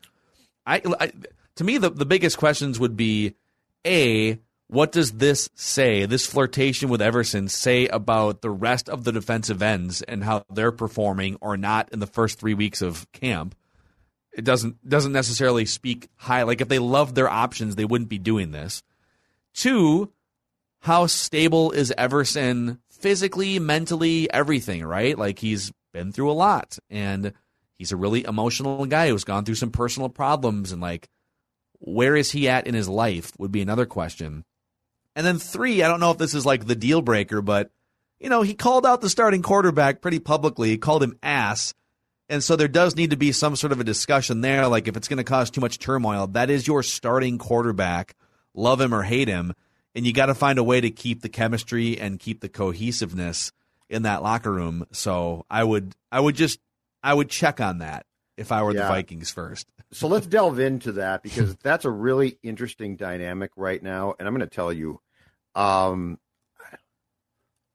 I, 0.67 0.81
I 0.99 1.11
to 1.55 1.63
me 1.63 1.77
the 1.77 1.89
the 1.89 2.05
biggest 2.05 2.37
questions 2.37 2.79
would 2.79 2.97
be 2.97 3.35
a 3.85 4.39
what 4.75 4.91
does 4.91 5.13
this 5.13 5.49
say 5.55 6.05
this 6.05 6.25
flirtation 6.25 6.89
with 6.89 7.01
Everson 7.01 7.47
say 7.47 7.87
about 7.87 8.41
the 8.41 8.51
rest 8.51 8.89
of 8.89 9.03
the 9.03 9.11
defensive 9.11 9.61
ends 9.61 10.01
and 10.01 10.23
how 10.23 10.43
they're 10.51 10.71
performing 10.71 11.37
or 11.41 11.57
not 11.57 11.89
in 11.91 11.99
the 11.99 12.07
first 12.07 12.39
3 12.39 12.53
weeks 12.53 12.81
of 12.81 13.11
camp 13.11 13.55
it 14.33 14.43
doesn't 14.43 14.87
doesn't 14.87 15.13
necessarily 15.13 15.65
speak 15.65 16.09
high 16.17 16.43
like 16.43 16.61
if 16.61 16.67
they 16.67 16.79
loved 16.79 17.15
their 17.15 17.29
options 17.29 17.75
they 17.75 17.85
wouldn't 17.85 18.09
be 18.09 18.19
doing 18.19 18.51
this 18.51 18.83
two 19.53 20.11
how 20.85 21.07
stable 21.07 21.71
is 21.71 21.91
Everson 21.97 22.79
physically, 22.91 23.57
mentally, 23.57 24.31
everything, 24.31 24.85
right? 24.85 25.17
Like 25.17 25.39
he's 25.39 25.71
been 25.93 26.11
through 26.11 26.29
a 26.29 26.33
lot 26.33 26.77
and 26.91 27.33
he's 27.77 27.91
a 27.91 27.97
really 27.97 28.23
emotional 28.23 28.85
guy 28.85 29.09
who's 29.09 29.23
gone 29.23 29.45
through 29.45 29.55
some 29.55 29.71
personal 29.71 30.09
problems 30.09 30.71
and 30.71 30.81
like 30.81 31.09
where 31.79 32.15
is 32.15 32.31
he 32.31 32.47
at 32.47 32.67
in 32.67 32.75
his 32.75 32.87
life 32.87 33.31
would 33.39 33.51
be 33.51 33.61
another 33.61 33.85
question. 33.85 34.43
And 35.15 35.25
then 35.25 35.39
three, 35.39 35.81
I 35.81 35.87
don't 35.87 35.99
know 35.99 36.11
if 36.11 36.17
this 36.17 36.33
is 36.33 36.45
like 36.45 36.65
the 36.65 36.75
deal 36.75 37.01
breaker, 37.01 37.41
but 37.41 37.71
you 38.19 38.29
know, 38.29 38.41
he 38.41 38.53
called 38.53 38.85
out 38.85 39.01
the 39.01 39.09
starting 39.09 39.41
quarterback 39.41 40.01
pretty 40.01 40.19
publicly. 40.19 40.69
He 40.69 40.77
called 40.77 41.03
him 41.03 41.17
ass. 41.21 41.73
And 42.27 42.43
so 42.43 42.55
there 42.55 42.67
does 42.67 42.95
need 42.95 43.11
to 43.11 43.17
be 43.17 43.31
some 43.31 43.55
sort 43.55 43.71
of 43.71 43.79
a 43.79 43.83
discussion 43.83 44.41
there. 44.41 44.67
Like 44.67 44.87
if 44.87 44.97
it's 44.97 45.07
going 45.07 45.17
to 45.17 45.23
cause 45.23 45.51
too 45.51 45.61
much 45.61 45.79
turmoil, 45.79 46.27
that 46.27 46.49
is 46.49 46.67
your 46.67 46.81
starting 46.81 47.37
quarterback. 47.37 48.15
Love 48.53 48.81
him 48.81 48.93
or 48.93 49.03
hate 49.03 49.27
him. 49.27 49.53
And 49.93 50.05
you 50.05 50.13
got 50.13 50.25
to 50.25 50.35
find 50.35 50.59
a 50.59 50.63
way 50.63 50.81
to 50.81 50.91
keep 50.91 51.21
the 51.21 51.29
chemistry 51.29 51.99
and 51.99 52.19
keep 52.19 52.41
the 52.41 52.49
cohesiveness 52.49 53.51
in 53.89 54.03
that 54.03 54.23
locker 54.23 54.51
room. 54.51 54.85
So 54.91 55.45
I 55.49 55.63
would, 55.63 55.93
I 56.11 56.19
would 56.19 56.35
just, 56.35 56.59
I 57.03 57.13
would 57.13 57.29
check 57.29 57.61
on 57.61 57.77
that 57.77 58.05
if 58.37 58.51
I 58.51 58.63
were 58.63 58.73
the 58.73 58.79
Vikings 58.79 59.29
first. 59.29 59.67
So 59.91 60.07
let's 60.07 60.27
delve 60.27 60.59
into 60.59 60.93
that 60.93 61.23
because 61.23 61.55
that's 61.57 61.85
a 61.85 61.91
really 61.91 62.37
interesting 62.43 62.95
dynamic 62.95 63.51
right 63.55 63.81
now. 63.81 64.15
And 64.17 64.27
I'm 64.27 64.33
going 64.33 64.47
to 64.47 64.53
tell 64.53 64.73
you, 64.73 64.99
um, 65.55 66.19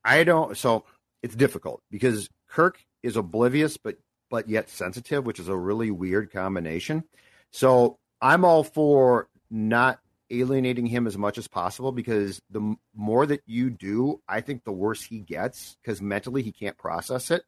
I 0.04 0.24
don't. 0.24 0.56
So 0.56 0.84
it's 1.22 1.34
difficult 1.34 1.82
because 1.90 2.28
Kirk 2.48 2.78
is 3.02 3.16
oblivious, 3.16 3.76
but 3.76 3.96
but 4.30 4.48
yet 4.48 4.68
sensitive, 4.68 5.26
which 5.26 5.40
is 5.40 5.48
a 5.48 5.56
really 5.56 5.90
weird 5.90 6.32
combination. 6.32 7.04
So 7.50 7.98
I'm 8.20 8.44
all 8.44 8.62
for 8.62 9.28
not 9.50 9.98
alienating 10.30 10.86
him 10.86 11.06
as 11.08 11.18
much 11.18 11.36
as 11.38 11.48
possible 11.48 11.90
because 11.90 12.40
the 12.50 12.76
more 12.94 13.26
that 13.26 13.42
you 13.46 13.70
do, 13.70 14.20
I 14.28 14.40
think 14.40 14.62
the 14.62 14.72
worse 14.72 15.02
he 15.02 15.18
gets 15.18 15.76
because 15.82 16.00
mentally 16.00 16.42
he 16.42 16.52
can't 16.52 16.78
process 16.78 17.30
it. 17.32 17.42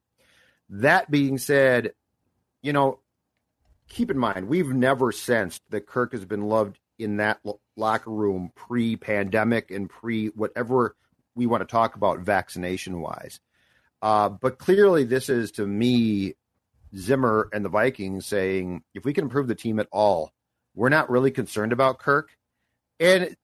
That 0.69 1.11
being 1.11 1.39
said, 1.39 1.93
you 2.63 2.73
know, 2.73 2.99
keep 3.89 4.11
in 4.11 4.19
mind, 4.19 4.49
we've 4.49 4.73
never 4.73 5.13
sensed 5.13 5.63
that 5.71 5.87
Kirk 5.87 6.13
has 6.13 6.25
been 6.25 6.43
loved 6.43 6.79
in 6.99 7.19
that 7.19 7.39
lo- 7.45 7.61
locker 7.77 8.11
room 8.11 8.53
pre 8.55 8.97
pandemic 8.97 9.71
and 9.71 9.89
pre 9.89 10.29
whatever 10.29 10.97
we 11.35 11.47
want 11.47 11.63
to 11.63 11.71
talk 11.71 11.97
about 11.97 12.21
vaccination 12.21 13.01
wise. 13.01 13.41
Uh, 14.01 14.29
but 14.29 14.59
clearly, 14.59 15.05
this 15.05 15.29
is 15.29 15.53
to 15.53 15.67
me, 15.67 16.35
Zimmer 16.97 17.49
and 17.53 17.65
the 17.65 17.69
Vikings 17.69 18.27
saying, 18.27 18.83
if 18.95 19.05
we 19.05 19.13
can 19.13 19.25
improve 19.25 19.49
the 19.49 19.55
team 19.55 19.79
at 19.79 19.89
all, 19.93 20.33
we're 20.75 20.89
not 20.89 21.11
really 21.11 21.31
concerned 21.31 21.73
about 21.73 21.99
Kirk. 21.99 22.37
And 22.99 23.37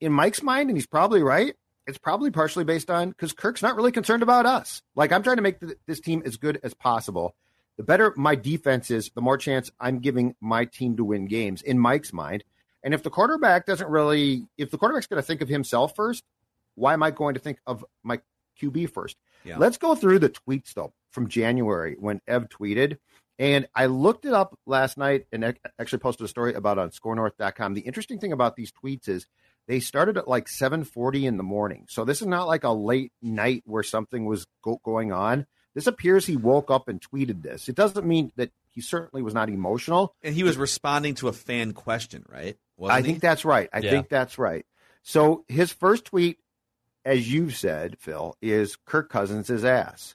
in 0.00 0.12
Mike's 0.12 0.42
mind, 0.42 0.70
and 0.70 0.76
he's 0.76 0.86
probably 0.86 1.22
right, 1.22 1.54
it's 1.86 1.98
probably 1.98 2.30
partially 2.30 2.64
based 2.64 2.90
on 2.90 3.10
because 3.10 3.32
Kirk's 3.32 3.62
not 3.62 3.76
really 3.76 3.92
concerned 3.92 4.22
about 4.22 4.46
us. 4.46 4.82
Like, 4.94 5.12
I'm 5.12 5.22
trying 5.22 5.36
to 5.36 5.42
make 5.42 5.60
th- 5.60 5.76
this 5.86 6.00
team 6.00 6.22
as 6.24 6.36
good 6.36 6.58
as 6.62 6.74
possible 6.74 7.34
the 7.76 7.82
better 7.82 8.12
my 8.16 8.34
defense 8.34 8.90
is, 8.90 9.10
the 9.14 9.20
more 9.20 9.36
chance 9.36 9.70
I'm 9.78 9.98
giving 9.98 10.34
my 10.40 10.64
team 10.64 10.96
to 10.96 11.04
win 11.04 11.26
games 11.26 11.62
in 11.62 11.78
Mike's 11.78 12.12
mind. 12.12 12.44
And 12.86 12.94
if 12.94 13.02
the 13.02 13.10
quarterback 13.10 13.66
doesn't 13.66 13.90
really, 13.90 14.46
if 14.56 14.70
the 14.70 14.78
quarterback's 14.78 15.08
going 15.08 15.20
to 15.20 15.26
think 15.26 15.42
of 15.42 15.48
himself 15.48 15.96
first, 15.96 16.22
why 16.76 16.92
am 16.92 17.02
I 17.02 17.10
going 17.10 17.34
to 17.34 17.40
think 17.40 17.58
of 17.66 17.84
my 18.04 18.20
QB 18.62 18.90
first? 18.90 19.16
Yeah. 19.44 19.58
Let's 19.58 19.76
go 19.76 19.96
through 19.96 20.20
the 20.20 20.30
tweets 20.30 20.72
though 20.72 20.92
from 21.10 21.26
January 21.26 21.96
when 21.98 22.20
Ev 22.28 22.48
tweeted. 22.48 22.98
And 23.40 23.66
I 23.74 23.86
looked 23.86 24.24
it 24.24 24.32
up 24.32 24.56
last 24.66 24.96
night 24.96 25.26
and 25.32 25.42
ac- 25.42 25.58
actually 25.80 25.98
posted 25.98 26.26
a 26.26 26.28
story 26.28 26.54
about 26.54 26.78
it 26.78 26.82
on 26.82 26.90
scorenorth.com. 26.90 27.74
The 27.74 27.80
interesting 27.80 28.20
thing 28.20 28.32
about 28.32 28.54
these 28.54 28.70
tweets 28.70 29.08
is 29.08 29.26
they 29.66 29.80
started 29.80 30.16
at 30.16 30.28
like 30.28 30.46
7:40 30.46 31.24
in 31.24 31.38
the 31.38 31.42
morning. 31.42 31.86
So 31.88 32.04
this 32.04 32.20
is 32.20 32.28
not 32.28 32.46
like 32.46 32.62
a 32.62 32.70
late 32.70 33.10
night 33.20 33.64
where 33.66 33.82
something 33.82 34.26
was 34.26 34.46
go- 34.62 34.80
going 34.84 35.10
on. 35.10 35.46
This 35.74 35.88
appears 35.88 36.24
he 36.24 36.36
woke 36.36 36.70
up 36.70 36.86
and 36.86 37.02
tweeted 37.02 37.42
this. 37.42 37.68
It 37.68 37.74
doesn't 37.74 38.06
mean 38.06 38.30
that 38.36 38.52
he 38.68 38.80
certainly 38.80 39.22
was 39.22 39.34
not 39.34 39.48
emotional. 39.48 40.14
And 40.22 40.36
he 40.36 40.44
was 40.44 40.56
responding 40.56 41.16
to 41.16 41.26
a 41.26 41.32
fan 41.32 41.72
question, 41.72 42.24
right? 42.28 42.56
I 42.84 43.00
he? 43.00 43.06
think 43.06 43.20
that's 43.20 43.44
right. 43.44 43.68
I 43.72 43.78
Yeah. 43.78 43.90
think 43.90 44.08
that's 44.08 44.38
right. 44.38 44.66
So 45.02 45.44
his 45.48 45.72
first 45.72 46.06
tweet, 46.06 46.38
as 47.04 47.32
you've 47.32 47.56
said, 47.56 47.96
Phil, 47.98 48.36
is 48.42 48.76
Kirk 48.84 49.08
Cousins' 49.10 49.50
is 49.50 49.64
ass. 49.64 50.14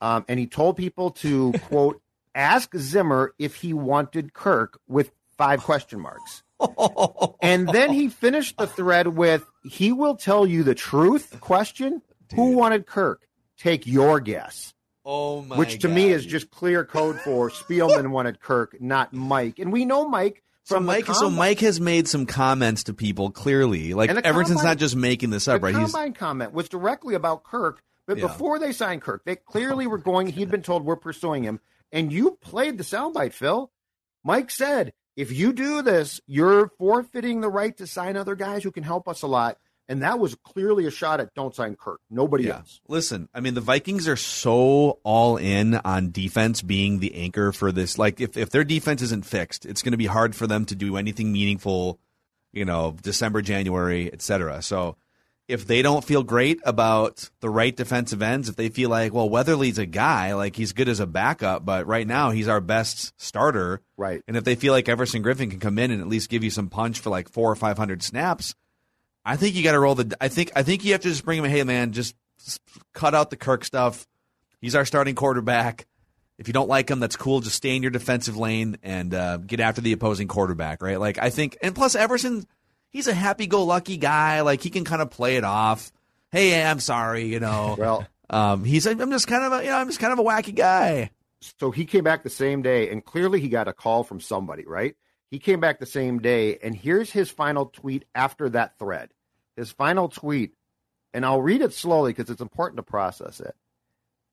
Um, 0.00 0.24
and 0.28 0.38
he 0.38 0.46
told 0.46 0.76
people 0.76 1.10
to 1.12 1.52
quote 1.64 2.00
ask 2.34 2.74
Zimmer 2.76 3.34
if 3.38 3.56
he 3.56 3.72
wanted 3.72 4.32
Kirk 4.32 4.78
with 4.86 5.10
five 5.36 5.62
question 5.62 6.00
marks. 6.00 6.42
and 7.42 7.68
then 7.68 7.92
he 7.92 8.08
finished 8.08 8.56
the 8.58 8.66
thread 8.66 9.08
with 9.08 9.44
he 9.64 9.92
will 9.92 10.16
tell 10.16 10.46
you 10.46 10.62
the 10.62 10.74
truth 10.74 11.38
question. 11.40 12.02
Who 12.34 12.52
wanted 12.56 12.86
Kirk? 12.86 13.26
Take 13.56 13.86
your 13.86 14.20
guess. 14.20 14.74
Oh 15.04 15.40
my 15.42 15.56
Which 15.56 15.80
to 15.80 15.88
me 15.88 16.10
is 16.10 16.26
just 16.26 16.50
clear 16.50 16.84
code 16.84 17.18
for 17.20 17.48
Spielman 17.50 18.10
wanted 18.10 18.40
Kirk, 18.40 18.76
not 18.80 19.12
Mike. 19.14 19.58
And 19.58 19.72
we 19.72 19.84
know 19.84 20.06
Mike 20.08 20.42
from 20.68 20.84
the 20.86 20.92
Mike, 20.92 21.06
so 21.06 21.30
Mike 21.30 21.60
has 21.60 21.80
made 21.80 22.06
some 22.08 22.26
comments 22.26 22.84
to 22.84 22.94
people 22.94 23.30
clearly. 23.30 23.94
Like 23.94 24.10
Everson's 24.10 24.58
combine- 24.58 24.64
not 24.64 24.76
just 24.78 24.96
making 24.96 25.30
this 25.30 25.48
up, 25.48 25.60
the 25.60 25.66
right? 25.66 25.74
He's 25.76 25.92
combine 25.92 26.12
comment 26.12 26.52
was 26.52 26.68
directly 26.68 27.14
about 27.14 27.44
Kirk, 27.44 27.82
but 28.06 28.18
Yeah. 28.18 28.26
before 28.26 28.58
they 28.58 28.72
signed 28.72 29.02
Kirk, 29.02 29.24
they 29.24 29.36
clearly 29.36 29.86
oh, 29.86 29.90
were 29.90 29.98
going. 29.98 30.26
He'd 30.28 30.50
been 30.50 30.62
told 30.62 30.84
we're 30.84 30.96
pursuing 30.96 31.42
him, 31.44 31.60
and 31.92 32.12
you 32.12 32.32
played 32.40 32.78
the 32.78 32.84
soundbite, 32.84 33.32
Phil. 33.32 33.70
Mike 34.24 34.50
said, 34.50 34.92
"If 35.16 35.32
you 35.32 35.52
do 35.52 35.82
this, 35.82 36.20
you're 36.26 36.68
forfeiting 36.78 37.40
the 37.40 37.50
right 37.50 37.76
to 37.78 37.86
sign 37.86 38.16
other 38.16 38.34
guys 38.34 38.62
who 38.62 38.70
can 38.70 38.82
help 38.84 39.08
us 39.08 39.22
a 39.22 39.26
lot." 39.26 39.58
And 39.90 40.02
that 40.02 40.18
was 40.18 40.34
clearly 40.44 40.86
a 40.86 40.90
shot 40.90 41.18
at 41.20 41.32
don't 41.34 41.54
sign 41.54 41.74
Kirk. 41.74 42.00
Nobody 42.10 42.44
Yeah. 42.44 42.56
else. 42.56 42.80
Listen, 42.88 43.28
I 43.32 43.40
mean, 43.40 43.54
the 43.54 43.62
Vikings 43.62 44.06
are 44.06 44.16
so 44.16 44.98
all 45.02 45.36
in 45.38 45.76
on 45.76 46.10
defense 46.10 46.60
being 46.60 46.98
the 46.98 47.14
anchor 47.14 47.52
for 47.52 47.72
this. 47.72 47.96
Like, 47.98 48.20
if, 48.20 48.36
if 48.36 48.50
their 48.50 48.64
defense 48.64 49.00
isn't 49.00 49.24
fixed, 49.24 49.64
it's 49.64 49.82
going 49.82 49.92
to 49.92 49.98
be 49.98 50.06
hard 50.06 50.36
for 50.36 50.46
them 50.46 50.66
to 50.66 50.74
do 50.74 50.96
anything 50.98 51.32
meaningful, 51.32 51.98
you 52.52 52.66
know, 52.66 52.96
December, 53.02 53.40
January, 53.40 54.12
et 54.12 54.20
cetera. 54.20 54.60
So 54.60 54.96
if 55.48 55.66
they 55.66 55.80
don't 55.80 56.04
feel 56.04 56.22
great 56.22 56.60
about 56.66 57.30
the 57.40 57.48
right 57.48 57.74
defensive 57.74 58.20
ends, 58.20 58.50
if 58.50 58.56
they 58.56 58.68
feel 58.68 58.90
like, 58.90 59.14
well, 59.14 59.30
Weatherly's 59.30 59.78
a 59.78 59.86
guy, 59.86 60.34
like 60.34 60.54
he's 60.54 60.74
good 60.74 60.90
as 60.90 61.00
a 61.00 61.06
backup, 61.06 61.64
but 61.64 61.86
right 61.86 62.06
now 62.06 62.30
he's 62.30 62.48
our 62.48 62.60
best 62.60 63.14
starter. 63.18 63.80
Right. 63.96 64.22
And 64.28 64.36
if 64.36 64.44
they 64.44 64.54
feel 64.56 64.74
like 64.74 64.90
Everson 64.90 65.22
Griffen 65.22 65.50
can 65.50 65.60
come 65.60 65.78
in 65.78 65.90
and 65.90 66.02
at 66.02 66.08
least 66.08 66.28
give 66.28 66.44
you 66.44 66.50
some 66.50 66.68
punch 66.68 67.00
for 67.00 67.08
like 67.08 67.30
four 67.30 67.50
or 67.50 67.56
500 67.56 68.02
snaps, 68.02 68.54
I 69.24 69.36
think 69.36 69.54
you 69.54 69.62
got 69.62 69.72
to 69.72 69.80
roll 69.80 69.94
the. 69.94 70.16
I 70.20 70.28
think 70.28 70.52
I 70.56 70.62
think 70.62 70.84
you 70.84 70.92
have 70.92 71.02
to 71.02 71.08
just 71.08 71.24
bring 71.24 71.38
him. 71.38 71.44
Hey, 71.44 71.62
man, 71.64 71.92
just 71.92 72.14
cut 72.94 73.14
out 73.14 73.30
the 73.30 73.36
Kirk 73.36 73.64
stuff. 73.64 74.06
He's 74.60 74.74
our 74.74 74.84
starting 74.84 75.14
quarterback. 75.14 75.86
If 76.38 76.46
you 76.46 76.52
don't 76.52 76.68
like 76.68 76.88
him, 76.88 77.00
that's 77.00 77.16
cool. 77.16 77.40
Just 77.40 77.56
stay 77.56 77.74
in 77.74 77.82
your 77.82 77.90
defensive 77.90 78.36
lane 78.36 78.78
and 78.82 79.12
uh, 79.12 79.38
get 79.38 79.60
after 79.60 79.80
the 79.80 79.92
opposing 79.92 80.28
quarterback, 80.28 80.82
right? 80.82 81.00
Like 81.00 81.18
I 81.18 81.30
think, 81.30 81.58
and 81.62 81.74
plus 81.74 81.94
Everson, 81.96 82.46
he's 82.90 83.08
a 83.08 83.14
happy-go-lucky 83.14 83.96
guy. 83.96 84.42
Like 84.42 84.62
he 84.62 84.70
can 84.70 84.84
kind 84.84 85.02
of 85.02 85.10
play 85.10 85.36
it 85.36 85.44
off. 85.44 85.92
Hey, 86.30 86.64
I'm 86.64 86.80
sorry, 86.80 87.24
you 87.24 87.40
know. 87.40 87.76
Well, 87.78 88.06
um, 88.30 88.62
he's. 88.64 88.86
I'm 88.86 89.10
just 89.10 89.26
kind 89.26 89.44
of 89.44 89.52
a, 89.52 89.64
you 89.64 89.70
know, 89.70 89.76
I'm 89.76 89.88
just 89.88 90.00
kind 90.00 90.12
of 90.12 90.18
a 90.18 90.22
wacky 90.22 90.54
guy. 90.54 91.10
So 91.58 91.70
he 91.70 91.86
came 91.86 92.04
back 92.04 92.22
the 92.24 92.30
same 92.30 92.62
day, 92.62 92.90
and 92.90 93.04
clearly 93.04 93.40
he 93.40 93.48
got 93.48 93.68
a 93.68 93.72
call 93.72 94.04
from 94.04 94.20
somebody, 94.20 94.64
right? 94.66 94.96
He 95.30 95.38
came 95.38 95.60
back 95.60 95.78
the 95.78 95.86
same 95.86 96.20
day, 96.20 96.58
and 96.62 96.74
here's 96.74 97.10
his 97.10 97.30
final 97.30 97.66
tweet 97.66 98.04
after 98.14 98.48
that 98.50 98.78
thread. 98.78 99.10
His 99.56 99.70
final 99.70 100.08
tweet, 100.08 100.52
and 101.12 101.24
I'll 101.24 101.42
read 101.42 101.60
it 101.62 101.72
slowly 101.74 102.12
because 102.12 102.30
it's 102.30 102.40
important 102.40 102.78
to 102.78 102.82
process 102.82 103.40
it. 103.40 103.54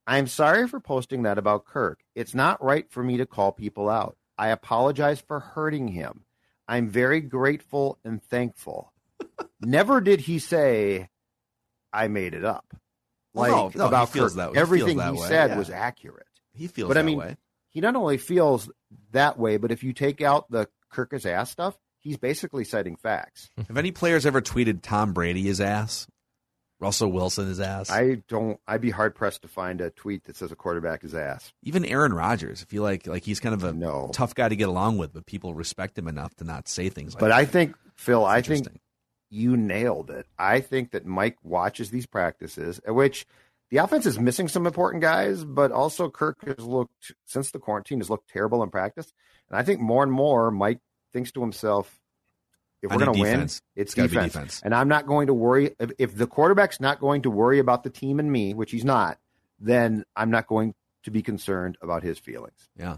I'm 0.07 0.27
sorry 0.27 0.67
for 0.67 0.79
posting 0.79 1.23
that 1.23 1.37
about 1.37 1.65
Kirk. 1.65 1.99
It's 2.13 2.35
not 2.35 2.63
right 2.63 2.89
for 2.91 3.03
me 3.03 3.17
to 3.17 3.25
call 3.25 3.51
people 3.51 3.89
out. 3.89 4.15
I 4.37 4.49
apologize 4.49 5.19
for 5.19 5.39
hurting 5.39 5.87
him. 5.89 6.23
I'm 6.67 6.89
very 6.89 7.21
grateful 7.21 7.97
and 8.05 8.21
thankful. 8.23 8.93
Never 9.61 10.01
did 10.01 10.21
he 10.21 10.39
say, 10.39 11.09
I 11.91 12.07
made 12.07 12.33
it 12.33 12.45
up. 12.45 12.65
Like 13.33 13.51
no, 13.51 13.63
no, 13.63 13.69
he 13.69 13.79
about 13.79 14.11
Kirk. 14.13 14.31
that- 14.33 14.51
he 14.53 14.57
Everything 14.57 14.99
he 14.99 15.11
way, 15.11 15.27
said 15.27 15.51
yeah. 15.51 15.57
was 15.57 15.69
accurate. 15.69 16.27
He 16.53 16.67
feels 16.67 16.87
But 16.87 16.97
I 16.97 17.01
mean, 17.01 17.17
way. 17.17 17.37
he 17.69 17.81
not 17.81 17.95
only 17.95 18.17
feels 18.17 18.69
that 19.11 19.37
way, 19.39 19.57
but 19.57 19.71
if 19.71 19.83
you 19.83 19.91
take 19.91 20.21
out 20.21 20.49
the 20.49 20.69
Kirk 20.89 21.11
his 21.11 21.25
ass 21.25 21.51
stuff, 21.51 21.77
he's 21.99 22.17
basically 22.17 22.63
citing 22.63 22.95
facts. 22.95 23.49
Have 23.67 23.77
any 23.77 23.91
players 23.91 24.25
ever 24.25 24.41
tweeted 24.41 24.81
Tom 24.81 25.13
Brady 25.13 25.43
his 25.43 25.59
ass? 25.61 26.07
Russell 26.81 27.09
Wilson 27.11 27.47
his 27.47 27.61
ass? 27.61 27.89
I 27.89 28.21
don't. 28.27 28.59
I'd 28.67 28.81
be 28.81 28.89
hard 28.91 29.15
pressed 29.15 29.43
to 29.43 29.47
find 29.47 29.79
a 29.79 29.91
tweet 29.91 30.25
that 30.25 30.35
says 30.35 30.51
a 30.51 30.57
quarterback 30.57 31.05
is 31.05 31.15
ass. 31.15 31.53
Even 31.63 31.85
Aaron 31.85 32.13
Rodgers, 32.13 32.61
I 32.61 32.65
feel 32.65 32.83
like 32.83 33.07
like 33.07 33.23
he's 33.23 33.39
kind 33.39 33.55
of 33.55 33.63
a 33.63 33.71
No. 33.71 34.09
tough 34.13 34.35
guy 34.35 34.49
to 34.49 34.55
get 34.57 34.67
along 34.67 34.97
with, 34.97 35.13
but 35.13 35.25
people 35.25 35.53
respect 35.53 35.97
him 35.97 36.07
enough 36.09 36.35
to 36.35 36.43
not 36.43 36.67
say 36.67 36.89
things 36.89 37.13
like 37.13 37.21
But 37.21 37.29
that. 37.29 37.37
I 37.37 37.45
think 37.45 37.75
Phil, 37.95 38.25
I 38.25 38.41
think 38.41 38.67
you 39.29 39.55
nailed 39.55 40.09
it. 40.11 40.27
I 40.37 40.59
think 40.59 40.91
that 40.91 41.05
Mike 41.05 41.37
watches 41.43 41.91
these 41.91 42.05
practices, 42.05 42.81
at 42.85 42.93
which 42.93 43.25
the 43.71 43.77
offense 43.77 44.05
is 44.05 44.19
missing 44.19 44.49
some 44.49 44.67
important 44.67 45.01
guys, 45.01 45.45
but 45.45 45.71
also 45.71 46.09
Kirk 46.09 46.43
has 46.45 46.59
looked 46.59 47.13
since 47.25 47.51
the 47.51 47.59
quarantine 47.59 47.99
has 47.99 48.09
looked 48.09 48.29
terrible 48.29 48.61
in 48.63 48.69
practice. 48.69 49.13
And 49.49 49.57
I 49.57 49.63
think 49.63 49.79
more 49.79 50.03
and 50.03 50.11
more 50.11 50.51
Mike 50.51 50.79
thinks 51.13 51.31
to 51.33 51.41
himself, 51.41 51.99
if 52.81 52.91
we're 52.91 52.99
going 52.99 53.13
to 53.13 53.21
win, 53.21 53.41
it's 53.41 53.61
It's 53.75 53.93
gotta 53.93 54.09
be 54.09 54.15
defense. 54.15 54.33
defense. 54.33 54.61
And 54.63 54.75
I'm 54.75 54.87
not 54.87 55.07
going 55.07 55.27
to 55.27 55.33
worry 55.33 55.75
if, 55.79 55.91
if 55.97 56.15
the 56.15 56.27
quarterback's 56.27 56.79
not 56.79 56.99
going 56.99 57.23
to 57.23 57.31
worry 57.31 57.59
about 57.59 57.83
the 57.83 57.89
team 57.89 58.19
and 58.19 58.31
me, 58.31 58.53
which 58.53 58.71
he's 58.71 58.85
not, 58.85 59.17
then 59.59 60.03
I'm 60.15 60.29
not 60.29 60.47
going 60.47 60.75
to 61.03 61.11
be 61.11 61.21
concerned 61.21 61.77
about 61.81 62.03
his 62.03 62.19
feelings. 62.19 62.69
Yeah. 62.77 62.97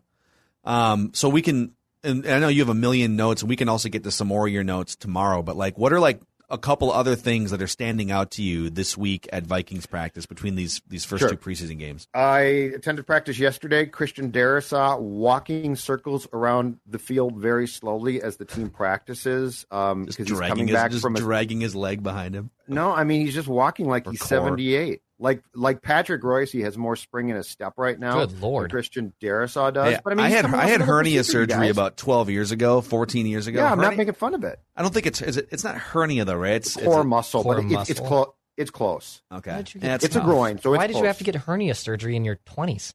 Um, 0.63 1.11
so 1.13 1.29
we 1.29 1.41
can, 1.41 1.73
and 2.03 2.25
I 2.27 2.39
know 2.39 2.47
you 2.49 2.61
have 2.61 2.69
a 2.69 2.73
million 2.73 3.15
notes, 3.15 3.41
and 3.41 3.49
we 3.49 3.55
can 3.55 3.69
also 3.69 3.89
get 3.89 4.03
to 4.03 4.11
some 4.11 4.27
more 4.27 4.47
of 4.47 4.53
your 4.53 4.63
notes 4.63 4.95
tomorrow. 4.95 5.41
But 5.41 5.55
like, 5.55 5.77
what 5.77 5.93
are 5.93 5.99
like 5.99 6.21
a 6.49 6.57
couple 6.57 6.91
other 6.91 7.15
things 7.15 7.51
that 7.51 7.61
are 7.61 7.67
standing 7.67 8.09
out 8.11 8.31
to 8.31 8.41
you 8.43 8.69
this 8.69 8.97
week 8.97 9.27
at 9.33 9.45
Vikings 9.45 9.85
practice 9.85 10.25
between 10.25 10.55
these 10.55 10.81
these 10.87 11.03
first 11.05 11.21
Sure. 11.21 11.29
two 11.31 11.37
preseason 11.37 11.77
games? 11.77 12.07
I 12.13 12.39
attended 12.75 13.05
practice 13.05 13.37
yesterday. 13.37 13.85
Christian 13.85 14.31
Darrisaw 14.31 14.99
walking 14.99 15.75
circles 15.75 16.27
around 16.31 16.77
the 16.87 16.99
field 16.99 17.35
very 17.37 17.67
slowly 17.67 18.21
as 18.21 18.37
the 18.37 18.45
team 18.45 18.69
practices 18.69 19.65
um, 19.71 20.05
Just 20.05 20.17
because 20.17 20.29
he's 20.29 20.37
dragging 20.37 20.51
coming 20.55 20.67
his, 20.67 20.75
back 20.75 20.91
just 20.91 21.01
from 21.03 21.15
a 21.15 21.19
dragging 21.19 21.59
his 21.61 21.75
leg 21.75 22.01
behind 22.03 22.33
him. 22.35 22.49
No, 22.67 22.91
I 22.93 23.03
mean 23.03 23.21
he's 23.25 23.33
just 23.33 23.47
walking 23.47 23.87
like 23.87 24.07
Or 24.07 24.11
he's 24.11 24.19
core. 24.21 24.27
seventy 24.27 24.75
eight. 24.75 25.01
Like 25.19 25.41
like 25.55 25.81
Patrick 25.81 26.23
Royce, 26.23 26.51
he 26.51 26.61
has 26.61 26.77
more 26.77 26.95
spring 26.95 27.29
in 27.29 27.35
his 27.35 27.49
step 27.49 27.73
right 27.77 27.99
now. 27.99 28.25
Good 28.25 28.39
lord. 28.39 28.65
than 28.65 28.69
Christian 28.69 29.13
Darrisaw 29.19 29.73
does. 29.73 29.95
Hey, 29.95 29.99
but 30.03 30.13
I 30.13 30.15
mean, 30.15 30.25
I 30.25 30.29
had 30.29 30.45
I 30.45 30.67
had 30.67 30.81
hernia 30.81 31.23
surgery 31.23 31.47
guys. 31.67 31.71
about 31.71 31.97
twelve 31.97 32.29
years 32.29 32.51
ago, 32.51 32.81
fourteen 32.81 33.25
years 33.25 33.47
ago. 33.47 33.59
Yeah, 33.61 33.71
I'm 33.71 33.81
not 33.81 33.95
making 33.97 34.13
fun 34.13 34.35
of 34.35 34.43
it. 34.43 34.59
I 34.75 34.83
don't 34.83 34.93
think 34.93 35.07
it's 35.07 35.21
is 35.23 35.37
it, 35.37 35.47
it's 35.51 35.63
not 35.63 35.75
hernia 35.75 36.23
though, 36.25 36.35
right? 36.35 36.53
It's, 36.57 36.75
it's 36.75 36.85
Core 36.85 37.01
a- 37.01 37.03
muscle, 37.03 37.41
core 37.41 37.55
but 37.55 37.63
it, 37.65 37.71
it's 37.71 37.89
it's 37.89 37.99
muscle. 37.99 38.07
close. 38.25 38.33
It's 38.57 38.71
close. 38.71 39.21
Okay, 39.31 39.51
Why 39.51 39.57
did 39.57 39.73
you 39.73 39.81
Yeah, 39.81 39.87
get- 39.87 39.95
it's 39.95 40.05
It's 40.05 40.15
a 40.15 40.21
groin. 40.21 40.59
So 40.59 40.73
it's 40.73 40.77
Why 40.77 40.87
did 40.87 40.97
you 40.97 41.03
have 41.05 41.17
to 41.17 41.23
get 41.23 41.35
hernia 41.35 41.73
surgery 41.75 42.15
in 42.15 42.23
your 42.25 42.37
20s? 42.47 42.93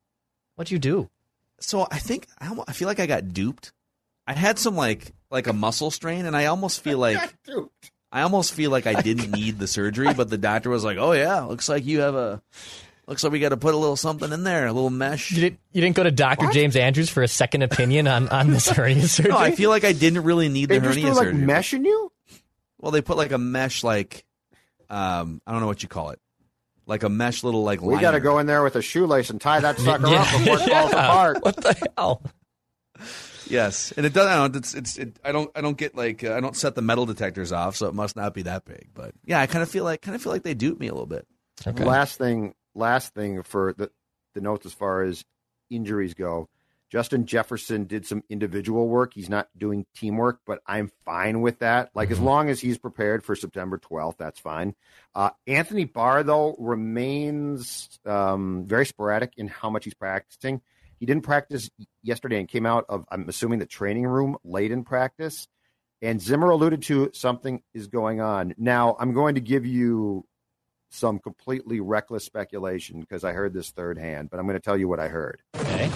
What'd 0.56 0.70
you 0.70 0.78
do? 0.78 1.08
So 1.60 1.86
I 1.90 1.98
think 1.98 2.26
I, 2.40 2.56
I 2.68 2.72
feel 2.72 2.86
like 2.88 2.98
I 3.00 3.06
got 3.06 3.32
duped. 3.32 3.72
I 4.28 4.32
had 4.34 4.58
some 4.60 4.76
like 4.76 5.12
like 5.30 5.48
a 5.48 5.52
muscle 5.52 5.90
strain, 5.90 6.26
and 6.26 6.36
I 6.36 6.46
almost 6.46 6.82
feel 6.82 6.98
like 7.06 7.34
Dude. 7.44 7.68
I 8.12 8.22
almost 8.22 8.52
feel 8.52 8.70
like 8.70 8.86
I 8.86 9.00
didn't 9.00 9.30
need 9.32 9.58
the 9.58 9.66
surgery, 9.66 10.12
but 10.12 10.28
the 10.28 10.36
doctor 10.38 10.68
was 10.68 10.84
like, 10.84 10.98
"Oh 10.98 11.12
yeah, 11.12 11.40
looks 11.40 11.68
like 11.68 11.86
you 11.86 12.00
have 12.00 12.14
a 12.14 12.42
looks 13.06 13.24
like 13.24 13.32
we 13.32 13.40
got 13.40 13.48
to 13.48 13.56
put 13.56 13.72
a 13.74 13.76
little 13.78 13.96
something 13.96 14.30
in 14.30 14.44
there, 14.44 14.66
a 14.66 14.72
little 14.72 14.90
mesh." 14.90 15.30
You 15.30 15.40
didn't, 15.40 15.60
you 15.72 15.80
didn't 15.80 15.96
go 15.96 16.02
to 16.02 16.10
Dr. 16.10 16.50
James 16.52 16.76
Andrews 16.76 17.08
for 17.08 17.22
a 17.22 17.28
second 17.28 17.62
opinion 17.62 18.06
on, 18.06 18.28
on 18.28 18.50
this 18.50 18.68
hernia 18.70 19.08
surgery? 19.08 19.32
No, 19.32 19.38
I 19.38 19.52
feel 19.52 19.70
like 19.70 19.84
I 19.84 19.92
didn't 19.92 20.24
really 20.24 20.48
need 20.50 20.66
the 20.68 20.74
They 20.78 20.80
just 20.80 20.98
hernia 20.98 21.10
do 21.12 21.16
like 21.16 21.26
surgery. 21.28 21.40
mesh 21.46 21.72
in 21.72 21.84
you. 21.86 22.12
Well, 22.78 22.92
they 22.92 23.00
put 23.00 23.16
like 23.16 23.32
a 23.32 23.38
mesh, 23.38 23.82
like 23.82 24.24
um, 24.90 25.40
I 25.46 25.52
don't 25.52 25.60
know 25.62 25.66
what 25.66 25.82
you 25.82 25.88
call 25.88 26.10
it, 26.10 26.20
like 26.84 27.04
a 27.04 27.08
mesh 27.08 27.42
little 27.44 27.62
like. 27.64 27.80
We 27.80 27.98
got 27.98 28.10
to 28.10 28.20
go 28.20 28.38
in 28.40 28.46
there 28.46 28.62
with 28.62 28.76
a 28.76 28.82
shoelace 28.82 29.30
and 29.30 29.40
tie 29.40 29.60
that 29.60 29.78
sucker 29.80 30.06
Yeah. 30.08 30.20
up 30.20 30.30
before 30.38 30.56
it 30.56 30.60
falls 30.70 30.92
Yeah. 30.92 31.04
apart. 31.08 31.42
What 31.42 31.56
the 31.56 31.88
hell? 31.96 32.22
Yes, 33.48 33.92
and 33.96 34.06
it 34.06 34.12
does. 34.12 34.26
I 34.26 34.36
don't. 34.36 34.56
It's. 34.56 34.74
It's. 34.74 34.98
It, 34.98 35.18
I 35.24 35.32
don't. 35.32 35.50
I 35.54 35.60
don't 35.60 35.76
get 35.76 35.94
like. 35.94 36.24
Uh, 36.24 36.34
I 36.34 36.40
don't 36.40 36.56
set 36.56 36.74
the 36.74 36.82
metal 36.82 37.06
detectors 37.06 37.52
off, 37.52 37.76
so 37.76 37.88
it 37.88 37.94
must 37.94 38.16
not 38.16 38.34
be 38.34 38.42
that 38.42 38.64
big. 38.64 38.88
But 38.94 39.14
yeah, 39.24 39.40
I 39.40 39.46
kind 39.46 39.62
of 39.62 39.70
feel 39.70 39.84
like. 39.84 40.02
Kind 40.02 40.14
of 40.14 40.22
feel 40.22 40.32
like 40.32 40.42
they 40.42 40.54
duped 40.54 40.80
me 40.80 40.88
a 40.88 40.92
little 40.92 41.06
bit. 41.06 41.26
Okay. 41.66 41.84
Last 41.84 42.18
thing, 42.18 42.54
last 42.74 43.14
thing 43.14 43.42
for 43.42 43.74
the 43.76 43.90
the 44.34 44.40
notes 44.40 44.66
as 44.66 44.72
far 44.72 45.02
as 45.02 45.24
injuries 45.70 46.14
go. 46.14 46.48
Justin 46.92 47.24
Jefferson 47.24 47.84
did 47.84 48.04
some 48.04 48.22
individual 48.28 48.86
work. 48.86 49.14
He's 49.14 49.30
not 49.30 49.48
doing 49.56 49.86
teamwork, 49.96 50.40
but 50.46 50.60
I'm 50.66 50.92
fine 51.06 51.40
with 51.40 51.60
that. 51.60 51.88
Like 51.94 52.10
as 52.10 52.20
long 52.20 52.50
as 52.50 52.60
he's 52.60 52.76
prepared 52.76 53.24
for 53.24 53.34
September 53.34 53.78
12th, 53.78 54.18
that's 54.18 54.38
fine. 54.38 54.74
Uh, 55.14 55.30
Anthony 55.46 55.86
Barr 55.86 56.22
though 56.22 56.54
remains 56.58 57.98
um, 58.04 58.64
very 58.66 58.84
sporadic 58.84 59.32
in 59.38 59.48
how 59.48 59.70
much 59.70 59.84
he's 59.84 59.94
practicing. 59.94 60.60
He 61.02 61.06
didn't 61.06 61.24
practice 61.24 61.68
yesterday 62.04 62.38
and 62.38 62.46
came 62.46 62.64
out 62.64 62.84
of 62.88 63.04
I'm 63.10 63.28
assuming 63.28 63.58
the 63.58 63.66
training 63.66 64.06
room 64.06 64.36
late 64.44 64.70
in 64.70 64.84
practice. 64.84 65.48
And 66.00 66.22
Zimmer 66.22 66.50
alluded 66.50 66.84
to 66.84 67.10
something 67.12 67.60
is 67.74 67.88
going 67.88 68.20
on. 68.20 68.54
Now 68.56 68.94
I'm 69.00 69.12
going 69.12 69.34
to 69.34 69.40
give 69.40 69.66
you 69.66 70.24
some 70.92 71.18
completely 71.18 71.80
reckless 71.80 72.24
speculation 72.24 73.00
because 73.00 73.24
I 73.24 73.32
heard 73.32 73.52
this 73.52 73.70
third 73.70 73.98
hand, 73.98 74.30
but 74.30 74.38
I'm 74.38 74.46
going 74.46 74.54
to 74.54 74.62
tell 74.62 74.76
you 74.76 74.86
what 74.86 75.00
I 75.00 75.08
heard. 75.08 75.42
Okay. 75.56 75.88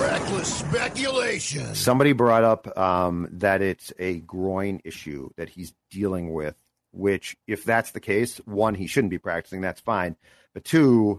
Reckless 0.00 0.54
speculation. 0.54 1.74
Somebody 1.74 2.12
brought 2.12 2.44
up 2.44 2.78
um, 2.78 3.26
that 3.32 3.60
it's 3.60 3.92
a 3.98 4.20
groin 4.20 4.80
issue 4.84 5.30
that 5.36 5.48
he's 5.48 5.74
dealing 5.90 6.32
with, 6.32 6.54
which, 6.92 7.36
if 7.48 7.64
that's 7.64 7.90
the 7.90 7.98
case, 7.98 8.36
one, 8.44 8.76
he 8.76 8.86
shouldn't 8.86 9.10
be 9.10 9.18
practicing. 9.18 9.62
That's 9.62 9.80
fine. 9.80 10.14
But 10.54 10.62
two, 10.62 11.18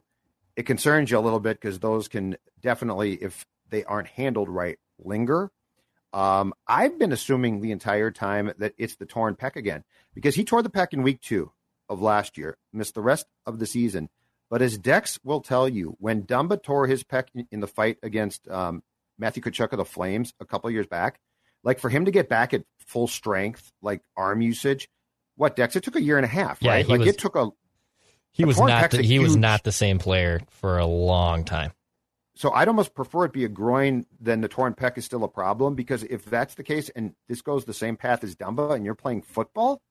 it 0.58 0.66
concerns 0.66 1.10
you 1.10 1.18
a 1.18 1.22
little 1.22 1.40
bit 1.40 1.62
because 1.62 1.80
those 1.80 2.10
can 2.10 2.36
definitely, 2.62 3.14
if 3.14 3.46
they 3.70 3.86
aren't 3.86 4.08
handled 4.10 4.50
right, 4.50 4.78
linger. 5.00 5.52
Um, 6.14 6.54
I've 6.68 6.98
been 6.98 7.12
assuming 7.12 7.62
the 7.62 7.72
entire 7.72 8.12
time 8.12 8.52
that 8.58 8.74
it's 8.78 8.96
the 8.96 9.06
torn 9.06 9.36
pec 9.36 9.56
again 9.56 9.84
because 10.14 10.36
he 10.36 10.44
tore 10.44 10.64
the 10.64 10.70
pec 10.70 10.94
in 10.94 11.04
week 11.04 11.22
two 11.22 11.52
of 11.90 12.02
last 12.02 12.38
year, 12.38 12.58
missed 12.74 12.96
the 12.96 13.02
rest 13.02 13.28
of 13.46 13.60
the 13.60 13.66
season. 13.66 14.10
But 14.50 14.62
as 14.62 14.78
Dex 14.78 15.20
will 15.24 15.42
tell 15.42 15.68
you, 15.70 15.96
when 16.00 16.24
Dumba 16.24 16.62
tore 16.64 16.88
his 16.88 17.04
pec 17.04 17.26
in- 17.52 17.60
the 17.60 17.68
fight 17.68 17.98
against 18.02 18.48
um, 18.50 18.82
Matthew 19.20 19.44
Tkachuk 19.44 19.72
of 19.74 19.78
the 19.78 19.86
Flames 19.86 20.34
a 20.40 20.46
couple 20.46 20.70
of 20.70 20.74
years 20.74 20.88
back, 20.88 21.20
like 21.64 21.80
for 21.80 21.90
him 21.90 22.06
to 22.06 22.12
get 22.12 22.30
back 22.30 22.54
at 22.54 22.64
full 22.80 23.08
strength, 23.08 23.72
like 23.82 24.02
arm 24.16 24.42
usage, 24.42 24.90
what 25.36 25.56
Dex? 25.56 25.76
It 25.76 25.84
took 25.84 25.98
a 25.98 26.02
year 26.02 26.18
and 26.18 26.26
a 26.26 26.30
half, 26.30 26.62
Yeah, 26.62 26.72
right? 26.72 26.88
Like 26.88 27.00
was- 27.00 27.10
it 27.10 27.18
took 27.20 27.36
a. 27.36 27.50
He 28.38 28.46
was 28.46 28.60
not 28.60 28.92
the, 28.92 29.02
he 29.02 29.18
was 29.18 29.36
not 29.36 29.64
the 29.64 29.72
same 29.72 29.98
player 29.98 30.42
for 30.50 30.78
a 30.78 30.86
long 30.86 31.44
time. 31.44 31.72
So 32.36 32.52
I'd 32.52 32.68
almost 32.68 32.94
prefer 32.94 33.26
it 33.26 33.34
be 33.34 33.46
a 33.46 33.50
groin 33.50 34.06
than 34.22 34.42
the 34.42 34.48
torn 34.48 34.76
pec 34.76 34.96
is 34.96 35.06
still 35.06 35.24
a 35.24 35.28
problem 35.28 35.74
because 35.74 36.04
if 36.04 36.24
that's 36.24 36.54
the 36.54 36.64
case 36.64 36.90
and 36.90 37.16
this 37.28 37.42
goes 37.42 37.66
the 37.66 37.74
same 37.74 37.98
path 37.98 38.24
as 38.24 38.36
Dumba 38.36 38.76
and 38.76 38.86
you're 38.86 38.94
playing 38.94 39.24
football, 39.24 39.82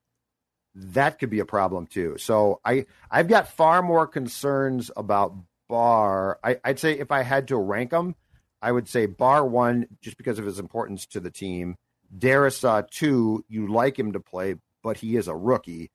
that 0.76 1.18
could 1.18 1.28
be 1.28 1.40
a 1.40 1.44
problem 1.44 1.88
too. 1.88 2.16
So 2.18 2.60
I 2.64 2.86
I've 3.10 3.26
got 3.26 3.48
far 3.48 3.82
more 3.82 4.06
concerns 4.06 4.92
about 4.96 5.34
Barr. 5.68 6.38
I, 6.44 6.60
I'd 6.64 6.78
say 6.78 6.92
if 6.92 7.10
I 7.10 7.22
had 7.22 7.48
to 7.48 7.56
rank 7.56 7.90
them, 7.90 8.14
I 8.62 8.70
would 8.70 8.88
say 8.88 9.06
Barr 9.06 9.44
one 9.44 9.88
just 10.00 10.16
because 10.16 10.38
of 10.38 10.46
his 10.46 10.60
importance 10.60 11.04
to 11.06 11.18
the 11.18 11.32
team. 11.32 11.74
Darrisaw 12.16 12.78
uh, 12.78 12.82
two, 12.88 13.44
you 13.48 13.66
like 13.66 13.98
him 13.98 14.12
to 14.12 14.20
play, 14.20 14.54
but 14.84 14.98
he 14.98 15.16
is 15.16 15.26
a 15.26 15.34
rookie. 15.34 15.90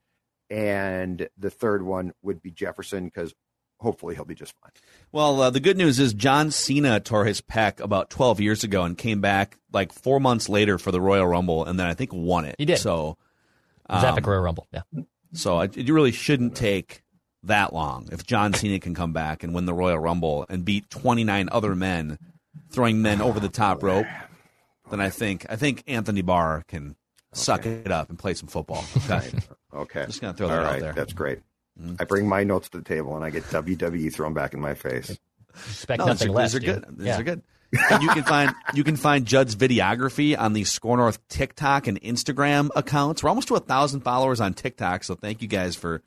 And 0.51 1.29
the 1.37 1.49
third 1.49 1.81
one 1.81 2.11
would 2.21 2.41
be 2.41 2.51
Jefferson 2.51 3.05
because 3.05 3.33
hopefully 3.79 4.15
he'll 4.15 4.25
be 4.25 4.35
just 4.35 4.53
fine. 4.61 4.71
Well, 5.13 5.41
uh, 5.41 5.49
the 5.49 5.61
good 5.61 5.77
news 5.77 5.97
is 5.97 6.13
John 6.13 6.51
Cena 6.51 6.99
tore 6.99 7.23
his 7.23 7.39
pec 7.39 7.79
about 7.79 8.09
12 8.09 8.41
years 8.41 8.63
ago 8.65 8.83
and 8.83 8.97
came 8.97 9.21
back 9.21 9.57
like 9.71 9.93
four 9.93 10.19
months 10.19 10.49
later 10.49 10.77
for 10.77 10.91
the 10.91 10.99
Royal 10.99 11.25
Rumble, 11.25 11.63
and 11.65 11.79
then 11.79 11.87
I 11.87 11.93
think 11.93 12.11
won 12.13 12.43
it. 12.43 12.55
He 12.57 12.65
did. 12.65 12.79
So, 12.79 13.17
It 13.89 13.93
was 13.93 14.03
um, 14.03 14.09
Epic 14.11 14.27
Royal 14.27 14.41
Rumble. 14.41 14.67
Yeah. 14.73 14.81
so 15.33 15.61
it, 15.61 15.77
it 15.77 15.89
really 15.89 16.11
shouldn't 16.11 16.55
take 16.55 17.01
that 17.43 17.73
long 17.73 18.09
if 18.11 18.25
John 18.25 18.53
Cena 18.53 18.79
can 18.79 18.93
come 18.93 19.13
back 19.13 19.43
and 19.43 19.55
win 19.55 19.65
the 19.65 19.73
Royal 19.73 19.99
Rumble 19.99 20.45
and 20.49 20.65
beat 20.65 20.89
29 20.89 21.47
other 21.51 21.75
men, 21.75 22.19
throwing 22.69 23.01
men 23.01 23.21
over 23.21 23.39
the 23.39 23.49
top 23.49 23.81
rope. 23.83 24.05
Then 24.89 24.99
I 24.99 25.09
think 25.09 25.45
I 25.49 25.55
think 25.55 25.83
Anthony 25.87 26.21
Barr 26.21 26.63
can 26.67 26.97
suck 27.33 27.65
it 27.65 27.91
up 27.91 28.09
and 28.09 28.19
play 28.19 28.33
some 28.33 28.47
football. 28.49 28.83
Okay. 29.09 29.31
Okay. 29.73 30.05
Just 30.05 30.21
gonna 30.21 30.33
throw 30.33 30.47
All 30.49 30.55
that 30.55 30.63
out 30.65 30.71
right, 30.71 30.81
there. 30.81 30.93
That's 30.93 31.13
great. 31.13 31.39
I 31.99 32.03
bring 32.03 32.27
my 32.27 32.43
notes 32.43 32.69
to 32.69 32.77
the 32.77 32.83
table 32.83 33.15
and 33.15 33.23
I 33.25 33.29
get 33.29 33.43
WWE 33.45 34.13
thrown 34.13 34.33
back 34.33 34.53
in 34.53 34.59
my 34.61 34.73
face. 34.75 35.17
Expect 35.55 35.99
No, 35.99 36.05
nothing 36.07 36.27
these 36.27 36.35
are, 36.35 36.37
less. 36.37 36.51
These 36.53 36.55
are 36.55 36.59
dude. 36.73 36.85
good. 36.87 36.97
These 36.97 37.07
Yeah. 37.07 37.19
are 37.19 37.23
good. 37.23 37.41
and 37.89 38.03
you 38.03 38.09
can 38.09 38.23
find 38.23 38.53
you 38.73 38.83
can 38.83 38.95
find 38.97 39.25
Judd's 39.25 39.55
videography 39.55 40.37
on 40.37 40.53
the 40.53 40.63
Score 40.65 40.97
North 40.97 41.25
TikTok 41.29 41.87
and 41.87 41.99
Instagram 42.01 42.69
accounts. 42.75 43.23
We're 43.23 43.29
almost 43.29 43.47
to 43.47 43.55
a 43.55 43.59
thousand 43.61 44.01
followers 44.01 44.41
on 44.41 44.53
TikTok, 44.53 45.03
so 45.05 45.15
thank 45.15 45.41
you 45.41 45.47
guys 45.47 45.75
for 45.75 46.01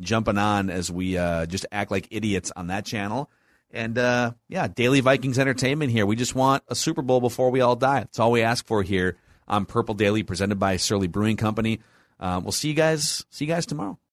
jumping 0.00 0.38
on 0.38 0.70
as 0.70 0.90
we 0.90 1.18
uh, 1.18 1.44
just 1.46 1.66
act 1.70 1.90
like 1.90 2.08
idiots 2.10 2.50
on 2.56 2.68
that 2.68 2.86
channel. 2.86 3.30
And 3.70 3.98
uh, 3.98 4.32
yeah, 4.48 4.66
Daily 4.66 5.00
Vikings 5.00 5.38
Entertainment 5.38 5.92
here. 5.92 6.06
We 6.06 6.16
just 6.16 6.34
want 6.34 6.64
a 6.68 6.74
Super 6.74 7.02
Bowl 7.02 7.20
before 7.20 7.50
we 7.50 7.60
all 7.60 7.76
die. 7.76 8.00
That's 8.00 8.18
all 8.18 8.32
we 8.32 8.42
ask 8.42 8.66
for 8.66 8.82
here 8.82 9.16
on 9.46 9.66
Purple 9.66 9.94
Daily, 9.94 10.22
presented 10.22 10.58
by 10.58 10.76
Surly 10.78 11.06
Brewing 11.06 11.36
Company. 11.36 11.80
Um, 12.20 12.44
we'll 12.44 12.52
see 12.52 12.68
you 12.68 12.74
guys. 12.74 13.24
See 13.30 13.46
you 13.46 13.52
guys 13.52 13.66
tomorrow. 13.66 13.98